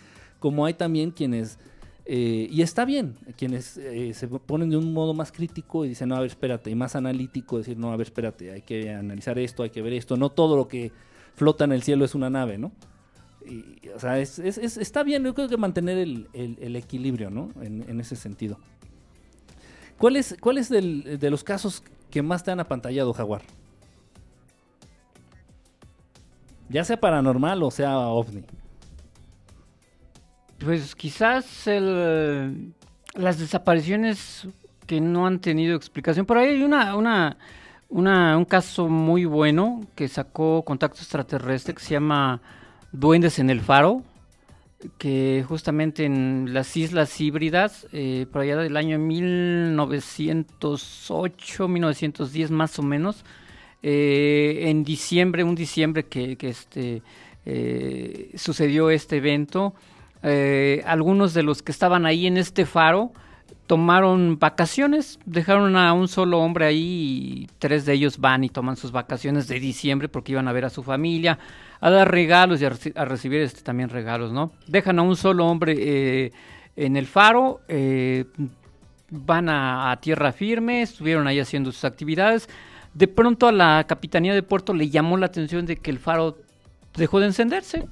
[0.45, 1.59] como hay también quienes.
[2.05, 6.11] Eh, y está bien, quienes eh, se ponen de un modo más crítico y dicen,
[6.11, 9.38] no, a ver, espérate, y más analítico, decir, no, a ver, espérate, hay que analizar
[9.38, 10.92] esto, hay que ver esto, no todo lo que
[11.34, 12.72] flota en el cielo es una nave, ¿no?
[13.97, 17.49] o sea, es, está bien, yo creo que mantener el, equilibrio, ¿no?
[17.62, 18.59] En, ese sentido.
[19.97, 23.40] ¿Cuál es, cuál es de los casos que más te han apantallado, Jaguar?
[26.68, 28.45] Ya sea paranormal o sea ovni.
[30.59, 34.47] Pues quizás las desapariciones
[34.87, 36.27] que no han tenido explicación.
[36.27, 37.37] Por ahí hay una, una,
[37.89, 42.41] una, un caso muy bueno que sacó Contacto Extraterrestre que se llama
[42.93, 44.03] Duendes en el Faro,
[44.99, 52.83] que justamente en las Islas Híbridas, eh, por allá del año 1908, 1910 más o
[52.83, 53.25] menos,
[53.83, 57.03] eh, en diciembre, un diciembre que, este,
[57.47, 59.75] eh, sucedió este evento,
[60.87, 63.12] algunos de los que estaban ahí en este faro
[63.66, 68.77] tomaron vacaciones, dejaron a un solo hombre ahí y tres de ellos van y toman
[68.77, 71.39] sus vacaciones de diciembre porque iban a ver a su familia
[71.81, 74.53] a dar regalos y a, recibir este, también regalos, ¿no?
[74.66, 76.33] Dejan a un solo hombre eh,
[76.77, 78.25] en el faro, eh,
[79.11, 82.49] van a, tierra firme, estuvieron ahí haciendo sus actividades.
[82.93, 86.39] De pronto a la capitanía de puerto le llamó la atención de que el faro
[86.97, 87.87] dejó de encenderse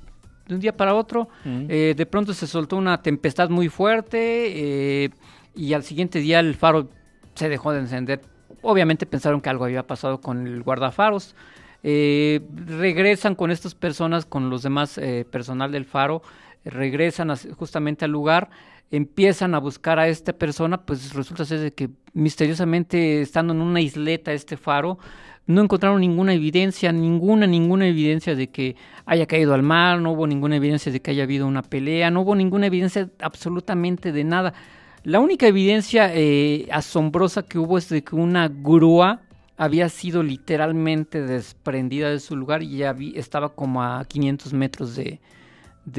[0.47, 1.29] de un día para otro.
[1.45, 1.67] Mm.
[1.69, 5.11] Eh, de pronto se soltó una tempestad muy fuerte
[5.55, 6.89] y al siguiente día el faro
[7.35, 8.21] se dejó de encender.
[8.63, 11.35] Obviamente pensaron que algo había pasado con el guardafaros.
[11.83, 16.23] Eh, regresan con estas personas, con los demás eh, personal del faro,
[16.65, 18.51] regresan justamente al lugar,
[18.93, 24.33] empiezan a buscar a esta persona, pues resulta ser que misteriosamente estando en una isleta
[24.33, 24.99] este faro,
[25.47, 28.77] no encontraron ninguna evidencia, ninguna, ninguna evidencia de que
[29.07, 32.21] haya caído al mar, no hubo ninguna evidencia de que haya habido una pelea, no
[32.23, 34.55] hubo ninguna evidencia absolutamente de nada.
[35.05, 39.21] La única evidencia eh, asombrosa que hubo es de que una grúa
[39.57, 45.21] había sido literalmente desprendida de su lugar y ya estaba como a 500 metros de,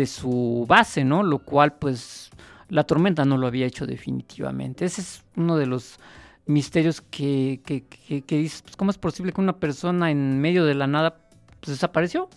[0.05, 1.23] su base, ¿no?
[1.23, 2.29] Lo cual, pues,
[2.69, 4.85] la tormenta no lo había hecho definitivamente.
[4.85, 5.99] Ese es uno de los
[6.45, 7.83] misterios que, que,
[8.21, 11.17] que, dices, pues, ¿cómo es posible que una persona en medio de la nada
[11.59, 12.29] pues, desapareció?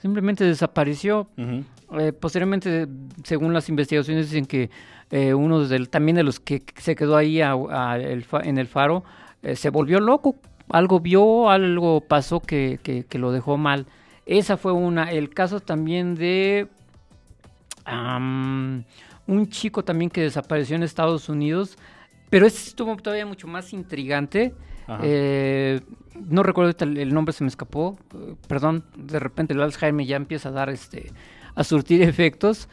[0.00, 1.28] Simplemente desapareció.
[1.36, 2.88] Eh, posteriormente,
[3.22, 4.70] según las investigaciones, dicen que
[5.10, 9.04] eh, uno del, también de los que se quedó ahí en el faro
[9.42, 10.36] eh, se volvió loco,
[10.70, 13.86] algo vio, algo pasó que, que, lo dejó mal.
[14.26, 15.12] Esa fue una.
[15.12, 16.68] El caso también de
[19.26, 21.76] un chico también que desapareció en Estados Unidos,
[22.32, 24.54] pero ese estuvo todavía mucho más intrigante.
[25.02, 25.82] Eh,
[26.14, 27.98] no recuerdo el, nombre, se me escapó.
[28.48, 31.12] Perdón, de repente el Alzheimer ya empieza a dar este,
[31.54, 32.70] a surtir efectos.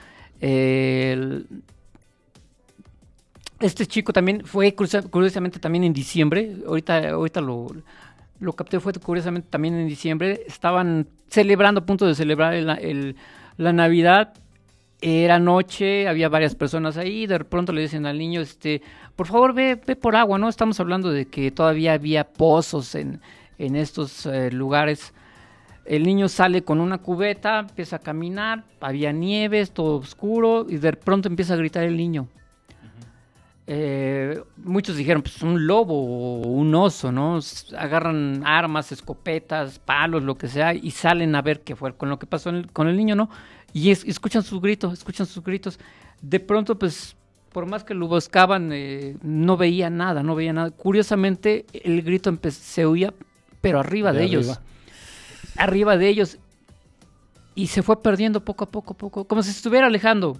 [3.59, 6.55] este chico también fue curiosamente también en diciembre.
[6.65, 7.67] Ahorita, ahorita lo,
[8.39, 10.41] lo capté, fue curiosamente también en diciembre.
[10.47, 12.53] Estaban celebrando, a punto de celebrar
[13.57, 14.35] la Navidad
[15.01, 18.81] era noche, había varias personas ahí, de pronto le dicen al niño, este,
[19.15, 20.49] por favor ve, ve por agua, ¿no?
[20.49, 23.21] Estamos hablando de que todavía había pozos en,
[23.57, 25.13] en estos eh, lugares.
[25.85, 30.93] El niño sale con una cubeta, empieza a caminar, había nieves, todo oscuro, y de
[30.93, 32.27] pronto empieza a gritar el niño.
[33.71, 37.39] Eh, muchos dijeron, pues un lobo o un oso, ¿no?
[37.77, 42.17] Agarran armas, escopetas, palos, lo que sea, y salen a ver qué fue con lo
[42.17, 43.29] que pasó con el niño, ¿no?
[43.73, 45.79] Y escuchan sus gritos, escuchan sus gritos.
[46.21, 47.15] De pronto, pues,
[47.51, 50.71] por más que lo buscaban, eh, no veía nada, no veía nada.
[50.71, 53.13] Curiosamente, el grito se oía,
[53.61, 54.59] pero arriba de, ellos.
[55.55, 55.97] Arriba.
[55.97, 56.37] de ellos.
[57.55, 60.39] Y se fue perdiendo poco a poco, poco, como si se estuviera alejando.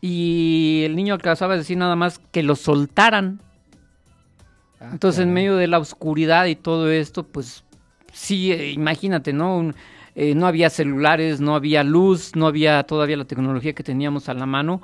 [0.00, 3.40] Y el niño alcanzaba a decir nada más que lo soltaran.
[4.80, 7.64] Ah, Entonces, en medio de la oscuridad y todo esto, pues
[8.12, 9.58] sí, eh, imagínate, ¿no?
[9.58, 9.74] Un,
[10.14, 14.34] eh, no había celulares, no había luz, no había todavía la tecnología que teníamos a
[14.34, 14.82] la mano.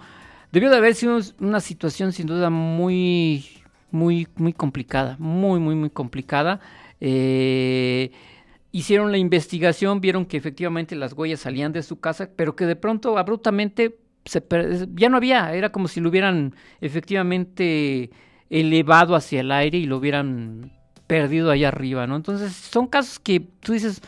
[0.52, 3.44] Debió de haber sido una situación sin duda muy,
[3.90, 6.60] muy, muy complicada, muy, muy, muy complicada.
[7.00, 8.10] Eh,
[8.72, 12.76] hicieron la investigación, vieron que efectivamente las huellas salían de su casa, pero que de
[12.76, 14.42] pronto abruptamente se
[14.94, 18.10] ya no había, era como si lo hubieran efectivamente
[18.50, 20.72] elevado hacia el aire y lo hubieran
[21.06, 22.16] perdido allá arriba, ¿no?
[22.16, 24.02] Entonces son casos que tú dices,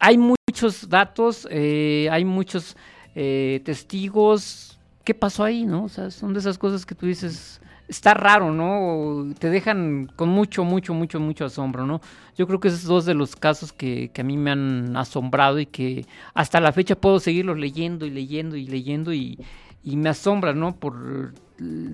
[0.00, 2.76] hay muchos datos, eh, hay muchos
[3.14, 4.78] eh, testigos.
[5.04, 5.84] ¿Qué pasó ahí, no?
[5.84, 9.32] O sea, son de esas cosas que tú dices, está raro, ¿no?
[9.38, 12.00] Te dejan con mucho, mucho, mucho, mucho asombro, ¿no?
[12.36, 15.66] Yo creo que esos dos de los casos que, a mí me han asombrado y
[15.66, 19.38] que hasta la fecha puedo seguirlos leyendo y leyendo y leyendo y,
[19.84, 20.76] y me asombra, ¿no?
[20.76, 21.34] Por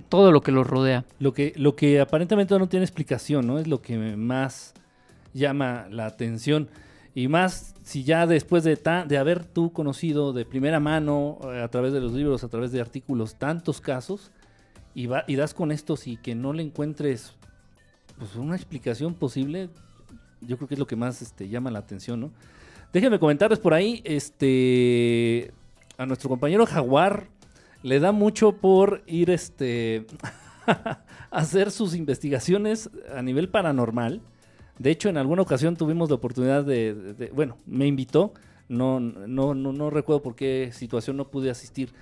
[0.09, 1.05] todo lo que los rodea.
[1.19, 3.59] Lo que, lo que aparentemente no tiene explicación, ¿no?
[3.59, 4.75] Es lo que más
[5.35, 6.69] llama la atención.
[7.17, 11.69] Y más si ya después de, de haber tú conocido de primera mano, eh, a
[11.69, 14.31] través de los libros, a través de artículos, tantos casos,
[14.95, 17.33] y das con estos y que no le encuentres
[18.19, 19.71] pues, una explicación posible,
[20.43, 22.31] yo creo que es lo que más este, llama la atención, ¿no?
[22.93, 25.53] Déjenme comentarles por ahí, este,
[25.97, 27.29] a nuestro compañero Jaguar
[27.83, 30.07] le da mucho por ir este,
[30.67, 31.01] a
[31.31, 34.21] hacer sus investigaciones a nivel paranormal
[34.79, 38.33] de hecho, en alguna ocasión tuvimos la oportunidad de, bueno, me invitó,
[38.69, 41.93] no, no, no, no recuerdo por qué situación no pude asistir.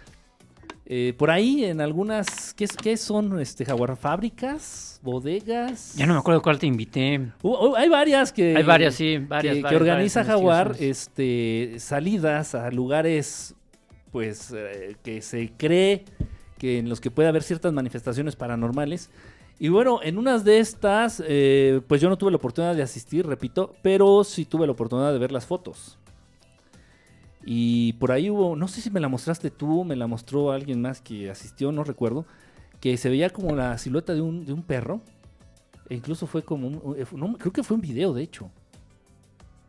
[0.87, 3.97] Eh, por ahí, en algunas, ¿qué, qué son, este, Jaguar?
[3.97, 5.01] ¿Fábricas?
[5.03, 5.95] ¿Bodegas?
[5.97, 7.33] Ya no me acuerdo cuál te invité.
[7.77, 8.57] hay varias que...
[8.57, 9.57] Hay varias, sí, varias.
[9.57, 13.55] Que, organiza Jaguar, este, salidas a lugares,
[14.13, 16.05] pues, eh, que se cree
[16.59, 19.11] que en los que puede haber ciertas manifestaciones paranormales.
[19.59, 23.27] Y bueno, en unas de estas, eh, pues yo no tuve la oportunidad de asistir,
[23.27, 25.99] repito, pero sí tuve la oportunidad de ver las fotos.
[27.47, 30.81] Y por ahí hubo, no sé si me la mostraste tú, me la mostró alguien
[30.81, 32.27] más que asistió, no recuerdo,
[32.81, 35.01] que se veía como la silueta de un, de un perro.
[35.89, 38.51] E incluso fue como un, eh, no, creo que fue un video, de hecho.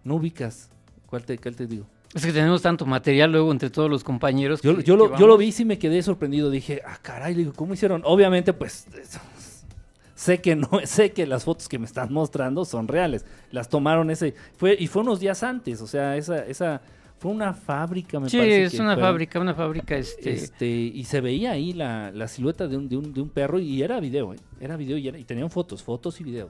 [0.04, 0.70] No ubicas.
[1.06, 1.86] ¿Cuál te, cuál te digo?
[2.14, 4.62] Es que tenemos tanto material luego entre todos los compañeros.
[4.62, 6.50] Yo, yo, lo, yo lo vi y me quedé sorprendido.
[6.50, 8.02] Dije, ah, caray, digo, ¿cómo hicieron?
[8.06, 8.88] Obviamente, pues
[10.16, 13.26] sé que no, sé que las fotos que me están mostrando son reales.
[13.52, 16.82] Las tomaron ese, fue, y fue unos días antes, o sea, esa, esa,
[17.20, 18.70] fue una fábrica, me sí, parece.
[18.70, 20.34] Sí, es una fábrica, una fábrica, este...
[20.34, 20.68] este...
[20.68, 23.84] y se veía ahí la, la silueta de un, de un, de un perro y
[23.84, 24.38] era video, ¿eh?
[24.60, 26.50] era video y, y tenían fotos, fotos y video.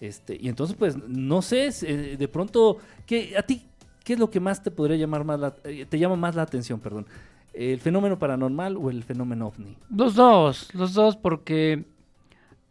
[0.00, 3.68] Este, y entonces, pues, no sé, eh, de pronto, ¿qué, a ti,
[4.02, 6.42] ¿qué es lo que más te podría llamar más la, eh, te llama más la
[6.42, 7.06] atención, perdón?
[7.52, 9.76] ¿El fenómeno paranormal o el fenómeno ovni?
[9.94, 11.84] Los dos, los dos, porque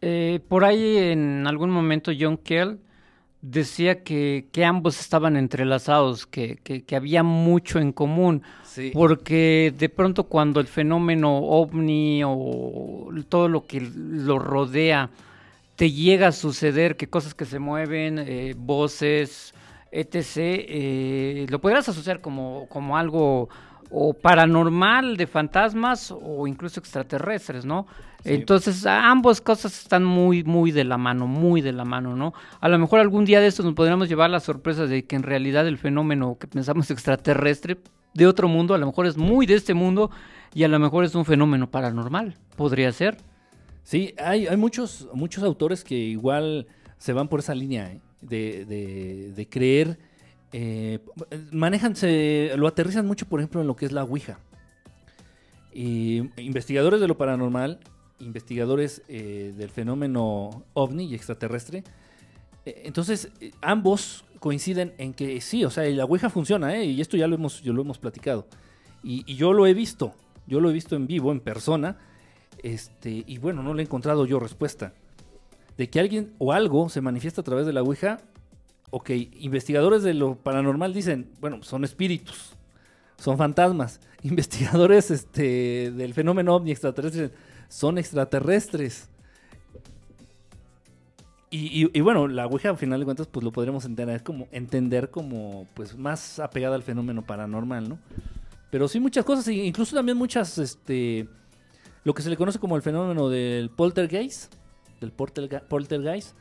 [0.02, 2.78] eh, por ahí en algún momento John Kell
[3.40, 8.42] decía que, ambos estaban entrelazados, que, había mucho en común,
[8.92, 15.10] porque de pronto cuando el fenómeno ovni o todo lo que lo rodea
[15.76, 19.54] te llega a suceder, que cosas que se mueven, eh, voces,
[19.90, 23.48] etc., eh, lo podrás asociar como, como algo
[23.92, 27.86] o paranormal de fantasmas o incluso extraterrestres, ¿no?
[28.24, 32.32] Entonces, ambas cosas están muy, muy de la mano, muy de la mano, ¿no?
[32.60, 35.24] A lo mejor algún día de estos nos podríamos llevar la sorpresa de que en
[35.24, 37.78] realidad el fenómeno que pensamos extraterrestre
[38.14, 40.10] de otro mundo, a lo mejor es muy de este mundo
[40.54, 43.18] y a lo mejor es un fenómeno paranormal, podría ser.
[43.82, 46.66] Sí, hay, hay muchos, muchos autores que igual
[46.98, 48.00] se van por esa línea ¿eh?
[48.20, 49.98] de, de, creer,
[50.52, 50.98] eh,
[51.50, 51.94] manejan,
[52.56, 54.38] lo aterrizan mucho, por ejemplo, en lo que es la Ouija.
[55.72, 57.80] investigadores de lo paranormal,
[58.18, 61.84] investigadores eh, del fenómeno ovni y extraterrestre,
[62.64, 63.30] entonces
[63.60, 67.64] ambos coinciden en que sí, o sea, la Ouija funciona, y esto ya lo hemos,
[67.64, 68.46] lo hemos platicado.
[69.02, 70.14] Y, y, yo lo he visto,
[70.46, 71.98] yo lo he visto en vivo, en persona,
[72.62, 74.94] este, y bueno, no le he encontrado yo respuesta.
[75.76, 78.20] De que alguien o algo se manifiesta a través de la Ouija,
[78.92, 82.52] ok, investigadores de lo paranormal dicen, bueno, son espíritus,
[83.16, 84.00] son fantasmas.
[84.22, 87.30] Investigadores este, del fenómeno ovni extraterrestre
[87.68, 89.08] son extraterrestres.
[91.54, 95.66] Y, bueno, la Ouija, al final de cuentas, pues lo podremos entender como, entender como
[95.74, 97.98] pues, más apegada al fenómeno paranormal, ¿no?
[98.70, 101.28] Pero sí muchas cosas, incluso también muchas, este,
[102.04, 104.54] lo que se le conoce como el fenómeno del poltergeist,
[104.98, 106.34] del poltergeist,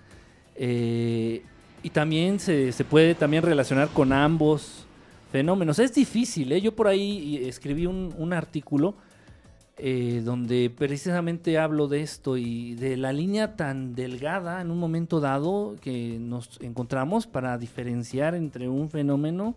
[0.56, 1.44] eh,
[1.84, 4.86] y también se, puede también relacionar con ambos
[5.32, 5.80] fenómenos.
[5.80, 6.62] Es difícil, ¿eh?
[6.62, 8.96] yo por ahí escribí un, artículo
[9.78, 15.20] eh, donde precisamente hablo de esto y de la línea tan delgada en un momento
[15.20, 19.56] dado que nos encontramos para diferenciar entre un fenómeno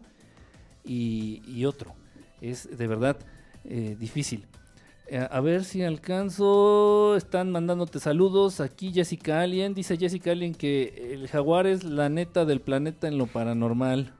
[0.84, 1.94] y, otro.
[2.40, 3.18] Es de verdad
[3.64, 4.46] eh, difícil.
[5.06, 7.16] Eh, a ver si alcanzo.
[7.16, 8.60] Están mandándote saludos.
[8.60, 9.74] Aquí Jessica Alien.
[9.74, 14.12] Dice Jessica Alien que el jaguar es la neta del planeta en lo paranormal.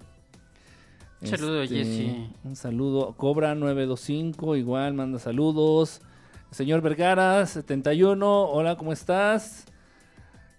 [1.23, 2.31] Un saludo, este, Jessy.
[2.45, 3.15] Un saludo.
[3.17, 4.57] Cobra 925.
[4.57, 6.03] Igual manda saludos.
[6.51, 8.43] Señor Vergara 71.
[8.51, 9.65] Hola, ¿cómo estás?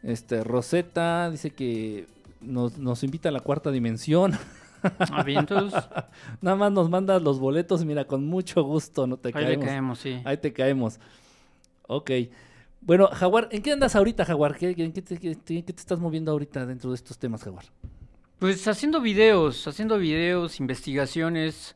[0.01, 2.07] Este, Rosetta dice que
[2.41, 4.33] nos, nos invita a la cuarta dimensión.
[5.11, 5.73] Avientos.
[6.41, 9.49] Nada más nos mandas los boletos, mira, con mucho gusto, no te caemos.
[9.49, 10.21] Ahí te caemos, sí.
[10.25, 10.99] Ahí te caemos.
[11.87, 12.11] Ok.
[12.81, 14.55] Bueno, Jaguar, ¿en qué andas ahorita, Jaguar?
[14.55, 17.65] ¿Qué, qué, te, qué, te, estás moviendo ahorita dentro de estos temas, Jaguar?
[18.37, 21.75] Pues haciendo videos, haciendo videos, investigaciones.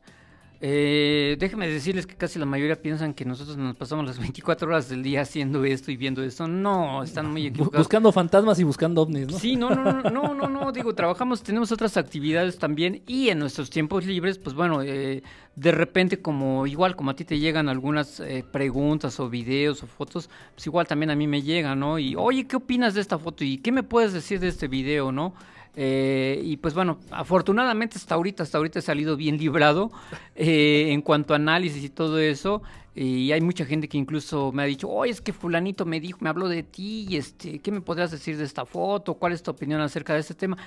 [0.62, 4.90] Eh, déjenme decirles que casi la mayoría piensan que nosotros nos pasamos las 24 horas
[4.90, 6.46] del día haciendo esto y viendo esto.
[6.46, 7.86] No, están muy equivocados.
[7.86, 9.38] Buscando fantasmas y buscando ovnis, ¿no?
[9.38, 13.38] Sí, no, no, no, no, no, no, digo, trabajamos, tenemos otras actividades también y en
[13.38, 15.22] nuestros tiempos libres, pues bueno, eh,
[15.56, 19.86] de repente como igual como a ti te llegan algunas eh, preguntas o videos o
[19.86, 21.98] fotos, pues igual también a mí me llegan, ¿no?
[21.98, 23.44] Y oye, ¿qué opinas de esta foto?
[23.44, 25.32] ¿Y qué me puedes decir de este video, no?
[25.76, 29.90] Eh, y pues bueno, afortunadamente hasta ahorita, hasta ahorita he salido bien librado
[30.34, 32.62] eh, en cuanto a análisis y todo eso.
[32.94, 36.18] Y hay mucha gente que incluso me ha dicho, oye, es que fulanito me dijo,
[36.22, 39.14] me habló de ti, y este, ¿qué me podrías decir de esta foto?
[39.14, 40.58] ¿Cuál es tu opinión acerca de este tema?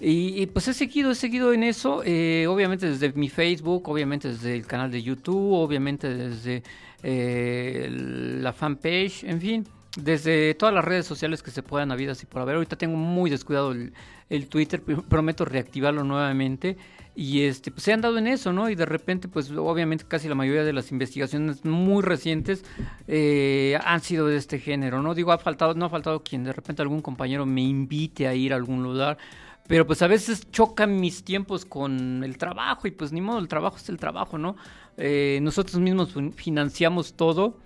[0.00, 4.54] Y, pues he seguido, he seguido en eso, eh, obviamente desde mi Facebook, obviamente desde
[4.54, 6.62] el canal de YouTube, obviamente desde
[7.02, 12.42] la fanpage, en fin desde todas las redes sociales que se puedan haber así por
[12.42, 12.56] haber.
[12.56, 16.76] Ahorita tengo muy descuidado el, Twitter, prometo reactivarlo nuevamente.
[17.16, 18.70] Y este, pues se han dado en eso, ¿no?
[18.70, 22.64] Y de repente, pues obviamente casi la mayoría de las investigaciones muy recientes
[23.08, 25.16] eh, han sido de este género, ¿no?
[25.16, 28.52] Digo, ha faltado, no ha faltado quien de repente algún compañero me invite a ir
[28.52, 29.18] a algún lugar.
[29.66, 33.48] Pero pues a veces chocan mis tiempos con el trabajo y pues ni modo, el
[33.48, 34.56] trabajo es el trabajo, ¿no?
[34.96, 37.58] Eh, nosotros mismos financiamos todo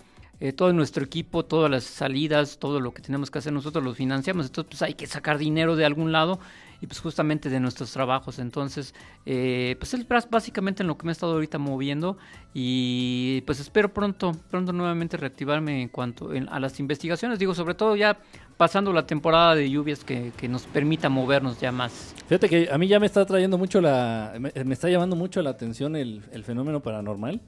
[0.43, 3.93] eh, todo nuestro equipo, todas las salidas, todo lo que tenemos que hacer nosotros lo
[3.93, 6.37] financiamos, entonces pues hay que sacar dinero de algún lado
[6.81, 8.93] y pues justamente de nuestros trabajos, entonces
[9.25, 12.17] eh, pues es básicamente en lo que me he estado ahorita moviendo
[12.53, 17.95] y pues espero pronto, pronto nuevamente reactivarme en cuanto a las investigaciones, digo sobre todo
[17.95, 18.19] ya
[18.57, 22.13] pasando la temporada de lluvias que, nos permita movernos ya más.
[22.27, 25.51] Fíjate que a mí ya me está trayendo mucho la, me, está llamando mucho la
[25.51, 27.39] atención el fenómeno paranormal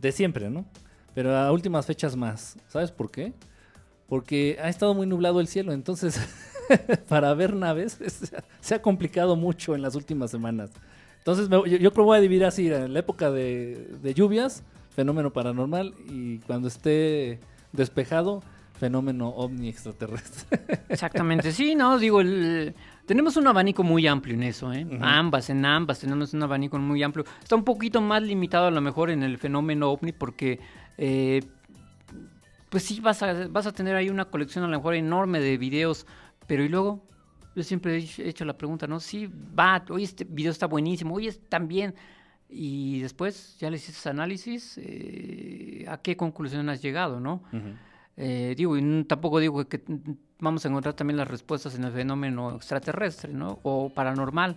[0.00, 0.64] de siempre, ¿no?
[1.14, 2.56] Pero a últimas fechas más.
[2.68, 3.32] ¿Sabes por qué?
[4.08, 6.20] Porque ha estado muy nublado el cielo, entonces
[7.08, 7.98] para ver naves
[8.60, 10.70] se ha complicado mucho en las últimas semanas.
[11.18, 14.62] Entonces yo, creo que voy a dividir así, en la época de, de lluvias,
[14.94, 17.38] fenómeno paranormal, y cuando esté
[17.72, 18.42] despejado,
[18.78, 20.60] fenómeno ovni extraterrestre.
[20.88, 22.20] Exactamente, sí, no, digo,
[23.04, 24.86] tenemos un abanico muy amplio en eso, ¿eh?
[25.00, 27.26] Ambas, en ambas tenemos un abanico muy amplio.
[27.42, 30.60] Está un poquito más limitado a lo mejor en el fenómeno ovni porque
[30.98, 31.40] eh,
[32.68, 35.56] pues sí vas a, vas a tener ahí una colección a lo mejor enorme de
[35.56, 36.06] videos,
[36.46, 37.02] pero y luego
[37.54, 39.00] yo siempre he hecho la pregunta, ¿no?
[39.00, 39.28] Sí,
[39.58, 41.94] va, oye, este video está buenísimo, oye, también,
[42.48, 47.42] y después ya le hiciste análisis, eh, ¿a qué conclusión has llegado, no?
[48.16, 49.82] Eh, digo, y tampoco digo que
[50.38, 53.60] vamos a encontrar también las respuestas en el fenómeno extraterrestre, ¿no?
[53.62, 54.56] O paranormal,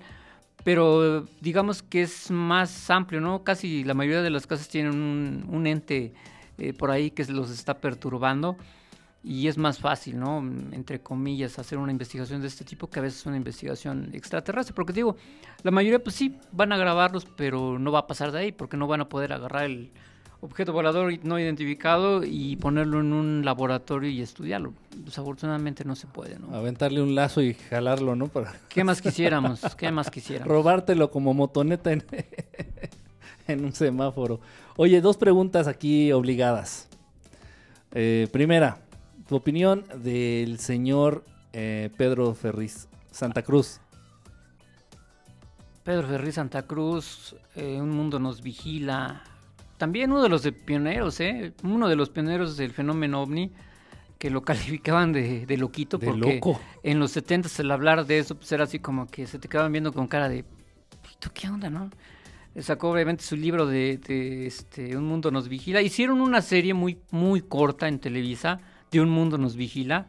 [0.63, 3.43] pero digamos que es más amplio, ¿no?
[3.43, 6.13] Casi la mayoría de las casas tienen un, ente
[6.57, 8.57] eh, por ahí que los está perturbando
[9.23, 10.39] y es más fácil, ¿no?
[10.71, 14.93] Entre comillas, hacer una investigación de este tipo que a veces una investigación extraterrestre, porque
[14.93, 15.15] digo,
[15.63, 18.77] la mayoría pues sí van a grabarlos, pero no va a pasar de ahí, porque
[18.77, 19.91] no van a poder agarrar el
[20.41, 24.73] objeto volador no identificado y ponerlo en un laboratorio y estudiarlo.
[24.95, 26.53] Desafortunadamente no se puede, ¿no?
[26.55, 28.27] Aventarle un lazo y jalarlo, ¿no?
[28.27, 28.53] Para...
[28.67, 29.61] ¿Qué más quisiéramos?
[29.77, 30.51] ¿Qué más quisiéramos?
[30.51, 32.03] Robártelo como motoneta en,
[33.47, 34.39] en un semáforo.
[34.77, 36.89] Oye, dos preguntas aquí obligadas.
[37.93, 38.79] Eh, primera,
[39.27, 41.23] tu opinión del señor
[41.53, 43.79] eh, Pedro Ferriz Santa Cruz.
[45.83, 49.23] Pedro Ferriz Santa Cruz, eh, Un Mundo Nos Vigila.
[49.81, 51.53] También uno de los pioneros, ¿eh?
[51.63, 53.51] Uno de los pioneros del fenómeno ovni,
[54.19, 56.39] que lo calificaban de, loquito, porque
[56.83, 59.71] en los 70 el hablar de eso pues era así como que se te quedaban
[59.71, 60.45] viendo con cara de,
[61.19, 61.89] ¿tú qué onda, no?
[62.59, 65.81] Sacó obviamente su libro de, de este, Un Mundo Nos Vigila.
[65.81, 68.59] Hicieron una serie muy, muy corta en Televisa
[68.91, 70.05] de un mundo nos vigila,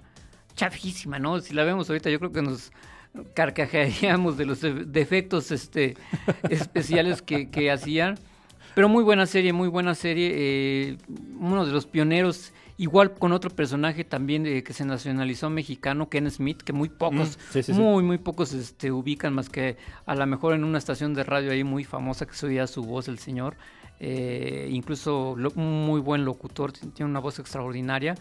[0.55, 1.41] chafísima, ¿no?
[1.41, 2.73] Si la vemos ahorita, yo creo que nos
[3.35, 5.97] carcajearíamos de los defectos este,
[6.51, 8.19] especiales que, hacían.
[8.75, 10.31] Pero muy buena serie, muy buena serie.
[10.35, 10.99] Eh,
[11.39, 16.31] uno de los pioneros, igual con otro personaje también de, que se nacionalizó mexicano, Ken
[16.31, 20.55] Smith, que muy pocos, mm, muy, muy pocos este, ubican, más que a lo mejor
[20.55, 23.57] en una estación de radio ahí muy famosa que se oía su voz, el señor.
[24.01, 28.15] Eh, incluso muy buen locutor, tiene una voz extraordinaria.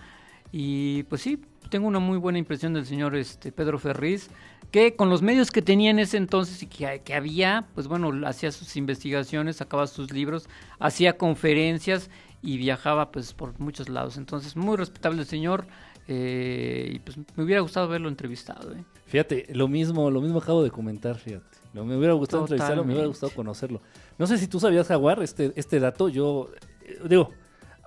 [0.52, 1.40] Y pues sí,
[1.70, 4.30] tengo una muy buena impresión del señor este, Pedro Ferriz,
[4.72, 8.12] que con los medios que tenía en ese entonces y que, que había, pues bueno,
[8.28, 10.48] hacía sus investigaciones, sacaba sus libros,
[10.80, 12.10] hacía conferencias
[12.42, 14.18] y viajaba pues por muchos lados.
[14.18, 15.66] Entonces, muy respetable el señor.
[16.08, 18.74] Eh, y pues me hubiera gustado verlo entrevistado.
[18.74, 18.84] ¿eh?
[19.06, 21.58] Fíjate, lo mismo, lo mismo acabo de comentar, fíjate.
[21.74, 23.82] me hubiera gustado entrevistarlo, me hubiera gustado conocerlo.
[24.18, 26.10] No sé si tú sabías, Jaguar, este, este dato.
[26.10, 26.50] Yo,
[26.84, 27.30] eh, digo,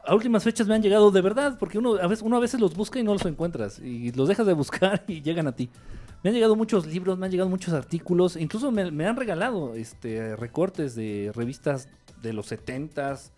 [0.06, 2.60] a últimas fechas me han llegado de verdad, porque uno a, veces, uno a veces
[2.60, 5.70] los busca y no los encuentras, y los dejas de buscar y llegan a ti.
[6.22, 10.36] Me han llegado muchos libros, me han llegado muchos artículos, incluso me, han regalado este,
[10.36, 11.88] recortes de revistas
[12.22, 13.30] de los 70s,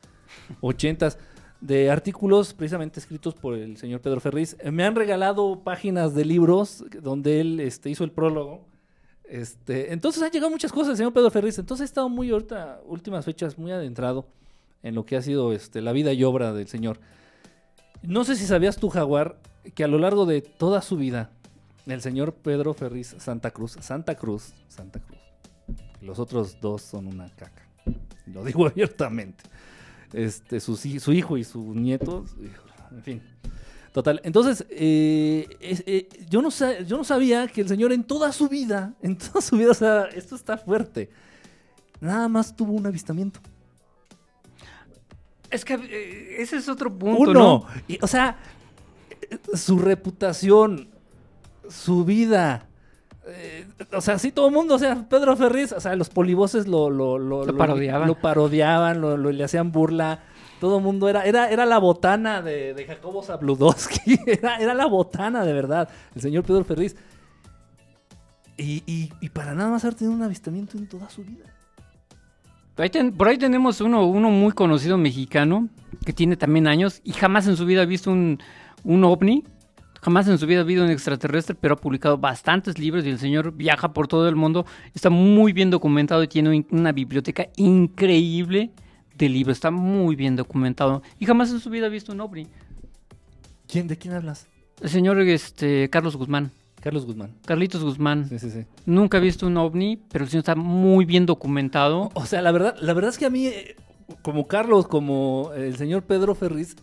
[0.60, 1.16] 80s,
[1.60, 4.56] de artículos precisamente escritos por el señor Pedro Ferriz.
[4.70, 8.64] Me han regalado páginas de libros donde él este, hizo el prólogo.
[9.24, 11.58] Este, entonces han llegado muchas cosas, el señor Pedro Ferriz.
[11.58, 14.26] Entonces he estado muy ahorita, últimas fechas, muy adentrado
[14.86, 17.00] en lo que ha sido este, la vida y obra del Señor.
[18.02, 19.36] No sé si sabías tú, Jaguar,
[19.74, 21.30] que a lo largo de toda su vida,
[21.86, 25.18] el señor Pedro Ferriz Santa Cruz, Santa Cruz, Santa Cruz,
[26.00, 27.66] los otros dos son una caca,
[28.26, 29.42] lo digo abiertamente.
[30.12, 32.24] Este, su, su hijo y su nieto,
[32.92, 33.22] en fin.
[33.92, 34.20] Total.
[34.22, 38.94] Entonces, eh, eh, yo, no yo no sabía que el Señor en toda su vida,
[39.02, 41.10] en toda su vida, o sea, esto está fuerte,
[41.98, 43.40] nada más tuvo un avistamiento.
[45.50, 47.66] Es que eh, ese es otro punto, Uno,
[48.00, 48.36] o sea,
[49.54, 50.88] su reputación,
[51.68, 52.66] su vida.
[53.28, 56.66] Eh, o sea, sí, todo el mundo, o sea, Pedro Ferriz, o sea, los polivoces
[56.66, 60.22] lo, lo, lo, lo parodiaban, lo, parodiaban, lo, le hacían burla.
[60.60, 64.18] Todo el mundo era, era, era la botana de, de Jacobo Zabludowski.
[64.26, 66.96] Era, era la botana, de verdad, el señor Pedro Ferriz.
[68.56, 71.55] Y, y, y para nada más haber tenido un avistamiento en toda su vida
[73.16, 75.68] por ahí tenemos uno, uno muy conocido mexicano
[76.04, 78.38] que tiene también años y jamás en su vida ha visto un,
[78.84, 79.44] ovni,
[80.02, 83.18] jamás en su vida ha visto un extraterrestre, pero ha publicado bastantes libros y el
[83.18, 88.72] señor viaja por todo el mundo, está muy bien documentado y tiene una biblioteca increíble
[89.16, 92.46] de libros, está muy bien documentado y jamás en su vida ha visto un ovni.
[93.66, 94.48] ¿Quién, ¿De quién hablas?
[94.82, 96.52] El señor este, Carlos Guzmán.
[96.86, 97.34] Carlos Guzmán.
[97.44, 98.28] Carlitos Guzmán.
[98.28, 98.64] Sí, sí, sí.
[98.84, 102.10] Nunca he visto un ovni, pero el señor está muy bien documentado.
[102.14, 103.74] O sea, la verdad, la verdad es que a mí, eh,
[104.22, 106.76] como Carlos, como el señor Pedro Ferriz,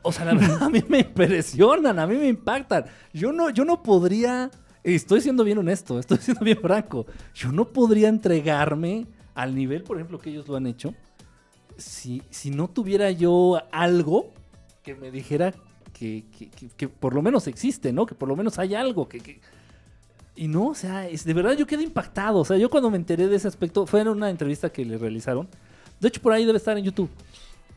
[0.00, 2.86] o sea, la verdad a mí me impresionan, a mí me impactan.
[3.12, 4.50] Yo no, yo no podría,
[4.82, 7.04] estoy siendo bien honesto, estoy siendo bien franco,
[7.34, 10.94] yo no podría entregarme al nivel, por ejemplo, que ellos lo han hecho,
[11.76, 14.32] si, si no tuviera yo algo
[14.82, 15.52] que me dijera
[15.98, 18.06] que, por lo menos existe, ¿no?
[18.06, 19.40] Que por lo menos hay algo que...
[20.36, 22.38] Y no, o sea, es, de verdad yo quedé impactado.
[22.38, 24.96] O sea, yo cuando me enteré de ese aspecto, fue en una entrevista que le
[24.96, 25.48] realizaron.
[25.98, 27.10] De hecho, por ahí debe estar en YouTube.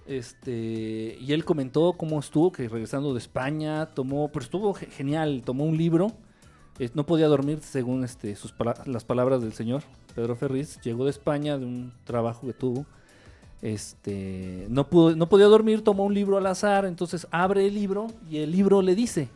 [0.05, 5.65] Este, y él comentó cómo estuvo, que regresando de España, tomó, pero estuvo genial, tomó
[5.65, 6.13] un libro
[6.93, 8.53] no podía dormir según este, sus
[8.85, 9.83] las palabras del señor
[10.15, 10.79] Pedro Ferriz.
[10.81, 12.85] Llegó de España de un trabajo que tuvo.
[13.61, 18.07] Este, no, pudo, no podía dormir, tomó un libro al azar, entonces abre el libro
[18.29, 19.29] y el libro le dice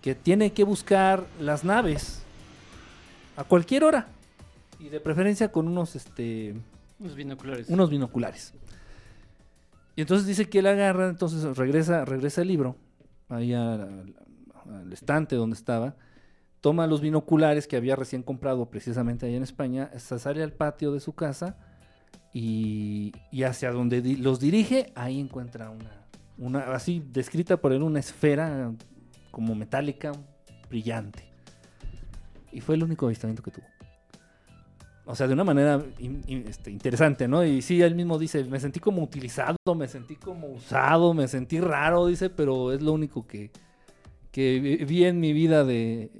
[0.00, 2.22] que tiene que buscar las naves
[3.36, 4.06] a cualquier hora
[4.78, 6.54] y de preferencia con unos este
[7.00, 7.68] unos binoculares.
[7.68, 8.54] Unos binoculares.
[9.96, 12.76] Y entonces dice que él agarra, entonces regresa, regresa el libro
[13.28, 14.14] ahí al,
[14.92, 15.96] estante donde estaba,
[16.60, 21.00] toma los binoculares que había recién comprado precisamente ahí en España, sale al patio de
[21.00, 21.56] su casa
[22.32, 25.72] y, hacia donde los dirige, ahí encuentra
[26.36, 28.72] una, así descrita por él, una esfera
[29.30, 30.12] como metálica,
[30.68, 31.24] brillante.
[32.52, 33.66] Y fue el único avistamiento que tuvo.
[35.04, 35.82] O sea, de una manera
[36.28, 37.42] este, interesante, ¿no?
[37.42, 41.60] Y sí, él mismo dice, me sentí como utilizado, me sentí como usado, me sentí
[41.60, 43.50] raro, dice, pero es lo único que,
[44.30, 46.10] que vi en mi vida de,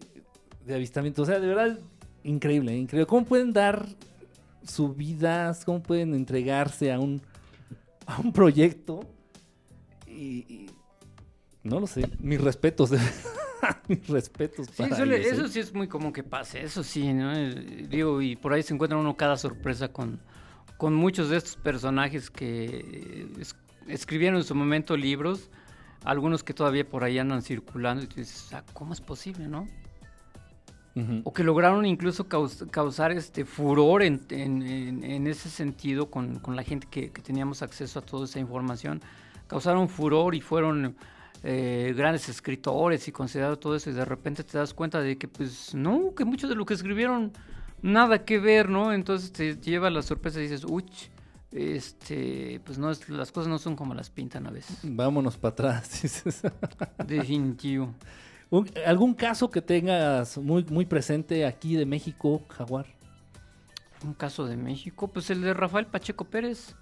[0.64, 1.22] de avistamiento.
[1.22, 1.78] O sea, de verdad,
[2.24, 3.06] increíble, increíble.
[3.06, 3.86] ¿Cómo pueden dar
[4.68, 7.20] su vida, cómo pueden entregarse a un,
[8.06, 9.00] a un proyecto?
[10.06, 10.68] y
[11.62, 12.90] no lo sé, mis respetos.
[13.88, 14.68] Mis respetos.
[14.72, 17.32] Sí, eso sí es muy común que pase, eso sí, ¿no?
[17.32, 20.20] Eh, digo, y por ahí se encuentra uno cada sorpresa con,
[20.76, 23.26] con muchos de estos personajes que
[23.88, 25.50] escribieron en su momento libros,
[26.04, 29.66] algunos que todavía por ahí andan circulando, y tú dices, ah, ¿cómo es posible, no?
[31.24, 37.22] O que lograron incluso causar este furor en, ese sentido con, la gente que, que,
[37.22, 39.00] teníamos acceso a toda esa información.
[39.46, 40.96] Causaron furor y fueron
[41.44, 45.28] eh, grandes escritores y considerado todo eso y de repente te das cuenta de que
[45.28, 47.32] pues no, que mucho de lo que escribieron
[47.80, 48.92] nada que ver, ¿no?
[48.92, 50.84] Entonces te lleva la sorpresa y dices, uy,
[51.52, 54.80] este, pues no, las cosas no son como las pintan a veces.
[54.82, 56.24] Vámonos para atrás.
[57.06, 57.94] Definitivo.
[58.86, 62.86] ¿Algún caso que tengas muy, muy presente aquí de México, Jaguar?
[64.04, 66.74] un caso de México, pues el de Rafael Pacheco Pérez,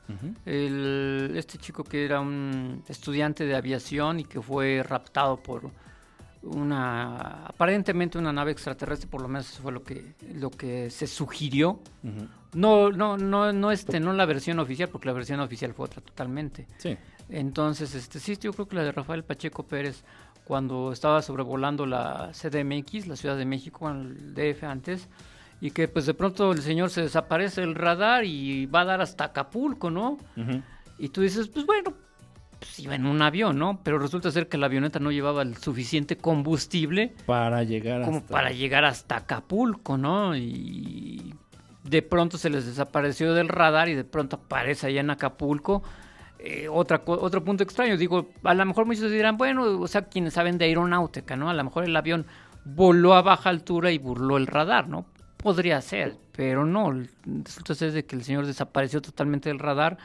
[0.45, 5.71] el, este chico que era un estudiante de aviación y que fue raptado por
[6.43, 11.07] una aparentemente una nave extraterrestre, por lo menos eso fue lo que lo que se
[11.07, 11.81] sugirió.
[12.53, 16.03] No no no no este no la versión oficial porque la versión oficial fue otra
[16.03, 16.67] totalmente.
[16.79, 16.97] Sí.
[17.29, 20.05] Entonces, este sí, yo creo que la de Rafael Pacheco Pérez
[20.47, 25.09] cuando estaba sobrevolando la CDMX, la Ciudad de México, el DF antes,
[25.61, 29.01] y que pues de pronto el señor se desaparece el radar y va a dar
[29.01, 30.19] hasta Acapulco, ¿no?
[30.99, 31.95] Y tú dices, pues bueno,
[32.61, 33.81] pues iba en un avión, ¿no?
[33.83, 38.53] Pero resulta ser que la avioneta no llevaba el suficiente combustible para llegar como para
[38.53, 40.37] llegar hasta Acapulco, ¿no?
[40.37, 41.35] Y
[41.83, 45.83] de pronto se les desapareció del radar y de pronto aparece allá en Acapulco.
[46.49, 50.35] Eh, otra, otro punto extraño, digo, a lo mejor muchos dirán, bueno, o sea, quienes
[50.35, 51.51] saben de aeronáutica, ¿no?
[51.51, 52.27] A lo mejor el avión
[52.65, 55.07] voló a baja altura y burló el radar, ¿no?
[55.47, 56.93] podría ser, pero no.
[57.25, 59.97] Resulta ser de que el señor desapareció totalmente del radar,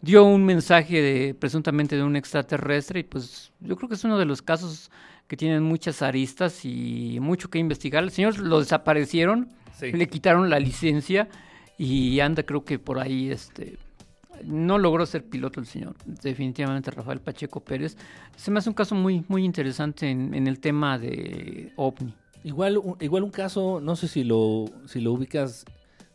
[0.00, 4.16] dio un mensaje de, presuntamente de un extraterrestre y pues yo creo que es uno
[4.16, 4.92] de los casos
[5.26, 8.04] que tienen muchas aristas y mucho que investigar.
[8.04, 9.48] El señor lo desaparecieron,
[9.80, 11.28] le quitaron la licencia
[11.76, 13.78] y anda creo que por ahí este
[14.44, 17.96] no logró ser piloto el señor, definitivamente Rafael Pacheco Pérez.
[18.36, 22.14] Se me hace un caso muy, muy interesante en, en el tema de OVNI.
[22.44, 25.64] Igual, igual un caso, no sé si lo, si lo ubicas,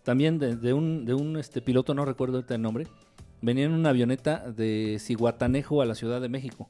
[0.04, 2.88] también de, un, de un este, piloto, no recuerdo el nombre,
[3.42, 6.70] venía en una avioneta de Ciguatanejo a la Ciudad de México.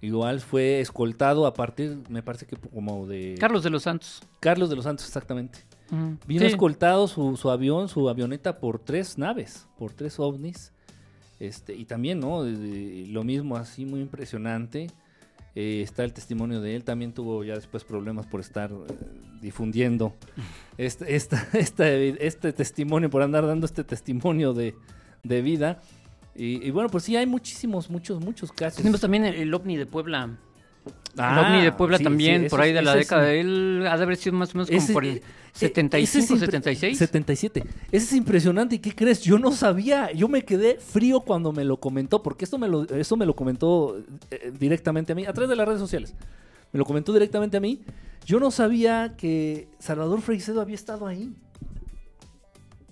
[0.00, 3.36] Igual fue escoltado a partir, me parece que como de...
[3.40, 4.22] Carlos de los Santos.
[4.38, 5.60] Carlos de los Santos, exactamente.
[6.26, 10.72] Vino escoltado su, su, avión, su avioneta por tres naves, por tres ovnis.
[11.40, 12.42] Este, y también, ¿no?
[12.42, 14.88] lo mismo, así muy impresionante.
[15.54, 18.94] Eh, está el testimonio de él, también tuvo ya después problemas por estar eh,
[19.40, 20.14] difundiendo
[20.78, 24.74] este, este testimonio, por andar dando este testimonio de,
[25.24, 25.80] vida.
[26.40, 28.76] Y, bueno, pues sí, hay muchísimos, muchos, muchos casos.
[28.76, 30.38] Tenemos también el OVNI de Puebla.
[31.16, 33.32] Ah, el OVNI de Puebla también, por ahí de la década.
[33.32, 35.22] Él ha de haber sido más o menos como por el
[35.52, 36.98] 75, e, 76.
[36.98, 37.64] 77.
[37.90, 38.76] Ese es impresionante.
[38.76, 39.20] ¿Y qué crees?
[39.22, 40.12] Yo no sabía.
[40.12, 43.34] Yo me quedé frío cuando me lo comentó, porque esto me lo, esto me lo
[43.34, 46.14] comentó eh, directamente a mí, a través de las redes sociales.
[46.72, 47.80] Me lo comentó directamente a mí.
[48.24, 51.32] Yo no sabía que Salvador Freixedo había estado ahí.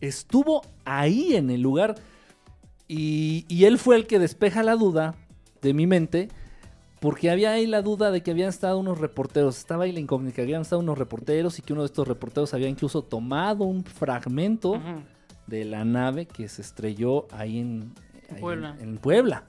[0.00, 1.94] Estuvo ahí en el lugar.
[2.88, 5.14] Y, y él fue el que despeja la duda
[5.60, 6.28] de mi mente
[7.00, 10.42] porque había ahí la duda de que habían estado unos reporteros, estaba ahí la incógnita,
[10.42, 14.80] habían estado unos reporteros y que uno de estos reporteros había incluso tomado un fragmento
[15.46, 17.92] de la nave que se estrelló ahí en,
[18.40, 18.76] Puebla.
[18.80, 19.44] En, Puebla.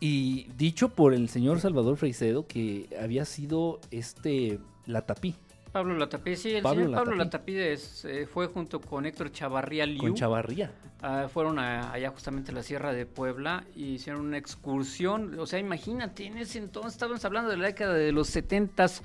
[0.00, 5.34] Y dicho por el señor Salvador Freicedo que había sido este la tapí.
[5.76, 10.00] Pablo Latapí, sí, el señor Pablo Latapí eh, fue junto con Héctor Chavarría Liu.
[10.00, 10.72] Con Chavarría.
[11.02, 15.38] Ah, fueron allá justamente a la Sierra de Puebla y hicieron una excursión.
[15.38, 19.02] O sea, imagínate, en ese entonces estábamos hablando de la década de los setentas.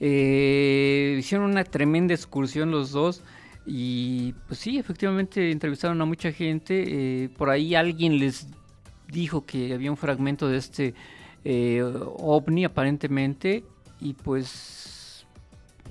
[0.00, 3.22] Eh, hicieron una tremenda excursión los dos.
[3.64, 6.84] Y pues sí, efectivamente entrevistaron a mucha gente.
[7.24, 8.48] Eh, por ahí alguien les
[9.08, 10.94] dijo que había un fragmento de este
[11.42, 13.64] eh, ovni aparentemente.
[13.98, 14.81] Y pues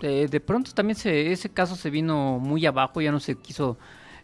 [0.08, 3.78] de pronto también se, ese caso se vino muy abajo, ya no se quiso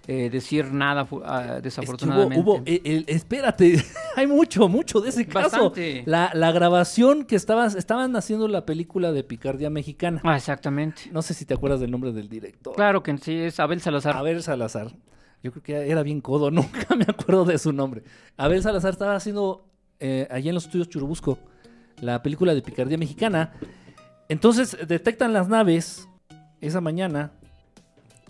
[0.10, 2.40] eh, decir nada, uh, desafortunadamente.
[2.40, 3.84] hubo, eh, espérate,
[4.16, 5.74] hay mucho, mucho de ese caso.
[6.06, 10.22] La, la, grabación que estabas, estaban haciendo la película de Picardía Mexicana.
[10.24, 11.10] Ah, exactamente.
[11.12, 12.74] No sé si te acuerdas del nombre del director.
[12.74, 14.16] Claro que sí, es Abel Salazar.
[14.16, 14.96] Abel Salazar.
[15.44, 18.04] Yo creo que era bien codo, nunca me acuerdo de su nombre.
[18.38, 19.68] Abel Salazar estaba haciendo
[20.00, 21.38] eh, allí en los estudios Churubusco
[22.00, 23.54] la película de Picardía Mexicana.
[24.30, 26.08] Entonces detectan las naves
[26.60, 27.32] esa mañana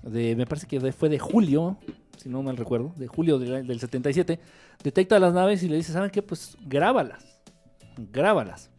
[0.10, 1.78] me parece que fue de julio,
[2.18, 4.40] si no mal recuerdo, de julio del 77,
[4.84, 6.22] detecta las naves y le dice, ¿saben qué?
[6.22, 7.40] Pues grábalas,
[8.12, 8.70] grábalas.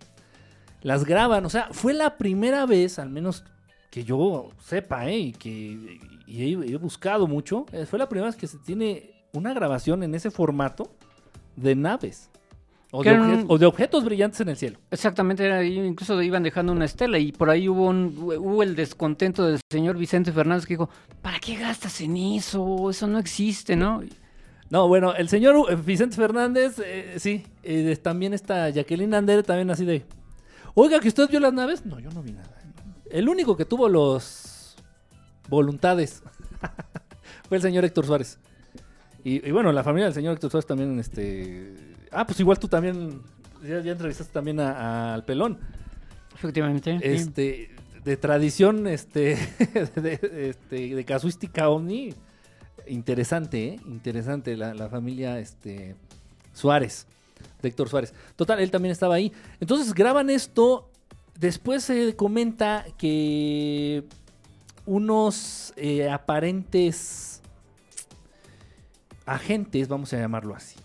[0.83, 3.45] Las graban, o sea, fue la primera vez, al menos
[3.91, 5.19] que yo sepa, ¿eh?
[5.19, 5.99] y que
[6.29, 10.31] he, buscado mucho, eh, fue la primera vez que se tiene una grabación en ese
[10.31, 10.93] formato
[11.57, 12.31] de naves.
[12.91, 13.03] O
[13.59, 14.79] de, objetos brillantes en el cielo.
[14.91, 19.61] Exactamente, incluso iban dejando una estela y por ahí hubo, un, hubo el descontento del
[19.71, 20.89] señor Vicente Fernández que dijo,
[21.21, 22.89] ¿para qué gastas en eso?
[22.89, 24.01] Eso no existe, ¿no?
[24.71, 29.85] No, bueno, el señor Vicente Fernández, eh, sí, eh, también está Jacqueline Andere, también así
[29.85, 30.05] de,
[30.75, 31.85] oiga, que usted vio las naves.
[31.85, 32.57] No, yo no vi nada.
[33.11, 34.77] El único que tuvo los
[35.49, 36.23] voluntades
[37.49, 38.39] fue el señor Héctor Suárez.
[39.25, 42.69] Y, y, bueno, la familia del señor Héctor Suárez también, este Ah, pues igual tú
[42.69, 43.23] también,
[43.63, 45.59] ya, entrevistaste también al pelón.
[46.35, 46.99] Efectivamente.
[47.03, 47.71] Este,
[48.05, 49.37] de tradición, este,
[49.97, 52.15] de, este, de casuística ovni,
[52.87, 53.81] interesante, ¿eh?
[53.87, 55.95] Interesante la, familia, este,
[56.53, 57.07] Suárez,
[57.61, 58.15] de Héctor Suárez.
[58.37, 59.33] Total, él también estaba ahí.
[59.61, 60.91] Entonces graban esto,
[61.39, 64.05] después se comenta que
[64.87, 67.43] unos eh, aparentes
[69.27, 70.77] agentes, vamos a llamarlo así,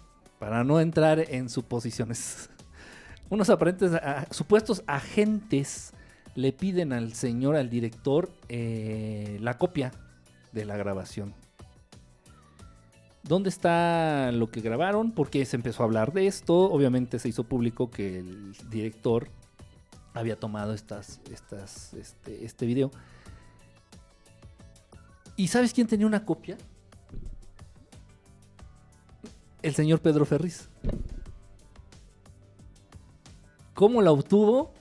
[0.43, 2.49] para no entrar en suposiciones.
[3.29, 3.93] Unos aparentes
[4.29, 5.93] supuestos agentes
[6.35, 9.93] le piden al señor, al director, eh, la copia
[10.51, 11.33] de la grabación.
[13.23, 15.13] ¿Dónde está lo que grabaron?
[15.13, 16.69] Porque se empezó a hablar de esto.
[16.69, 19.29] Obviamente se hizo público que el director
[20.13, 22.91] había tomado estas, estas, este, este video.
[25.37, 26.57] ¿Y sabes quién tenía una copia?
[29.63, 30.69] El señor Pedro Ferriz.
[33.73, 34.71] ¿Cómo la obtuvo?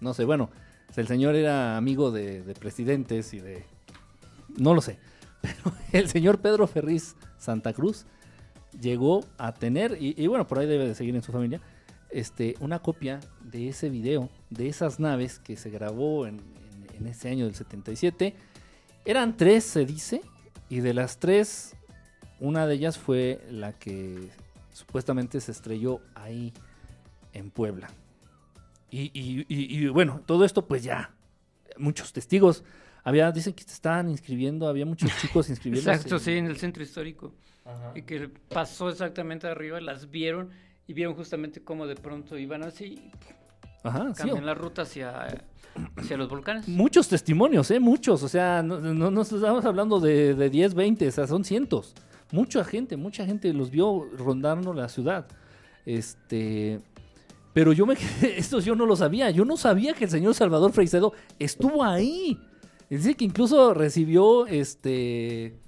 [0.00, 0.50] No sé, bueno,
[0.96, 3.64] el señor era amigo de, presidentes y de...
[4.58, 4.98] No lo sé,
[5.40, 8.06] pero el señor Pedro Ferriz Santa Cruz
[8.78, 11.60] llegó a tener, y, bueno, por ahí debe de seguir en su familia,
[12.10, 16.40] este, una copia de ese video, de esas naves que se grabó en,
[16.98, 18.34] en ese año del 77.
[19.04, 20.22] Eran tres, se dice,
[20.68, 21.76] y de las tres
[22.40, 24.28] una de ellas fue la que
[24.72, 26.52] supuestamente se estrelló ahí
[27.32, 27.88] en Puebla.
[28.90, 31.14] Y, bueno, todo esto pues ya,
[31.76, 32.64] muchos testigos.
[33.04, 35.90] Había, dicen que se estaban inscribiendo, había muchos chicos inscribiendo.
[35.90, 37.32] Exacto, sí, en el centro histórico.
[37.94, 40.50] Y que pasó exactamente arriba, las vieron
[40.86, 43.10] y vieron justamente cómo de pronto iban así.
[43.82, 45.26] Ajá, cambian la ruta hacia,
[45.96, 46.68] hacia los volcanes.
[46.68, 47.80] Muchos testimonios, ¿eh?
[47.80, 48.22] Muchos.
[48.22, 51.94] O sea, no, no, estamos hablando de, de 10, 20, o sea, son cientos.
[52.32, 55.26] Mucha gente, mucha gente los vio rondando la ciudad.
[55.84, 56.80] Este,
[57.52, 59.30] pero yo me esto yo no lo sabía.
[59.30, 62.38] Yo no sabía que el señor Salvador Freicedo estuvo ahí.
[62.90, 65.58] Dice que incluso recibió este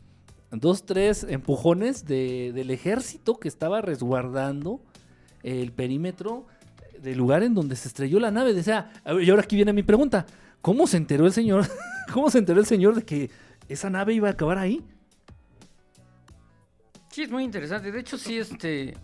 [0.51, 4.81] dos, tres empujones del ejército que estaba resguardando
[5.43, 6.47] el perímetro
[7.01, 8.55] del lugar en donde se estrelló la nave.
[8.55, 8.91] Decía,
[9.21, 10.27] y ahora aquí viene mi pregunta.
[10.61, 11.67] ¿Cómo se enteró el señor?
[12.13, 13.31] ¿Cómo se enteró el señor de que
[13.69, 14.83] esa nave iba a acabar ahí?
[17.19, 17.91] Sí, es muy interesante.
[17.91, 18.95] De hecho, sí, este.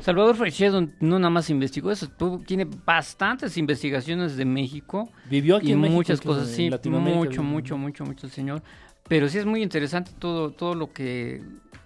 [0.00, 2.10] Salvador Freixedo no nada más investigó eso,
[2.44, 5.08] tiene bastantes investigaciones de México.
[5.30, 8.62] Vivió aquí y en muchas cosas, sí, mucho, mucho, mucho, mucho el señor.
[9.06, 11.40] Pero sí es muy interesante todo, todo lo que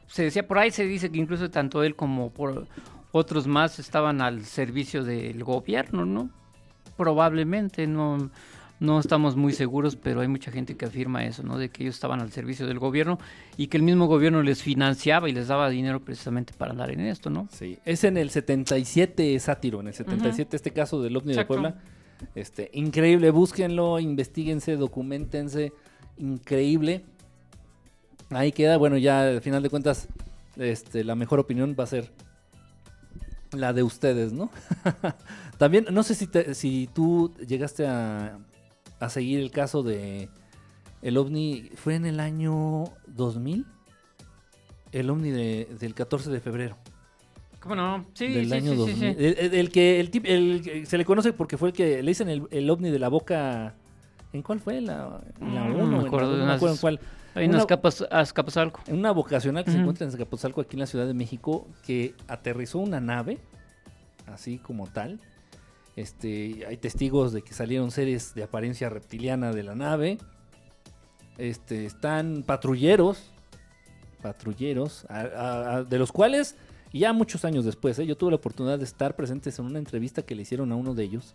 [0.07, 2.67] se decía por ahí, se dice que incluso tanto él como por
[3.13, 6.31] otros más estaban al servicio del gobierno, ¿no?
[6.97, 8.31] Probablemente, no,
[8.79, 11.57] no estamos muy seguros, pero hay mucha gente que afirma eso, ¿no?
[11.57, 13.19] De que ellos estaban al servicio del gobierno
[13.57, 17.01] y que el mismo gobierno les financiaba y les daba dinero precisamente para andar en
[17.01, 17.49] esto, ¿no?
[17.51, 21.81] Sí, es en el 77 sátiro, en el 77 este caso del OVNI de Puebla.
[22.35, 25.73] Este, increíble, búsquenlo, investiguense, documentense,
[26.19, 27.05] increíble.
[28.31, 30.09] Ahí queda, bueno, ya al final de cuentas,
[30.57, 32.11] este, la mejor opinión va a ser
[33.53, 34.51] la de ustedes, ¿no?
[35.59, 38.39] También, no sé si, si tú llegaste a,
[39.01, 40.29] a seguir el caso de
[41.03, 43.67] el ovni, ¿fue en el año 2000?
[44.93, 46.77] El ovni del 14 de febrero.
[47.61, 48.07] ¿Cómo no?
[48.15, 49.17] Sí, del año 2000.
[49.19, 52.91] El, que el, el, se le conoce porque fue el que le dicen el, ovni
[52.91, 53.75] de la boca.
[54.33, 54.81] ¿En cuál fue?
[54.81, 55.55] ¿La 1?
[55.55, 57.01] La mm, no, me acuerdo, no me acuerdo en cuál.
[57.35, 58.81] Hay unas capas, Azcapotzalco.
[58.87, 62.15] En una vocacional que se encuentra en Azcapotzalco, aquí en la Ciudad de México, que
[62.29, 63.39] aterrizó una nave,
[64.27, 65.21] así como tal.
[65.97, 70.19] Este, hay testigos de que salieron seres de apariencia reptiliana de la nave.
[71.39, 73.33] Este, están patrulleros,
[74.23, 75.07] patrulleros,
[75.89, 76.57] de los cuales
[76.93, 78.07] ya muchos años después, ¿eh?
[78.07, 80.95] yo tuve la oportunidad de estar presentes en una entrevista que le hicieron a uno
[80.95, 81.35] de ellos,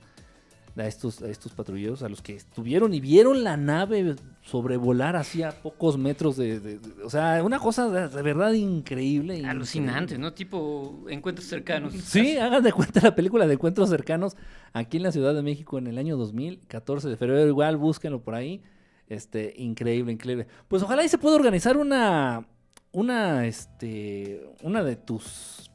[0.77, 5.51] a estos, a estos patrulleros, a los que estuvieron y vieron la nave sobrevolar hacia
[5.51, 9.45] pocos metros de, o sea, una cosa de, verdad increíble.
[9.45, 10.33] Alucinante, ¿no?
[10.33, 11.93] Tipo encuentros cercanos.
[11.93, 14.35] Sí, hagan de cuenta la película de encuentros cercanos
[14.73, 18.35] aquí en la Ciudad de México en el año 2014 de febrero, igual búsquenlo por
[18.35, 18.61] ahí.
[19.09, 20.47] Este, increíble, increíble.
[20.69, 22.47] Pues ojalá y se pueda organizar una,
[22.93, 25.69] una, este, una de tus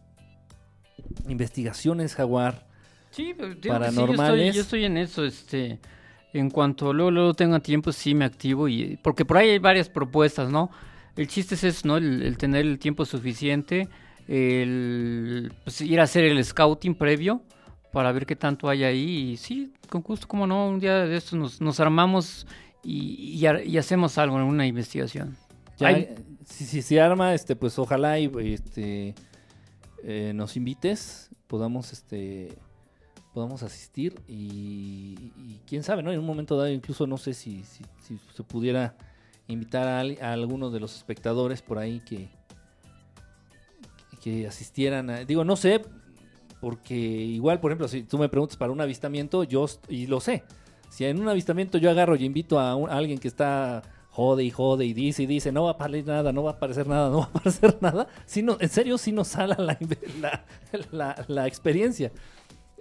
[1.28, 2.65] investigaciones, Jaguar.
[3.16, 3.34] Sí,
[3.66, 4.54] paranormales.
[4.54, 5.78] yo, estoy, en eso, este,
[6.34, 9.88] en cuanto luego, luego tenga tiempo, sí me activo y porque por ahí hay varias
[9.88, 10.70] propuestas, ¿no?
[11.16, 11.96] El chiste es eso, ¿no?
[11.96, 13.88] El, tener el tiempo suficiente,
[14.28, 17.40] el pues, ir a hacer el scouting previo
[17.90, 19.30] para ver qué tanto hay ahí.
[19.30, 22.46] Y sí, con gusto, como no, un día de estos nos, nos armamos
[22.84, 25.38] y, y, hacemos algo en una investigación.
[26.44, 29.14] si, si se arma, este, pues ojalá y este,
[30.04, 32.58] eh, nos invites, podamos, este,
[33.36, 36.10] podamos asistir y, quién sabe, ¿no?
[36.10, 37.84] En un momento dado, incluso no sé si, si,
[38.34, 38.96] se pudiera
[39.46, 42.30] invitar a, a, algunos de los espectadores por ahí que,
[44.22, 45.26] que asistieran.
[45.26, 45.82] digo, no sé,
[46.62, 50.42] porque igual, por ejemplo, si tú me preguntas para un avistamiento, yo, y lo sé,
[50.88, 53.82] si en un avistamiento yo agarro y invito a, alguien que está
[54.12, 56.54] jode y jode y dice y dice, no va a aparecer nada, no va a
[56.54, 59.58] aparecer nada, no va a aparecer nada, si no, en serio si nos sala
[60.90, 62.10] la, la, experiencia.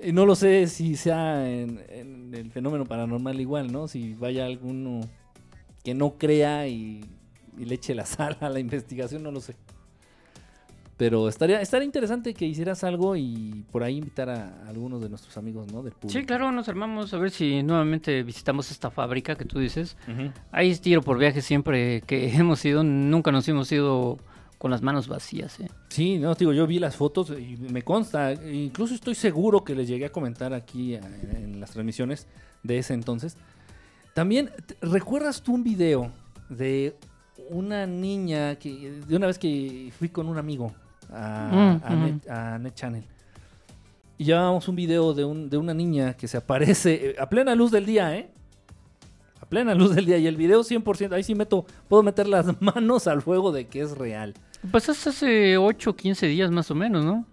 [0.01, 3.87] Y no lo sé si sea en, el fenómeno paranormal igual, ¿no?
[3.87, 5.01] Si vaya alguno
[5.83, 7.05] que no crea y,
[7.57, 9.55] y le eche la sal a la investigación, no lo sé.
[10.97, 15.35] Pero estaría, estaría interesante que hicieras algo y por ahí invitar a, algunos de nuestros
[15.37, 15.83] amigos, ¿no?
[15.83, 16.17] Del público.
[16.17, 19.97] Sí, claro, nos armamos a ver si nuevamente visitamos esta fábrica que tú dices.
[20.51, 24.19] Ahí es tiro por viaje siempre que hemos ido, nunca nos hemos ido
[24.65, 25.59] con las manos vacías.
[25.59, 25.69] ¿eh?
[25.89, 29.87] Sí, no, digo, yo vi las fotos y me consta, incluso estoy seguro que les
[29.87, 32.25] llegué a comentar aquí en las transmisiones
[32.63, 33.37] de ese entonces.
[34.15, 34.49] También,
[34.81, 36.11] ¿recuerdas tú un video
[36.49, 36.95] de
[37.51, 40.73] una niña que de una vez que fui con un amigo
[41.13, 43.03] a, mm, a, Net, Channel.
[44.17, 47.53] Y llevábamos un video de, un, de una niña que se aparece eh, a plena
[47.53, 48.31] luz del día, ¿eh?
[49.39, 50.17] A plena luz del día.
[50.17, 53.81] Y el video 100%, ahí sí meto, puedo meter las manos al fuego de que
[53.81, 54.33] es real.
[54.71, 57.25] Pues hace 8 o 15 días más o menos, ¿no?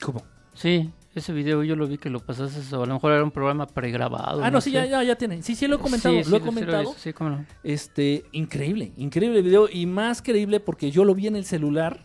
[0.00, 0.22] ¿Cómo?
[0.54, 3.30] Sí, ese video yo lo vi que lo pasaste, o a lo mejor era un
[3.30, 4.42] programa pregrabado.
[4.42, 5.42] Ah, no, sí, ya, ya, ya tiene.
[5.42, 6.94] Sí, sí, lo he comentado, lo he comentado.
[6.96, 7.46] Sí, cómo no.
[7.62, 12.04] Este, increíble, increíble el video y más creíble porque yo lo vi en el celular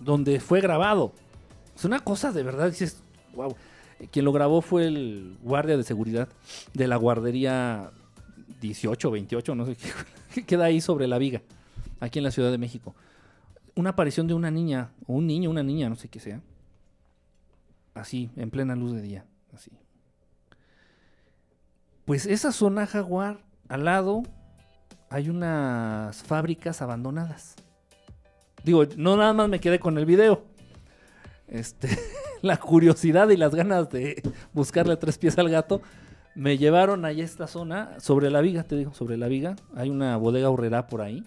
[0.00, 1.12] donde fue grabado.
[1.74, 3.02] Es una cosa de verdad, dices,
[3.34, 3.54] wow.
[4.10, 6.28] Quien lo grabó fue el guardia de seguridad
[6.74, 7.90] de la guardería
[8.60, 9.76] 18, 28, no sé
[10.34, 11.42] qué, queda ahí sobre la viga,
[12.00, 12.94] aquí en la Ciudad de México.
[13.74, 16.40] Una aparición de una niña, o un niño, una niña, no sé qué sea.
[17.94, 19.70] Así, en plena luz de día, así.
[22.04, 24.22] Pues esa zona jaguar, al lado,
[25.08, 27.54] hay unas fábricas abandonadas.
[28.64, 30.44] Digo, no nada más me quedé con el video.
[31.48, 31.88] Este,
[32.42, 35.82] la curiosidad y las ganas de buscarle tres pies al gato
[36.34, 39.56] me llevaron a esta zona, sobre la viga, te digo, sobre la viga.
[39.74, 41.24] Hay una bodega horrera por ahí.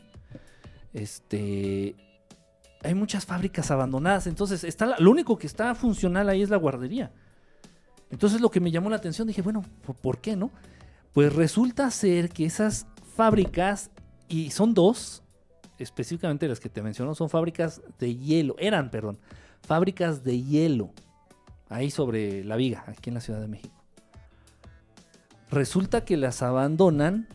[0.93, 1.95] Este,
[2.85, 4.27] hay muchas fábricas abandonadas.
[4.27, 7.11] Entonces, está lo único que está funcional ahí es la guardería.
[8.11, 9.63] Entonces, lo que me llamó la atención, dije, bueno,
[10.01, 10.51] ¿por qué no?
[11.13, 13.89] Pues resulta ser que esas fábricas,
[14.27, 15.23] y son dos,
[15.79, 19.17] específicamente las que te menciono, son fábricas de hielo, eran, perdón,
[19.61, 20.91] fábricas de hielo,
[21.69, 23.75] ahí sobre la viga, aquí en la Ciudad de México.
[25.49, 27.27] Resulta que las abandonan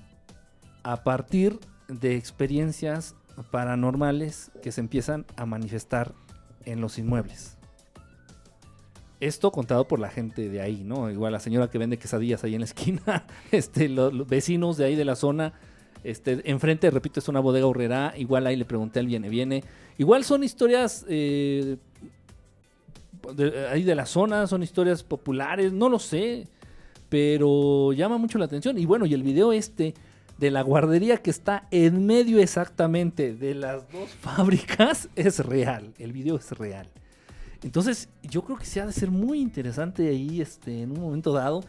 [0.82, 1.58] a partir
[1.88, 3.16] de experiencias
[3.50, 6.14] paranormales que se empiezan a manifestar
[6.64, 7.56] en los inmuebles.
[9.20, 11.10] esto contado por la gente de ahí, ¿no?
[11.10, 14.96] Igual la señora que vende quesadillas ahí en la esquina, este, los, vecinos de ahí
[14.96, 15.52] de la zona,
[16.04, 19.62] este, enfrente, repito, es una bodega horrera, igual ahí le pregunté al viene, viene.
[19.98, 21.76] Igual son historias eh,
[23.70, 26.48] ahí de la zona, son historias populares, no lo sé,
[27.08, 28.78] pero llama mucho la atención.
[28.78, 29.94] Y bueno, y el video este
[30.40, 36.12] de la guardería que está en medio exactamente de las dos fábricas es real, el
[36.12, 36.88] video es real.
[37.62, 41.32] Entonces, yo creo que se ha de ser muy interesante ahí, este, en un momento
[41.32, 41.62] dado.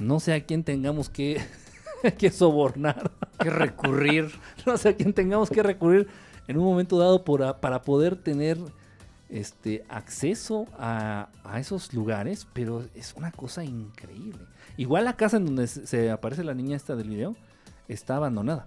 [0.00, 1.40] No sé a quién tengamos que,
[2.18, 3.12] que sobornar.
[3.38, 4.28] Que recurrir.
[4.66, 6.08] no sé a quién tengamos que recurrir
[6.48, 8.58] en un momento dado para poder tener
[9.28, 11.28] este, acceso a,
[11.58, 14.40] esos lugares, pero es una cosa increíble.
[14.76, 17.36] Igual la casa en donde se aparece la niña esta del video
[17.88, 18.64] está abandonada.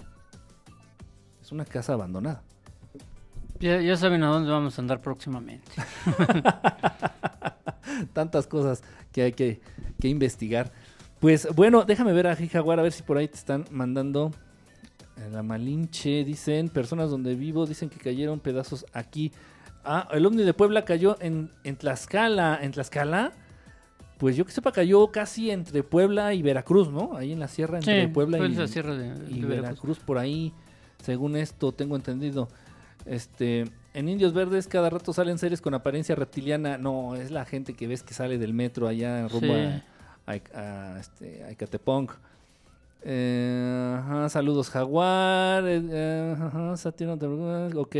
[1.41, 2.43] Es una casa abandonada.
[3.61, 5.71] Ya, saben a dónde vamos a andar próximamente.
[8.13, 9.61] Tantas cosas que hay que,
[10.01, 10.71] investigar.
[11.19, 14.31] Pues bueno, déjame ver a Jijaguar a ver si por ahí te están mandando
[15.31, 16.23] la Malinche.
[16.23, 19.31] Dicen, personas donde vivo, dicen que cayeron pedazos aquí.
[19.85, 22.57] Ah, el ovni de Puebla cayó en, en Tlaxcala.
[22.63, 23.33] En Tlaxcala,
[24.21, 27.17] pues yo que sepa, cayó casi entre Puebla y Veracruz, ¿no?
[27.17, 30.53] Ahí en la sierra entre Puebla y, Veracruz, por ahí.
[31.01, 32.47] Según esto, tengo entendido.
[33.07, 33.65] Este,
[33.95, 36.77] en Indios Verdes cada rato salen series con apariencia reptiliana.
[36.77, 39.55] No, es la gente que ves que sale del metro allá rumbo
[40.27, 41.43] a, a, este,
[43.01, 45.63] eh, saludos Jaguar.
[45.67, 47.95] Eh, eh ok,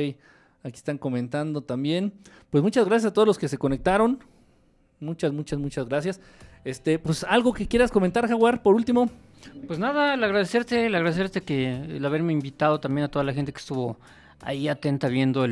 [0.61, 2.13] aquí están comentando también.
[2.51, 4.19] Pues muchas gracias a todos los que se conectaron.
[5.01, 6.21] Muchas, muchas, muchas gracias.
[6.63, 9.09] Este, pues algo que quieras comentar, Jaguar, por último.
[9.65, 13.51] Pues nada, el agradecerte, el agradecerte que el haberme invitado también a toda la gente
[13.51, 13.97] que estuvo
[14.41, 15.43] ahí atenta viendo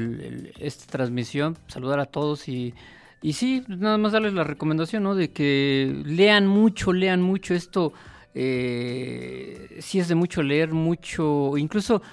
[0.59, 2.75] esta transmisión, saludar a todos y,
[3.23, 5.15] y sí, nada más darles la recomendación, ¿no?
[5.15, 7.91] De que lean mucho, lean mucho esto.
[8.35, 12.03] Eh, sí es de mucho leer, mucho, incluso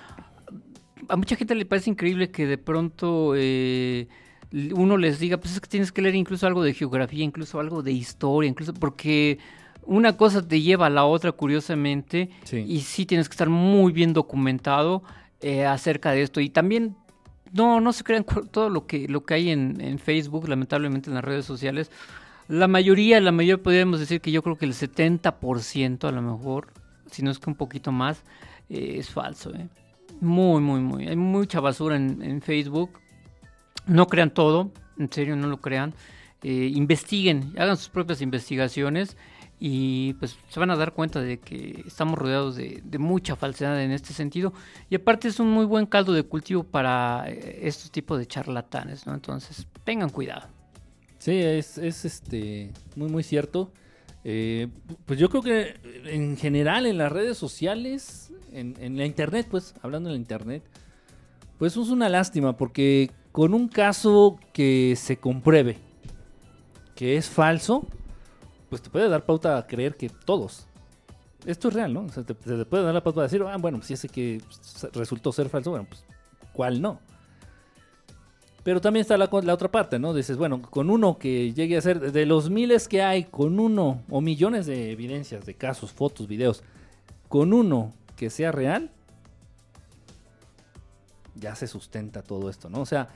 [1.09, 4.09] a mucha gente le parece increíble que de pronto eh,
[4.53, 7.83] uno les diga, pues es que tienes que leer incluso algo de geografía, incluso algo
[7.83, 9.39] de historia, incluso porque
[9.87, 14.13] una cosa te lleva a la otra curiosamente y sí tienes que estar muy bien
[14.13, 15.03] documentado
[15.41, 16.41] eh, acerca de esto.
[16.41, 16.97] Y también,
[17.53, 21.25] no, no se crean todo lo que, lo que hay en, Facebook, lamentablemente en las
[21.25, 21.91] redes sociales.
[22.49, 26.69] La mayoría, la mayoría podríamos decir que yo creo que el 70% a lo mejor,
[27.11, 28.23] si no es que un poquito más,
[28.69, 29.55] eh, es falso.
[29.55, 29.69] ¿eh?
[30.21, 31.09] Muy, muy, muy.
[31.09, 32.91] Hay mucha basura en, Facebook.
[33.87, 35.95] No crean todo, en serio, no lo crean.
[36.43, 39.17] investiguen, hagan sus propias investigaciones
[39.59, 43.91] y pues se van a dar cuenta de que estamos rodeados de, mucha falsedad en
[43.91, 44.53] este sentido
[44.91, 49.07] y aparte es un muy buen caldo de cultivo para eh, estos tipos de charlatanes,
[49.07, 49.15] ¿no?
[49.15, 50.49] Entonces tengan cuidado.
[51.19, 53.73] Sí, es, este muy muy cierto.
[54.25, 54.69] Eh,
[55.07, 59.75] pues yo creo que en general en las redes sociales, en, en la internet, pues
[59.83, 60.65] hablando en la internet,
[61.59, 65.77] pues es una lástima porque con un caso que se compruebe
[66.95, 67.87] que es falso,
[68.71, 70.67] pues te puede dar pauta a creer que todos.
[71.45, 72.05] Esto es real, ¿no?
[72.05, 74.41] O sea, te, puede dar la pauta a decir, ah, bueno, si ese que
[74.95, 76.03] resultó ser falso, bueno, pues,
[76.55, 76.99] ¿cuál no?
[78.63, 80.15] Pero también está la, la, otra parte, ¿no?
[80.15, 84.03] Dices, bueno, con uno que llegue a ser, de los miles que hay, con uno,
[84.09, 86.63] o millones de evidencias, de casos, fotos, videos,
[87.29, 88.93] con uno que sea real,
[91.39, 92.81] ya se sustenta todo esto, ¿no?
[92.81, 93.09] O sea,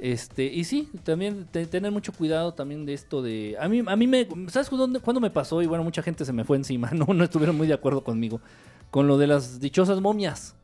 [0.00, 3.56] este, y sí, también tener mucho cuidado también de esto de...
[3.58, 4.28] A mí, a mí me...
[4.48, 5.60] ¿Sabes cuándo, me pasó?
[5.60, 7.06] Y bueno, mucha gente se me fue encima, ¿no?
[7.06, 8.40] No estuvieron muy de acuerdo conmigo.
[8.90, 10.54] Con lo de las dichosas momias.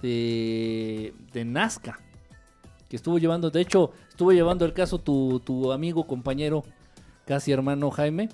[0.00, 1.98] De, de Nazca.
[2.88, 6.64] Que estuvo llevando, de hecho, estuvo llevando el caso tu, tu amigo, compañero,
[7.26, 8.28] casi hermano Jaime.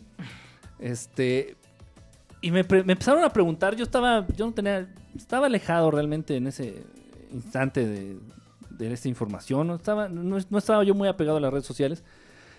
[0.78, 1.56] Este...
[2.40, 4.86] Y me empezaron a preguntar, yo estaba, yo no tenía,
[5.16, 6.84] estaba alejado realmente en ese
[7.34, 9.66] instante de, esta información.
[9.66, 12.02] No estaba, no, estaba yo muy apegado a las redes sociales.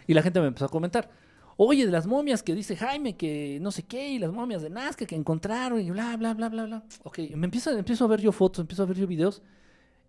[0.07, 1.10] Y la gente me empezó a comentar.
[1.57, 4.69] Oye, de las momias que dice Jaime, que no sé qué, y las momias de
[4.69, 6.84] Nazca que encontraron, y bla, bla, bla, bla, bla.
[7.03, 9.41] Ok, me empiezo, empiezo a ver yo fotos, empiezo a ver yo videos.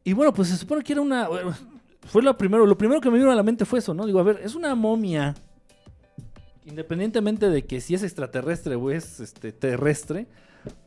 [0.02, 1.28] Y bueno, pues se supone que era una.
[2.06, 4.06] Fue lo primero, lo primero que me vino a la mente fue eso, ¿no?
[4.06, 5.34] Digo, a ver, es una momia.
[6.64, 10.26] Independientemente de que si es extraterrestre o es este, terrestre,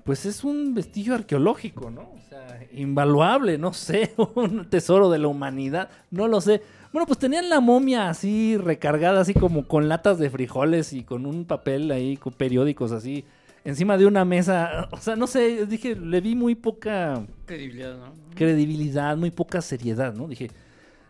[0.04, 2.02] pues es un vestigio arqueológico, ¿no?
[2.02, 6.62] O sea, invaluable, no sé, un tesoro de la humanidad, no lo sé.
[6.92, 11.26] Bueno, pues tenían la momia así recargada, así como con latas de frijoles y con
[11.26, 13.24] un papel ahí, con periódicos así,
[13.64, 14.90] encima de una mesa.
[14.92, 17.24] O sea, no sé, dije, le vi muy poca...
[17.46, 18.14] Credibilidad, ¿no?
[18.36, 20.28] Credibilidad, muy poca seriedad, ¿no?
[20.28, 20.50] Dije,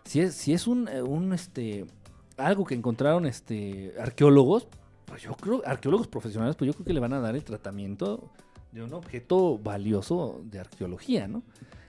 [0.03, 1.85] si es, si es un, un este,
[2.35, 4.67] algo que encontraron este arqueólogos,
[5.05, 8.29] pues yo creo, arqueólogos profesionales, pues yo creo que le van a dar el tratamiento
[8.71, 11.43] de un objeto valioso de arqueología, ¿no?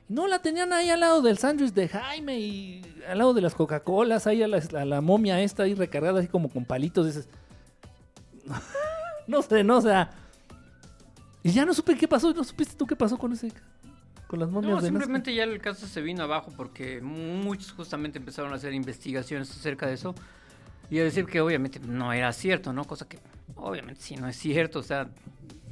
[0.09, 3.55] No, la tenían ahí al lado del sándwich de Jaime y al lado de las
[3.55, 7.07] Coca-Colas, ahí a la, momia esta ahí recargada así como con palitos.
[7.07, 7.29] Dices,
[9.27, 10.11] no sé, no, o sea...
[11.43, 13.53] Y ya no supe qué pasó, ¿no supiste tú qué pasó con ese
[14.27, 18.53] con las momias no, simplemente ya el caso se vino abajo porque muchos justamente empezaron
[18.53, 20.15] a hacer investigaciones acerca de eso
[20.89, 22.85] y a decir que obviamente no era cierto, ¿no?
[22.85, 23.19] Cosa que
[23.57, 25.09] obviamente sí no es cierto, o sea,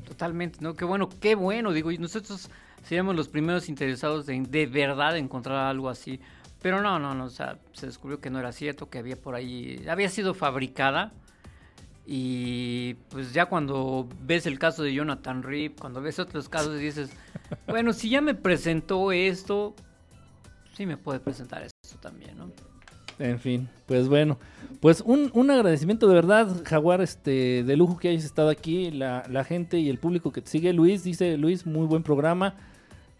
[0.08, 0.74] totalmente, ¿no?
[0.74, 2.50] Qué bueno, qué bueno, digo, y nosotros
[2.82, 6.20] seríamos los primeros interesados en de verdad encontrar algo así.
[6.62, 9.34] Pero no, no, no, o sea, se descubrió que no era cierto, que había por
[9.34, 11.12] ahí, había sido fabricada.
[12.04, 17.10] Y pues ya cuando ves el caso de Jonathan Rip, cuando ves otros casos dices,
[17.68, 19.76] bueno, si ya me presentó esto,
[20.74, 22.50] sí me puede presentar esto también, ¿no?
[23.18, 24.38] En fin, pues bueno,
[24.80, 29.24] pues un, un agradecimiento de verdad, Jaguar, este, de lujo que hayas estado aquí, la,
[29.28, 30.72] la gente y el público que te sigue.
[30.72, 32.54] Luis dice, Luis, muy buen programa.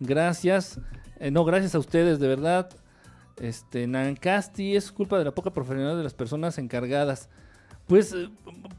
[0.00, 0.78] Gracias.
[1.18, 2.70] Eh, no, gracias a ustedes, de verdad.
[3.40, 7.28] Este, Nancasti es culpa de la poca profesionalidad de las personas encargadas.
[7.86, 8.28] Pues, eh,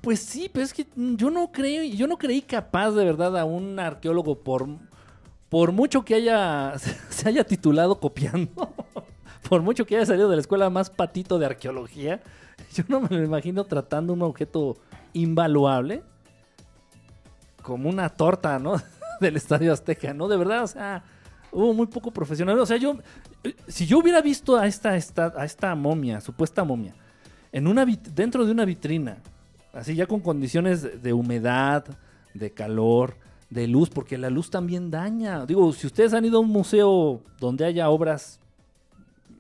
[0.02, 3.46] pues sí, pero es que yo no creo, yo no creí capaz de verdad a
[3.46, 4.68] un arqueólogo por,
[5.50, 6.74] por mucho que haya
[7.10, 8.52] se haya titulado copiando,
[9.48, 12.22] por mucho que haya salido de la escuela más patito de arqueología,
[12.74, 14.78] yo no me lo imagino tratando un objeto
[15.14, 16.04] invaluable
[17.62, 18.76] como una torta, ¿no?
[19.22, 20.28] del Estadio Azteca, ¿no?
[20.28, 21.04] De verdad, o sea,
[21.52, 22.58] hubo muy poco profesional.
[22.60, 22.98] O sea, yo,
[23.44, 26.96] eh, si yo hubiera visto a esta, esta, a esta momia, supuesta momia,
[27.52, 29.18] en una dentro de una vitrina,
[29.74, 31.86] así ya con condiciones de humedad,
[32.34, 33.18] de calor,
[33.50, 35.46] de luz, porque la luz también daña.
[35.46, 38.39] Digo, si ustedes han ido a un museo donde haya obras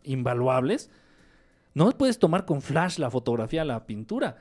[0.03, 0.89] invaluables,
[1.73, 4.37] no puedes tomar con flash la fotografía, la pintura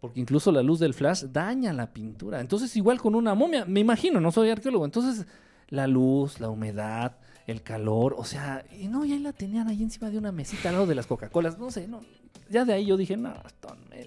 [0.00, 2.40] porque incluso la luz del flash daña la pintura.
[2.40, 5.26] Entonces, igual con una momia, me imagino, no soy arqueólogo, entonces
[5.68, 7.16] la luz, la humedad,
[7.46, 10.76] el calor, o sea, y no, ya la tenían ahí encima de una mesita al
[10.76, 12.00] lado de las Coca-Colas, no sé, no,
[12.48, 14.06] ya de ahí yo dije, no, esto me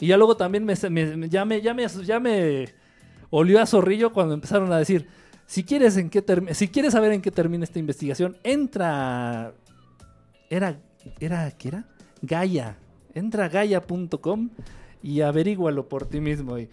[0.00, 2.22] Y ya luego también me, me, ya, me, ya
[3.30, 5.08] olió a zorrillo cuando empezaron a decir,
[5.46, 6.24] si quieres, en qué
[6.54, 9.52] si quieres saber en qué termina esta investigación, entra,
[10.50, 10.78] era,
[11.20, 11.84] era, ¿qué era?
[12.22, 12.76] Gaia,
[13.14, 14.50] entra a gaia.com
[15.02, 16.58] y averígualo por ti mismo.
[16.58, 16.68] Y,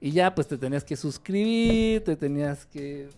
[0.00, 3.08] y ya pues te tenías que suscribir, te tenías que...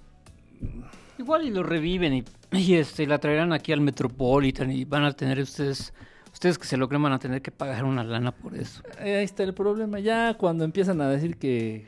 [1.19, 5.13] Igual y lo reviven y, y, este, la traerán aquí al Metropolitan y van a
[5.13, 5.93] tener ustedes,
[6.33, 8.83] ustedes que se lo creen van a tener que pagar una lana por eso.
[9.01, 11.87] Eh, ahí está el problema, ya cuando empiezan a decir que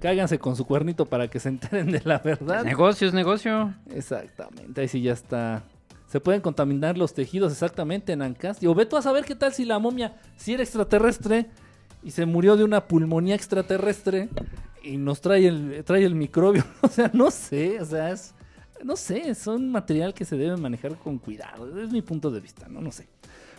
[0.00, 2.64] cáganse con su cuernito para que se enteren de la verdad.
[2.64, 3.74] Negocio es negocio.
[3.94, 5.62] Exactamente, ahí sí ya está.
[6.10, 8.64] Se pueden contaminar los tejidos exactamente en Ancast.
[8.64, 11.46] O ve a saber qué tal si la momia, si era extraterrestre,
[12.02, 14.28] y se murió de una pulmonía extraterrestre
[14.82, 16.64] y nos trae el, trae el microbio.
[16.80, 18.34] o sea, no sé, o sea, es,
[18.82, 21.80] no sé, es un material que se debe manejar con cuidado.
[21.80, 22.80] Es mi punto de vista, ¿no?
[22.80, 23.06] No sé.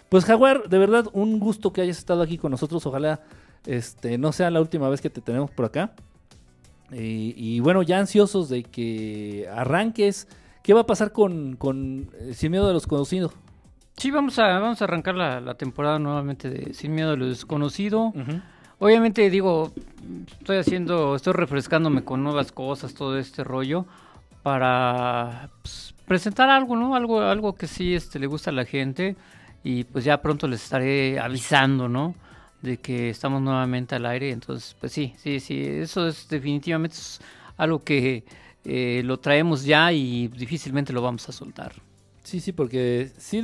[0.09, 2.85] Pues Jaguar, de verdad, un gusto que hayas estado aquí con nosotros.
[2.85, 3.21] Ojalá
[3.65, 5.93] este, no sea la última vez que te tenemos por acá.
[6.93, 10.27] Y, bueno, ya ansiosos de que arranques.
[10.63, 13.33] ¿Qué va a pasar con, con eh, Sin Miedo de los Conocidos?
[13.97, 18.13] Sí, vamos a, vamos a arrancar la, temporada nuevamente de Sin Miedo a lo Desconocido.
[18.79, 19.71] Obviamente, digo,
[20.39, 23.85] estoy haciendo, estoy refrescándome con nuevas cosas, todo este rollo,
[24.41, 26.95] para pues, presentar algo, ¿no?
[26.95, 29.15] Algo, algo que sí este, le gusta a la gente.
[29.63, 32.15] Y pues ya pronto les estaré avisando, ¿no?
[32.63, 34.31] De que estamos nuevamente al aire.
[34.31, 36.95] Entonces, pues sí, sí, sí, eso es definitivamente
[37.57, 38.23] algo que
[38.65, 41.73] eh, lo traemos ya y difícilmente lo vamos a soltar.
[42.23, 43.43] Sí, sí, porque sí,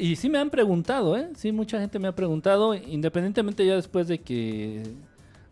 [0.00, 1.28] y sí me han preguntado, ¿eh?
[1.36, 4.82] Sí, mucha gente me ha preguntado, independientemente ya después de que,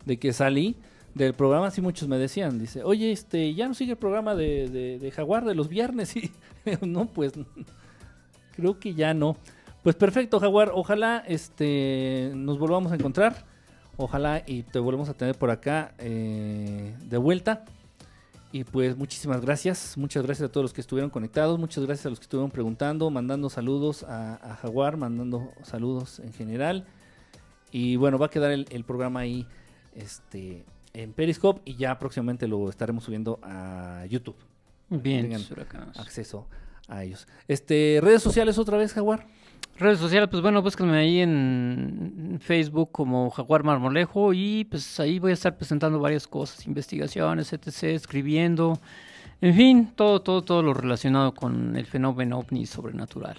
[0.05, 0.75] de que salí
[1.13, 4.97] del programa, sí muchos me decían, dice, oye, este, ya no sigue el programa de,
[4.99, 6.31] de, Jaguar de los viernes, y
[6.81, 7.33] no, pues,
[8.55, 9.37] creo que ya no.
[9.83, 13.45] Pues perfecto, Jaguar, ojalá este, nos volvamos a encontrar,
[13.97, 17.65] ojalá y te volvemos a tener por acá eh, de vuelta.
[18.57, 22.09] Y pues muchísimas gracias, muchas gracias a todos los que estuvieron conectados, muchas gracias a
[22.09, 26.87] los que estuvieron preguntando, mandando saludos a, Jaguar, mandando saludos en general.
[27.71, 29.45] Y bueno, va a quedar el, programa ahí
[29.93, 30.65] este,
[30.95, 34.37] en Periscope y ya próximamente lo estaremos subiendo a YouTube.
[34.89, 36.47] Bien, tengan acceso
[36.87, 37.27] a ellos.
[37.47, 39.27] Este, redes sociales otra vez, Jaguar.
[39.79, 45.29] Redes sociales, pues bueno, búsquenme ahí en Facebook como Jaguar Marmolejo y pues ahí voy
[45.29, 48.79] a estar presentando varias cosas, investigaciones, etc., escribiendo,
[49.39, 53.37] en fin, todo, todo, todo lo relacionado con el fenómeno ovni sobrenatural.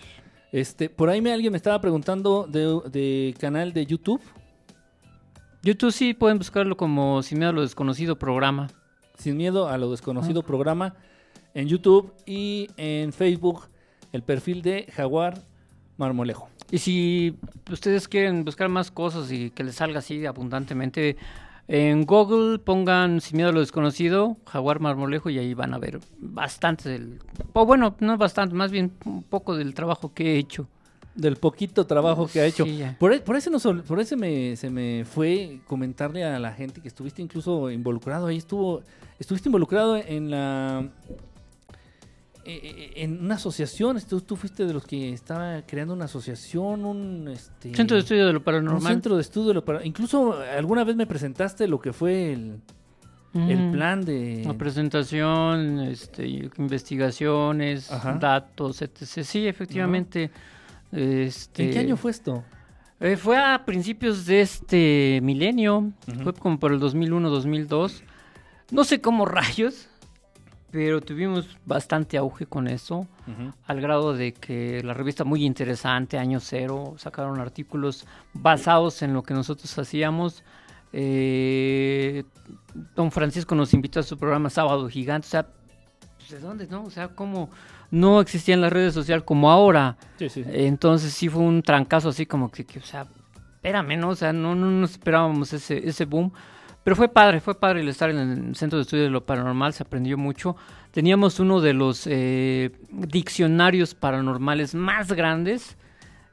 [0.52, 4.22] Este, por ahí me, alguien me estaba preguntando de, de canal de YouTube.
[5.64, 8.68] YouTube sí pueden buscarlo como Sin Miedo a lo Desconocido programa.
[9.16, 10.94] Sin Miedo a lo Desconocido programa
[11.52, 13.62] en YouTube y en Facebook
[14.12, 15.42] el perfil de Jaguar
[15.98, 16.48] Marmolejo.
[16.70, 17.36] Y si
[17.70, 21.16] ustedes quieren buscar más cosas y que les salga así abundantemente,
[21.66, 26.00] en Google pongan Sin Miedo a lo Desconocido, Jaguar Marmolejo, y ahí van a ver
[26.18, 27.18] bastante del...
[27.52, 30.66] O bueno, no bastante, más bien un poco del trabajo que he hecho.
[31.14, 32.64] Del poquito trabajo que ha hecho.
[32.98, 33.50] por, e, por, eso
[33.82, 38.36] por eso me, se me fue comentarle a la gente que estuviste incluso involucrado ahí.
[38.36, 38.82] Estuvo,
[39.18, 40.88] estuviste involucrado en la
[42.48, 46.84] eh, eh, en una asociación, tú, tú, fuiste de los que estaba creando una asociación,
[46.84, 48.82] un este, centro de estudio de lo paranormal.
[48.82, 49.86] Un centro de estudio de lo paranormal.
[49.86, 52.60] Incluso alguna vez me presentaste lo que fue el,
[53.34, 54.44] el plan de...
[54.46, 56.26] La presentación, este,
[56.56, 59.04] investigaciones, datos, etc.
[59.04, 60.30] Sí, efectivamente.
[60.90, 62.44] este, ¿En qué año fue esto?
[63.00, 65.92] Eh, fue a principios de este milenio,
[66.22, 68.02] fue como por el 2001-2002.
[68.70, 69.88] No sé cómo rayos,
[70.70, 73.06] pero tuvimos bastante auge con eso,
[73.66, 79.22] al grado de que la revista muy interesante, Año Cero, sacaron artículos basados en lo
[79.22, 80.44] que nosotros hacíamos.
[80.92, 82.24] Eh,
[82.94, 85.46] don Francisco nos invitó a su programa Sábado Gigante, o sea,
[86.16, 86.84] pues, ¿de dónde, no?
[86.84, 87.50] O sea, cómo
[87.90, 89.96] no existían las redes sociales como ahora.
[90.18, 93.06] Entonces sí fue un trancazo así como que, o sea,
[93.56, 94.10] espérame, ¿no?
[94.10, 96.32] O sea, no, no nos esperábamos ese, ese boom.
[96.88, 98.16] Pero fue padre, fue padre el estar en
[98.48, 100.56] el Centro de Estudio de lo Paranormal, se aprendió mucho.
[100.90, 105.76] Teníamos uno de los eh, diccionarios paranormales más grandes,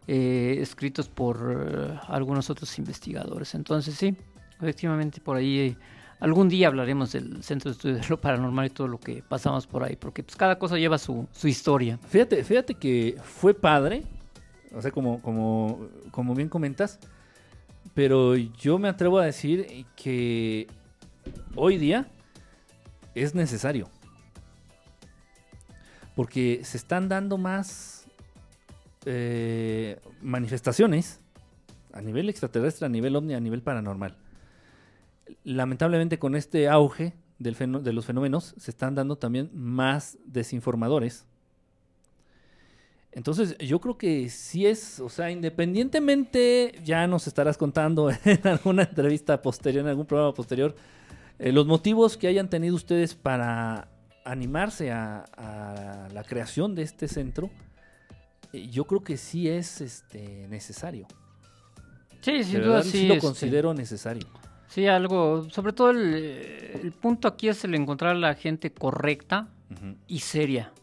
[0.07, 3.53] eh, escritos por eh, algunos otros investigadores.
[3.53, 4.15] Entonces sí,
[4.61, 5.75] efectivamente por ahí
[6.21, 9.67] algún día hablaremos del Centro de Estudio de lo Paranormal y todo lo que pasamos
[9.67, 11.99] por ahí, porque pues cada cosa lleva su, su historia.
[12.07, 14.03] Fíjate, fíjate que fue padre,
[14.73, 16.97] o sea, como, como, como bien comentas,
[17.93, 20.67] pero yo me atrevo a decir que
[21.55, 22.07] hoy día
[23.13, 23.89] es necesario.
[26.15, 28.05] Porque se están dando más
[29.05, 31.19] eh, manifestaciones
[31.93, 34.17] a nivel extraterrestre, a nivel ovni, a nivel paranormal.
[35.43, 41.25] Lamentablemente con este auge de los fenómenos se están dando también más desinformadores
[43.15, 48.83] entonces, yo creo que sí es, o sea, independientemente, ya nos estarás contando en alguna
[48.83, 50.75] entrevista posterior, en algún programa posterior,
[51.39, 53.87] eh, los motivos que hayan tenido ustedes para
[54.25, 57.49] animarse a, la creación de este centro,
[58.51, 61.07] eh, yo creo que sí es este, necesario.
[62.19, 63.07] Sí, sin duda sí.
[63.07, 64.27] lo este, considero necesario.
[64.67, 69.47] Sí, algo, sobre todo el, punto aquí es el encontrar a la gente correcta
[70.07, 70.73] y seria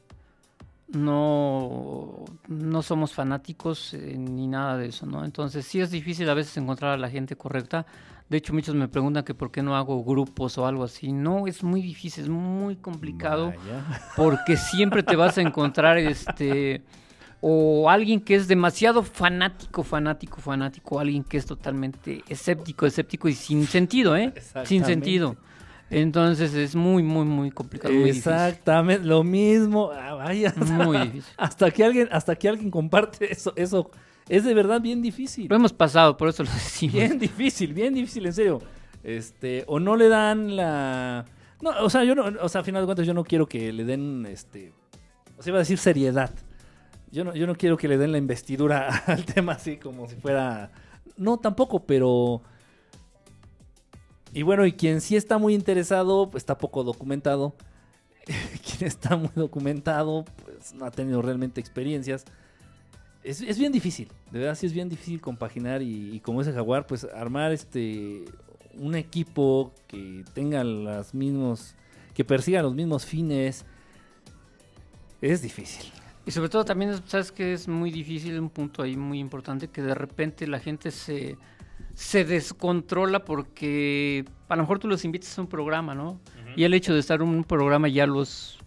[0.92, 5.24] no, no somos fanáticos eh, ni nada de eso, ¿no?
[5.24, 7.86] Entonces sí es difícil a veces encontrar a la gente correcta.
[8.28, 11.12] De hecho, muchos me preguntan que por qué no hago grupos o algo así.
[11.12, 13.52] No, es muy difícil, es muy complicado
[14.16, 16.82] porque siempre te vas a encontrar este
[17.44, 23.34] o alguien que es demasiado fanático, fanático, fanático, alguien que es totalmente escéptico, escéptico y
[23.34, 24.32] sin sentido, ¿eh?
[24.64, 25.36] Sin sentido.
[25.92, 27.92] Entonces es muy, muy, muy complicado.
[27.92, 29.90] Exactamente, lo mismo.
[29.92, 30.54] Ah, vaya.
[30.56, 31.34] Muy difícil.
[31.36, 33.90] Hasta que alguien, hasta que alguien comparte eso, eso
[34.28, 35.48] es de verdad bien difícil.
[35.48, 36.94] Lo hemos pasado, por eso lo decimos.
[36.94, 38.62] Bien difícil, bien difícil, en serio.
[39.02, 41.26] Este, o no le dan la.
[41.60, 43.72] No, o sea, yo no, o sea, a final de cuentas, yo no quiero que
[43.72, 44.72] le den este.
[45.36, 46.30] O sea, iba a decir seriedad.
[47.10, 50.16] Yo no, yo no quiero que le den la investidura al tema así como si
[50.16, 50.70] fuera.
[51.16, 52.42] No, tampoco, pero
[54.32, 57.54] y bueno, y quien sí está muy interesado, pues está poco documentado.
[58.24, 62.24] quien está muy documentado, pues no ha tenido realmente experiencias.
[63.22, 67.04] Es, bien difícil, de verdad sí es bien difícil compaginar y, como ese jaguar, pues
[67.04, 68.24] armar este
[68.74, 71.76] un equipo que tenga los mismos,
[72.14, 73.64] que persiga los mismos fines,
[75.20, 75.84] es difícil.
[76.26, 79.82] Y sobre todo también, sabes que es muy difícil, un punto ahí muy importante, que
[79.82, 81.36] de repente la gente se,
[81.94, 86.20] se descontrola porque a lo mejor tú los invitas a un programa, ¿no?
[86.56, 88.58] Y el hecho de estar en un programa ya los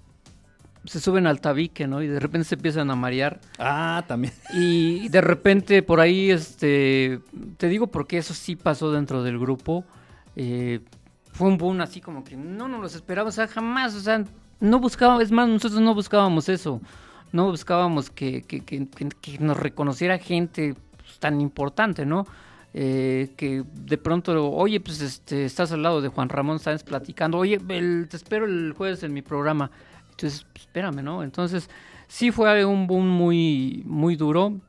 [0.86, 2.02] se suben al tabique, ¿no?
[2.02, 3.40] Y de repente se empiezan a marear.
[3.58, 4.34] Ah, también.
[4.54, 7.20] Y de repente por ahí, este,
[7.58, 9.84] te digo porque eso sí pasó dentro del grupo.
[10.36, 10.82] Eh,
[11.32, 14.24] fue un boom así como que no nos los esperábamos, o sea, jamás, o sea,
[14.60, 16.82] no buscábamos, es más, nosotros no buscábamos eso,
[17.32, 22.26] no buscábamos que, que, que, que nos reconociera gente pues, tan importante, ¿no?
[22.78, 27.38] Eh, que de pronto, oye, pues este, estás al lado de Juan Ramón Sáenz platicando,
[27.38, 29.72] oye, te espero el jueves en mi programa.
[30.12, 31.24] Entonces, pues, espérame, ¿no?
[31.24, 31.70] Entonces,
[32.10, 34.60] sí fue un boom muy, muy duro.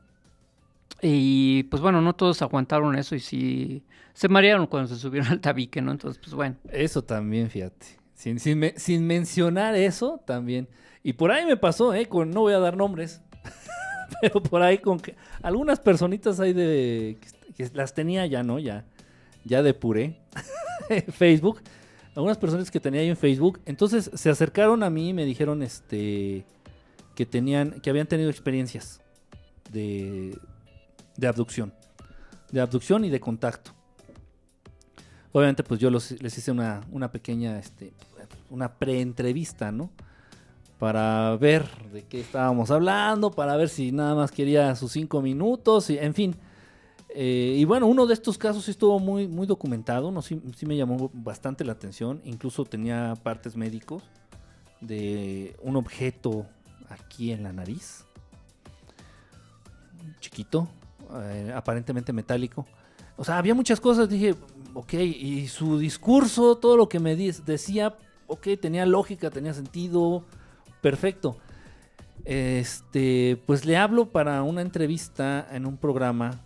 [1.01, 5.41] Y pues bueno, no todos aguantaron eso y sí se marearon cuando se subieron al
[5.41, 5.91] tabique, ¿no?
[5.91, 6.55] Entonces, pues bueno.
[6.71, 7.87] Eso también, fíjate.
[8.13, 10.69] Sin, sin, mencionar eso también.
[11.03, 12.07] Y por ahí me pasó, ¿eh?
[12.07, 13.21] Con, no voy a dar nombres,
[14.21, 17.17] pero por ahí con que algunas personitas ahí de...
[17.73, 18.59] las tenía ya, ¿no?
[18.59, 18.85] Ya,
[19.43, 20.19] ya depuré.
[21.11, 21.61] Facebook.
[22.15, 23.59] Algunas personas que tenía ahí en Facebook.
[23.65, 26.45] Entonces se acercaron a mí y me dijeron, este...
[27.15, 27.79] que tenían...
[27.81, 29.01] que habían tenido experiencias
[29.71, 30.37] de
[31.17, 31.73] de abducción.
[32.51, 33.71] De abducción y de contacto.
[35.33, 37.91] Obviamente, pues yo les hice una, una pequeña, este,
[38.49, 39.91] una pre-entrevista, ¿no?
[40.79, 45.89] Para ver de qué estábamos hablando, para ver si nada más quería sus cinco minutos,
[45.89, 46.35] y, en fin.
[47.19, 50.21] Eh, y bueno, uno de estos casos estuvo muy, muy documentado, ¿no?
[50.21, 54.03] sí, sí me llamó bastante la atención, incluso tenía partes médicos
[54.81, 56.45] de un objeto
[56.89, 58.05] aquí en la nariz,
[60.19, 60.67] chiquito,
[61.23, 62.67] eh, aparentemente metálico.
[63.15, 64.35] O sea, había muchas cosas, dije,
[64.75, 70.23] ok, y su discurso, todo lo que me decía, ok, tenía lógica, tenía sentido,
[70.81, 71.39] perfecto.
[72.25, 76.43] Este, pues le hablo para una entrevista en un programa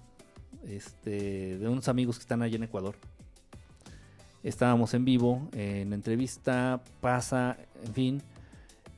[0.68, 2.96] este, de unos amigos que están allá en Ecuador.
[4.44, 8.22] Estábamos en vivo, en entrevista pasa, en fin.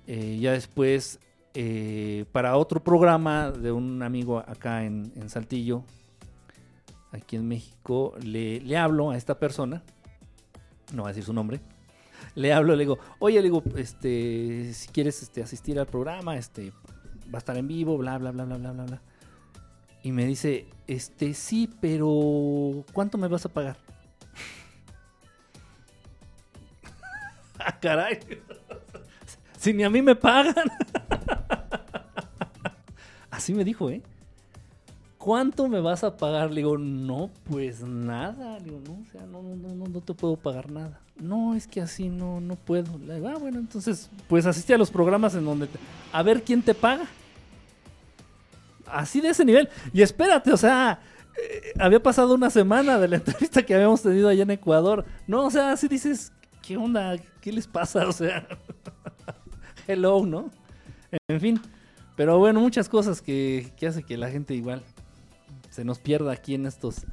[0.07, 1.19] Eh, ya después
[1.53, 5.83] eh, para otro programa de un amigo acá en, Saltillo,
[7.11, 9.83] aquí en México, le, hablo a esta persona,
[10.93, 11.59] no voy a decir su nombre,
[12.33, 16.71] le hablo, le digo, oye, le digo, este, si quieres este, asistir al programa, este,
[17.31, 19.01] va a estar en vivo, bla, bla, bla, bla, bla, bla, bla.
[20.03, 23.77] Y me dice, este, sí, pero ¿cuánto me vas a pagar?
[27.59, 28.19] ah, caray.
[29.57, 30.55] si ni a mí me pagan.
[33.31, 34.01] Así me dijo, ¿eh?
[35.17, 36.49] ¿Cuánto me vas a pagar?
[36.49, 38.59] Le digo, no, pues nada.
[38.59, 40.99] Le digo, no, o sea, no, no, no, no te puedo pagar nada.
[41.15, 42.97] No, es que así no, no puedo.
[42.97, 45.69] Le digo, ah, bueno, entonces, pues asiste a los programas en donde...
[46.11, 47.07] A ver quién te paga.
[48.93, 49.69] Así de ese nivel.
[49.91, 50.99] Y espérate, o sea,
[51.37, 55.05] eh, había pasado una semana de la entrevista que habíamos tenido allá en Ecuador.
[55.27, 57.17] No, o sea, así dices, ¿qué onda?
[57.41, 58.07] ¿Qué les pasa?
[58.07, 58.47] O sea,
[59.87, 60.51] hello, ¿no?
[61.27, 61.61] En fin.
[62.15, 64.83] Pero bueno, muchas cosas que, que hace que la gente igual
[65.69, 67.05] se nos pierda aquí en estos,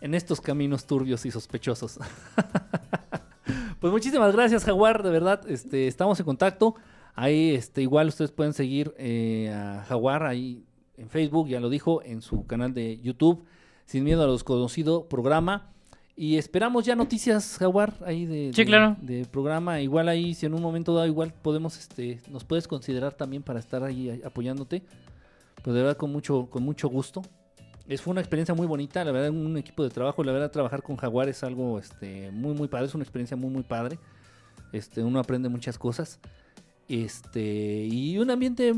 [0.00, 1.98] en estos caminos turbios y sospechosos.
[3.80, 6.74] pues muchísimas gracias, Jaguar, de verdad, este, estamos en contacto.
[7.14, 10.64] Ahí este, igual ustedes pueden seguir eh, a Jaguar ahí
[10.96, 13.44] en Facebook, ya lo dijo, en su canal de YouTube,
[13.86, 15.72] Sin Miedo a los Conocido programa.
[16.14, 18.50] Y esperamos ya noticias, Jaguar, ahí de,
[19.00, 19.80] de, programa.
[19.80, 23.58] Igual ahí, si en un momento dado, igual podemos, este, nos puedes considerar también para
[23.58, 24.82] estar ahí apoyándote.
[25.62, 27.22] Pues de verdad, con mucho, con mucho gusto.
[27.88, 30.22] Es, fue una experiencia muy bonita, la verdad, un equipo de trabajo.
[30.22, 32.86] La verdad, trabajar con Jaguar es algo este, muy, muy padre.
[32.86, 33.98] Es una experiencia muy, muy padre.
[34.72, 36.20] Este, uno aprende muchas cosas.
[36.88, 38.74] Este, y un ambiente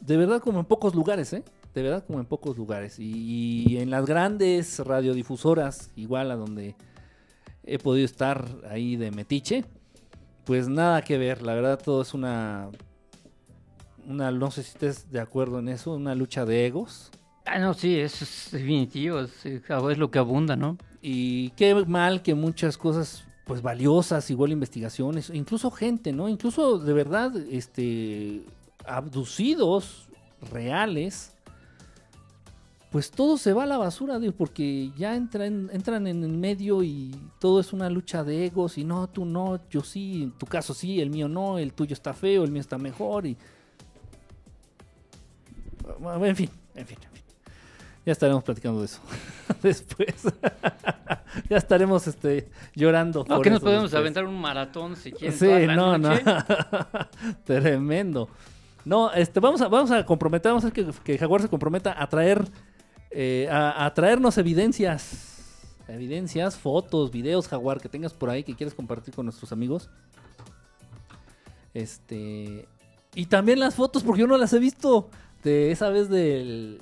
[0.00, 1.42] de verdad como en pocos lugares, ¿eh?
[1.74, 2.98] de verdad como en pocos lugares.
[2.98, 6.74] Y, en las grandes radiodifusoras, igual a donde
[7.64, 9.64] he podido estar ahí de metiche,
[10.44, 11.42] pues nada que ver.
[11.42, 12.68] La verdad todo es una,
[14.06, 17.10] una no sé si estés de acuerdo en eso, una lucha de egos.
[17.44, 20.76] Ah, no, sí, eso es definitivo, es, es lo que abunda, ¿no?
[21.00, 26.28] Y qué mal que muchas cosas pues valiosas, igual investigaciones, incluso gente, ¿no?
[26.28, 28.42] Incluso de verdad, este,
[28.88, 30.08] abducidos
[30.52, 31.34] reales,
[32.90, 36.82] pues todo se va a la basura, digo, porque ya entran, entran en el medio
[36.82, 40.46] y todo es una lucha de egos y no, tú no, yo sí, en tu
[40.46, 43.36] caso sí, el mío no, el tuyo está feo, el mío está mejor y...
[46.00, 47.18] En fin, en fin, en fin.
[48.08, 49.00] Ya estaremos platicando de eso
[49.62, 50.14] después.
[51.50, 53.24] ya estaremos este, llorando.
[53.28, 55.38] No, que nos podemos aventar un maratón si quieres.
[55.38, 56.10] Sí, no, no.
[57.44, 58.30] Tremendo.
[58.88, 62.02] No, este, vamos a, vamos a comprometer, vamos a hacer que, que Jaguar se comprometa
[62.02, 62.48] a traer
[63.10, 69.14] eh, a, traernos evidencias, evidencias, fotos, videos, Jaguar, que tengas por ahí que quieres compartir
[69.14, 69.88] con nuestros amigos.
[71.74, 72.66] Este.
[73.14, 75.10] Y también las fotos, porque yo no las he visto.
[75.42, 76.80] De esa vez del.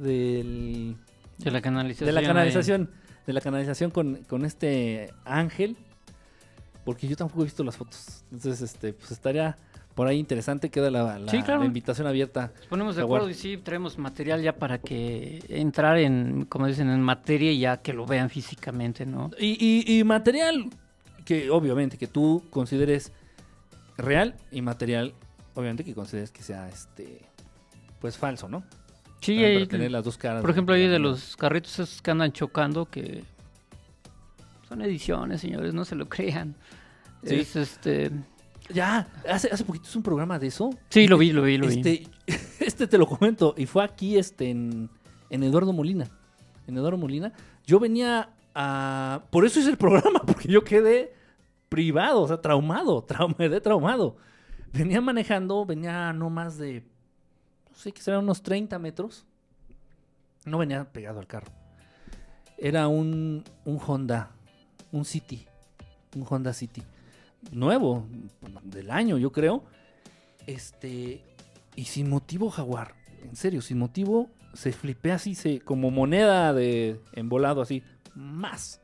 [0.00, 0.96] del
[1.38, 2.06] de la canalización.
[2.06, 2.90] De la canalización.
[3.26, 5.76] De la canalización con, con, este ángel.
[6.84, 8.24] Porque yo tampoco he visto las fotos.
[8.30, 9.58] Entonces, este, pues estaría
[9.96, 11.18] por ahí interesante, queda la,
[11.64, 12.52] invitación abierta.
[12.54, 16.90] Nos ponemos de acuerdo y sí, traemos material ya para que entrar en, como dicen,
[16.90, 19.30] en materia y ya que lo vean físicamente, ¿no?
[19.38, 20.68] Y, y, material
[21.24, 23.10] que obviamente que tú consideres
[23.96, 25.14] real y material,
[25.54, 27.22] obviamente que consideres que sea este
[27.98, 28.64] pues falso, ¿no?
[29.22, 30.42] Sí, para, tener las dos caras.
[30.42, 33.24] Por ejemplo, hay de los carritos esos que andan chocando que
[34.68, 36.54] son ediciones, señores, no se lo crean.
[37.24, 37.36] Sí.
[37.36, 38.12] Es este
[38.72, 40.70] ya, hace, hace poquito es un programa de eso.
[40.88, 42.08] Sí, lo vi, lo vi, lo este, vi.
[42.60, 44.90] Este te lo comento, y fue aquí este, en,
[45.30, 46.10] en Eduardo Molina.
[46.66, 47.32] En Eduardo Molina.
[47.64, 49.22] Yo venía a...
[49.30, 51.14] Por eso hice el programa, porque yo quedé
[51.68, 54.16] privado, o sea, traumado, trauma, quedé traumado.
[54.72, 56.84] Venía manejando, venía no más de,
[57.70, 59.24] no sé, que serán unos 30 metros.
[60.44, 61.52] No venía pegado al carro.
[62.58, 64.30] Era un, un Honda,
[64.92, 65.46] un City,
[66.14, 66.82] un Honda City
[67.52, 68.06] nuevo,
[68.62, 69.64] del año, yo creo.
[70.46, 71.22] Este,
[71.74, 77.00] y sin motivo, Jaguar, en serio, sin motivo, se flipea así, se, como moneda de
[77.12, 77.82] embolado, así,
[78.14, 78.80] más.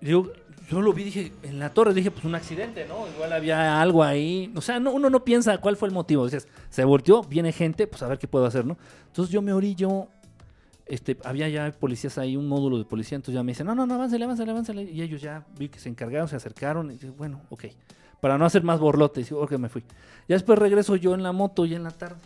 [0.00, 0.30] Yo,
[0.70, 3.08] yo lo vi, dije, en la torre, dije, pues un accidente, ¿no?
[3.08, 4.52] Igual había algo ahí.
[4.54, 6.24] O sea, no, uno no piensa cuál fue el motivo.
[6.24, 8.76] Dices, se volteó, viene gente, pues a ver qué puedo hacer, ¿no?
[9.06, 10.08] Entonces yo me orillo
[10.88, 13.86] este, había ya policías ahí, un módulo de policía, entonces ya me dicen, no, no,
[13.86, 14.82] no, aváncele, aváncele, aváncele.
[14.84, 17.66] Y ellos ya vi que se encargaron, se acercaron, y dije, bueno, ok.
[18.20, 19.82] Para no hacer más borlotes, ok, me fui.
[20.28, 22.20] Ya después regreso yo en la moto y en la tarde.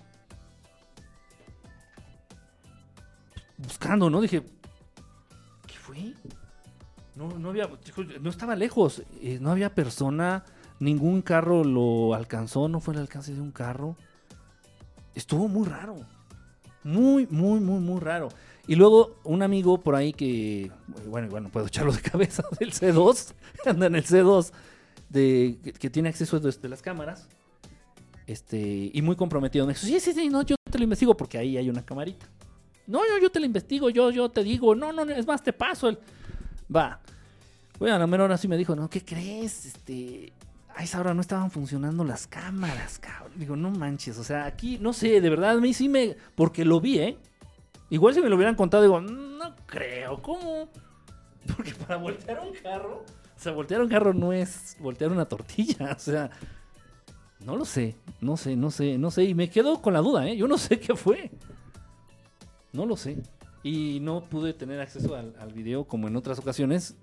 [3.59, 4.21] Buscando, ¿no?
[4.21, 4.43] Dije,
[5.67, 6.15] ¿qué fue?
[7.15, 7.69] No, no había,
[8.21, 10.45] no estaba lejos, eh, no había persona,
[10.81, 13.97] ningún carro lo alcanzó, no fue el alcance de un carro.
[15.15, 15.97] Estuvo muy raro.
[16.85, 18.29] Muy, muy, muy, muy raro.
[18.67, 20.71] Y luego un amigo por ahí que,
[21.09, 23.33] bueno, bueno, puedo echarlo de cabeza, del C2,
[23.67, 24.53] anda en el C2,
[25.09, 27.29] de, que, tiene acceso desde las cámaras,
[28.27, 29.67] este, y muy comprometido.
[29.67, 32.27] Me dijo, sí, sí, sí, no, yo te lo investigo porque ahí hay una camarita.
[32.87, 35.53] No, yo, yo te lo investigo, yo, yo te digo, no, no, es más, te
[35.53, 35.99] paso el...
[36.75, 37.01] Va.
[37.79, 39.67] Bueno, a la menor así me dijo, no, ¿qué crees?
[39.67, 40.33] Este,
[40.75, 43.33] a esa hora no estaban funcionando las cámaras, cabrón.
[43.37, 46.17] Digo, no manches, o sea, aquí, no sé, de verdad, a mí sí me...
[46.35, 47.19] Porque lo vi, ¿eh?
[47.93, 50.71] Igual si me lo hubieran contado, digo, no creo, ¿cómo?
[51.57, 55.93] Porque para voltear un carro, o sea, voltear un carro no es voltear una tortilla,
[55.97, 56.31] o sea,
[57.45, 60.27] no lo sé, no sé, no sé, no sé, y me quedo con la duda,
[60.27, 60.39] ¿eh?
[60.39, 61.31] Yo no sé qué fue.
[62.73, 63.19] No lo sé.
[63.63, 66.97] Y no pude tener acceso al, al video como en otras ocasiones.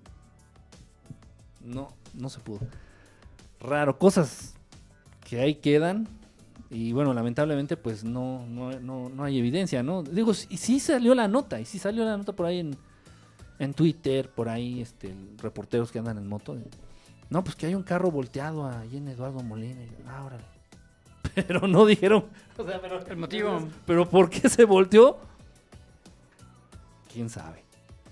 [1.60, 2.62] No, no se pudo.
[3.60, 4.54] Raro, cosas
[5.24, 6.08] que ahí quedan
[6.68, 10.02] y bueno, lamentablemente, pues no, no, no, no hay evidencia, ¿no?
[10.02, 12.76] Digo, y sí salió la nota, y sí salió la nota por ahí en,
[13.58, 16.56] en Twitter, por ahí, este, reporteros que andan en moto.
[17.28, 19.80] No, pues que hay un carro volteado ahí en Eduardo Molina.
[20.06, 20.28] Ah,
[21.34, 22.24] Pero no dijeron.
[22.56, 23.68] O sea, pero, el motivo.
[23.86, 25.18] Pero ¿por qué se volteó?
[27.12, 27.64] ¿Quién sabe?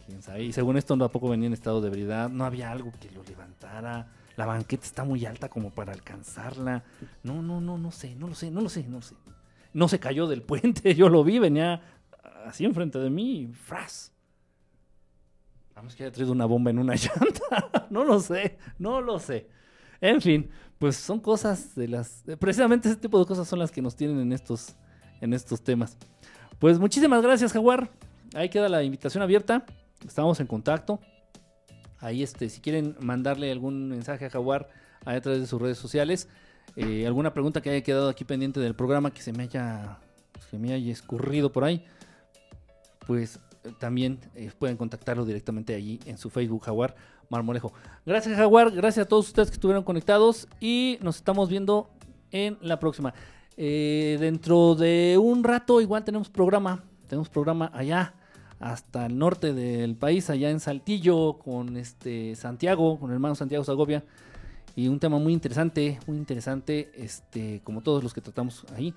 [0.07, 0.45] ¿Quién sabe?
[0.45, 2.29] Y según esto tampoco venía en estado de ebriedad.
[2.29, 4.07] No había algo que lo levantara
[4.39, 6.85] la banqueta está muy alta como para alcanzarla.
[7.25, 9.17] No, no, no, no sé, no lo sé, no lo sé, no lo sé.
[9.75, 11.83] No se cayó del puente, yo lo vi, venía
[12.47, 14.13] así enfrente de mí, fras.
[15.75, 17.89] Vamos que haya traído una bomba en una llanta.
[17.91, 19.49] no lo sé, no lo sé.
[20.01, 20.49] En fin,
[20.79, 22.23] pues son cosas de las.
[22.39, 24.77] Precisamente ese tipo de cosas son las que nos tienen en estos,
[25.21, 25.99] en estos temas.
[26.61, 27.91] Pues muchísimas gracias, Jaguar.
[28.37, 29.67] Ahí queda la invitación abierta.
[30.07, 31.01] Estamos en contacto.
[32.01, 34.69] Ahí, este, si quieren mandarle algún mensaje a Jaguar
[35.05, 36.29] a través de sus redes sociales,
[36.77, 39.99] eh, alguna pregunta que haya quedado aquí pendiente del programa que se me haya,
[40.91, 41.85] escurrido por ahí,
[43.07, 46.95] pues eh, también eh, pueden contactarlo directamente allí en su Facebook Jaguar
[47.31, 47.73] Marmolejo.
[48.07, 51.91] Gracias Jaguar, gracias a todos ustedes que estuvieron conectados y nos estamos viendo
[52.31, 53.13] en la próxima.
[53.57, 58.15] dentro de un rato igual tenemos programa, tenemos programa allá
[58.61, 63.65] hasta el norte del país, allá en Saltillo, con este Santiago, con el hermano Santiago
[63.65, 64.05] Zagovia.
[64.75, 68.95] Y un tema muy interesante, muy interesante, este, como todos los que tratamos ahí.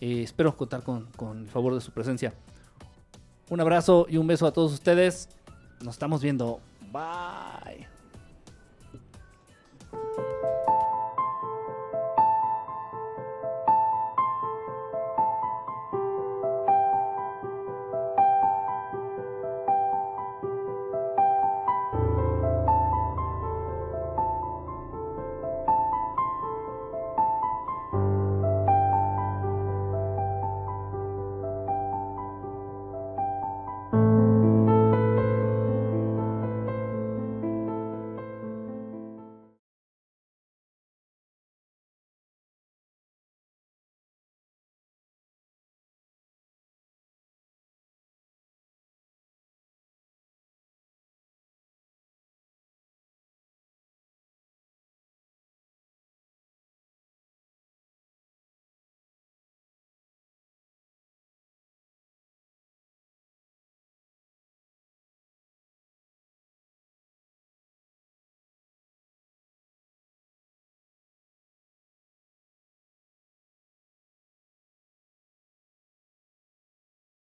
[0.00, 2.34] Eh, espero contar con, con el favor de su presencia.
[3.48, 5.28] Un abrazo y un beso a todos ustedes.
[5.82, 6.60] Nos estamos viendo.
[6.92, 7.93] Bye.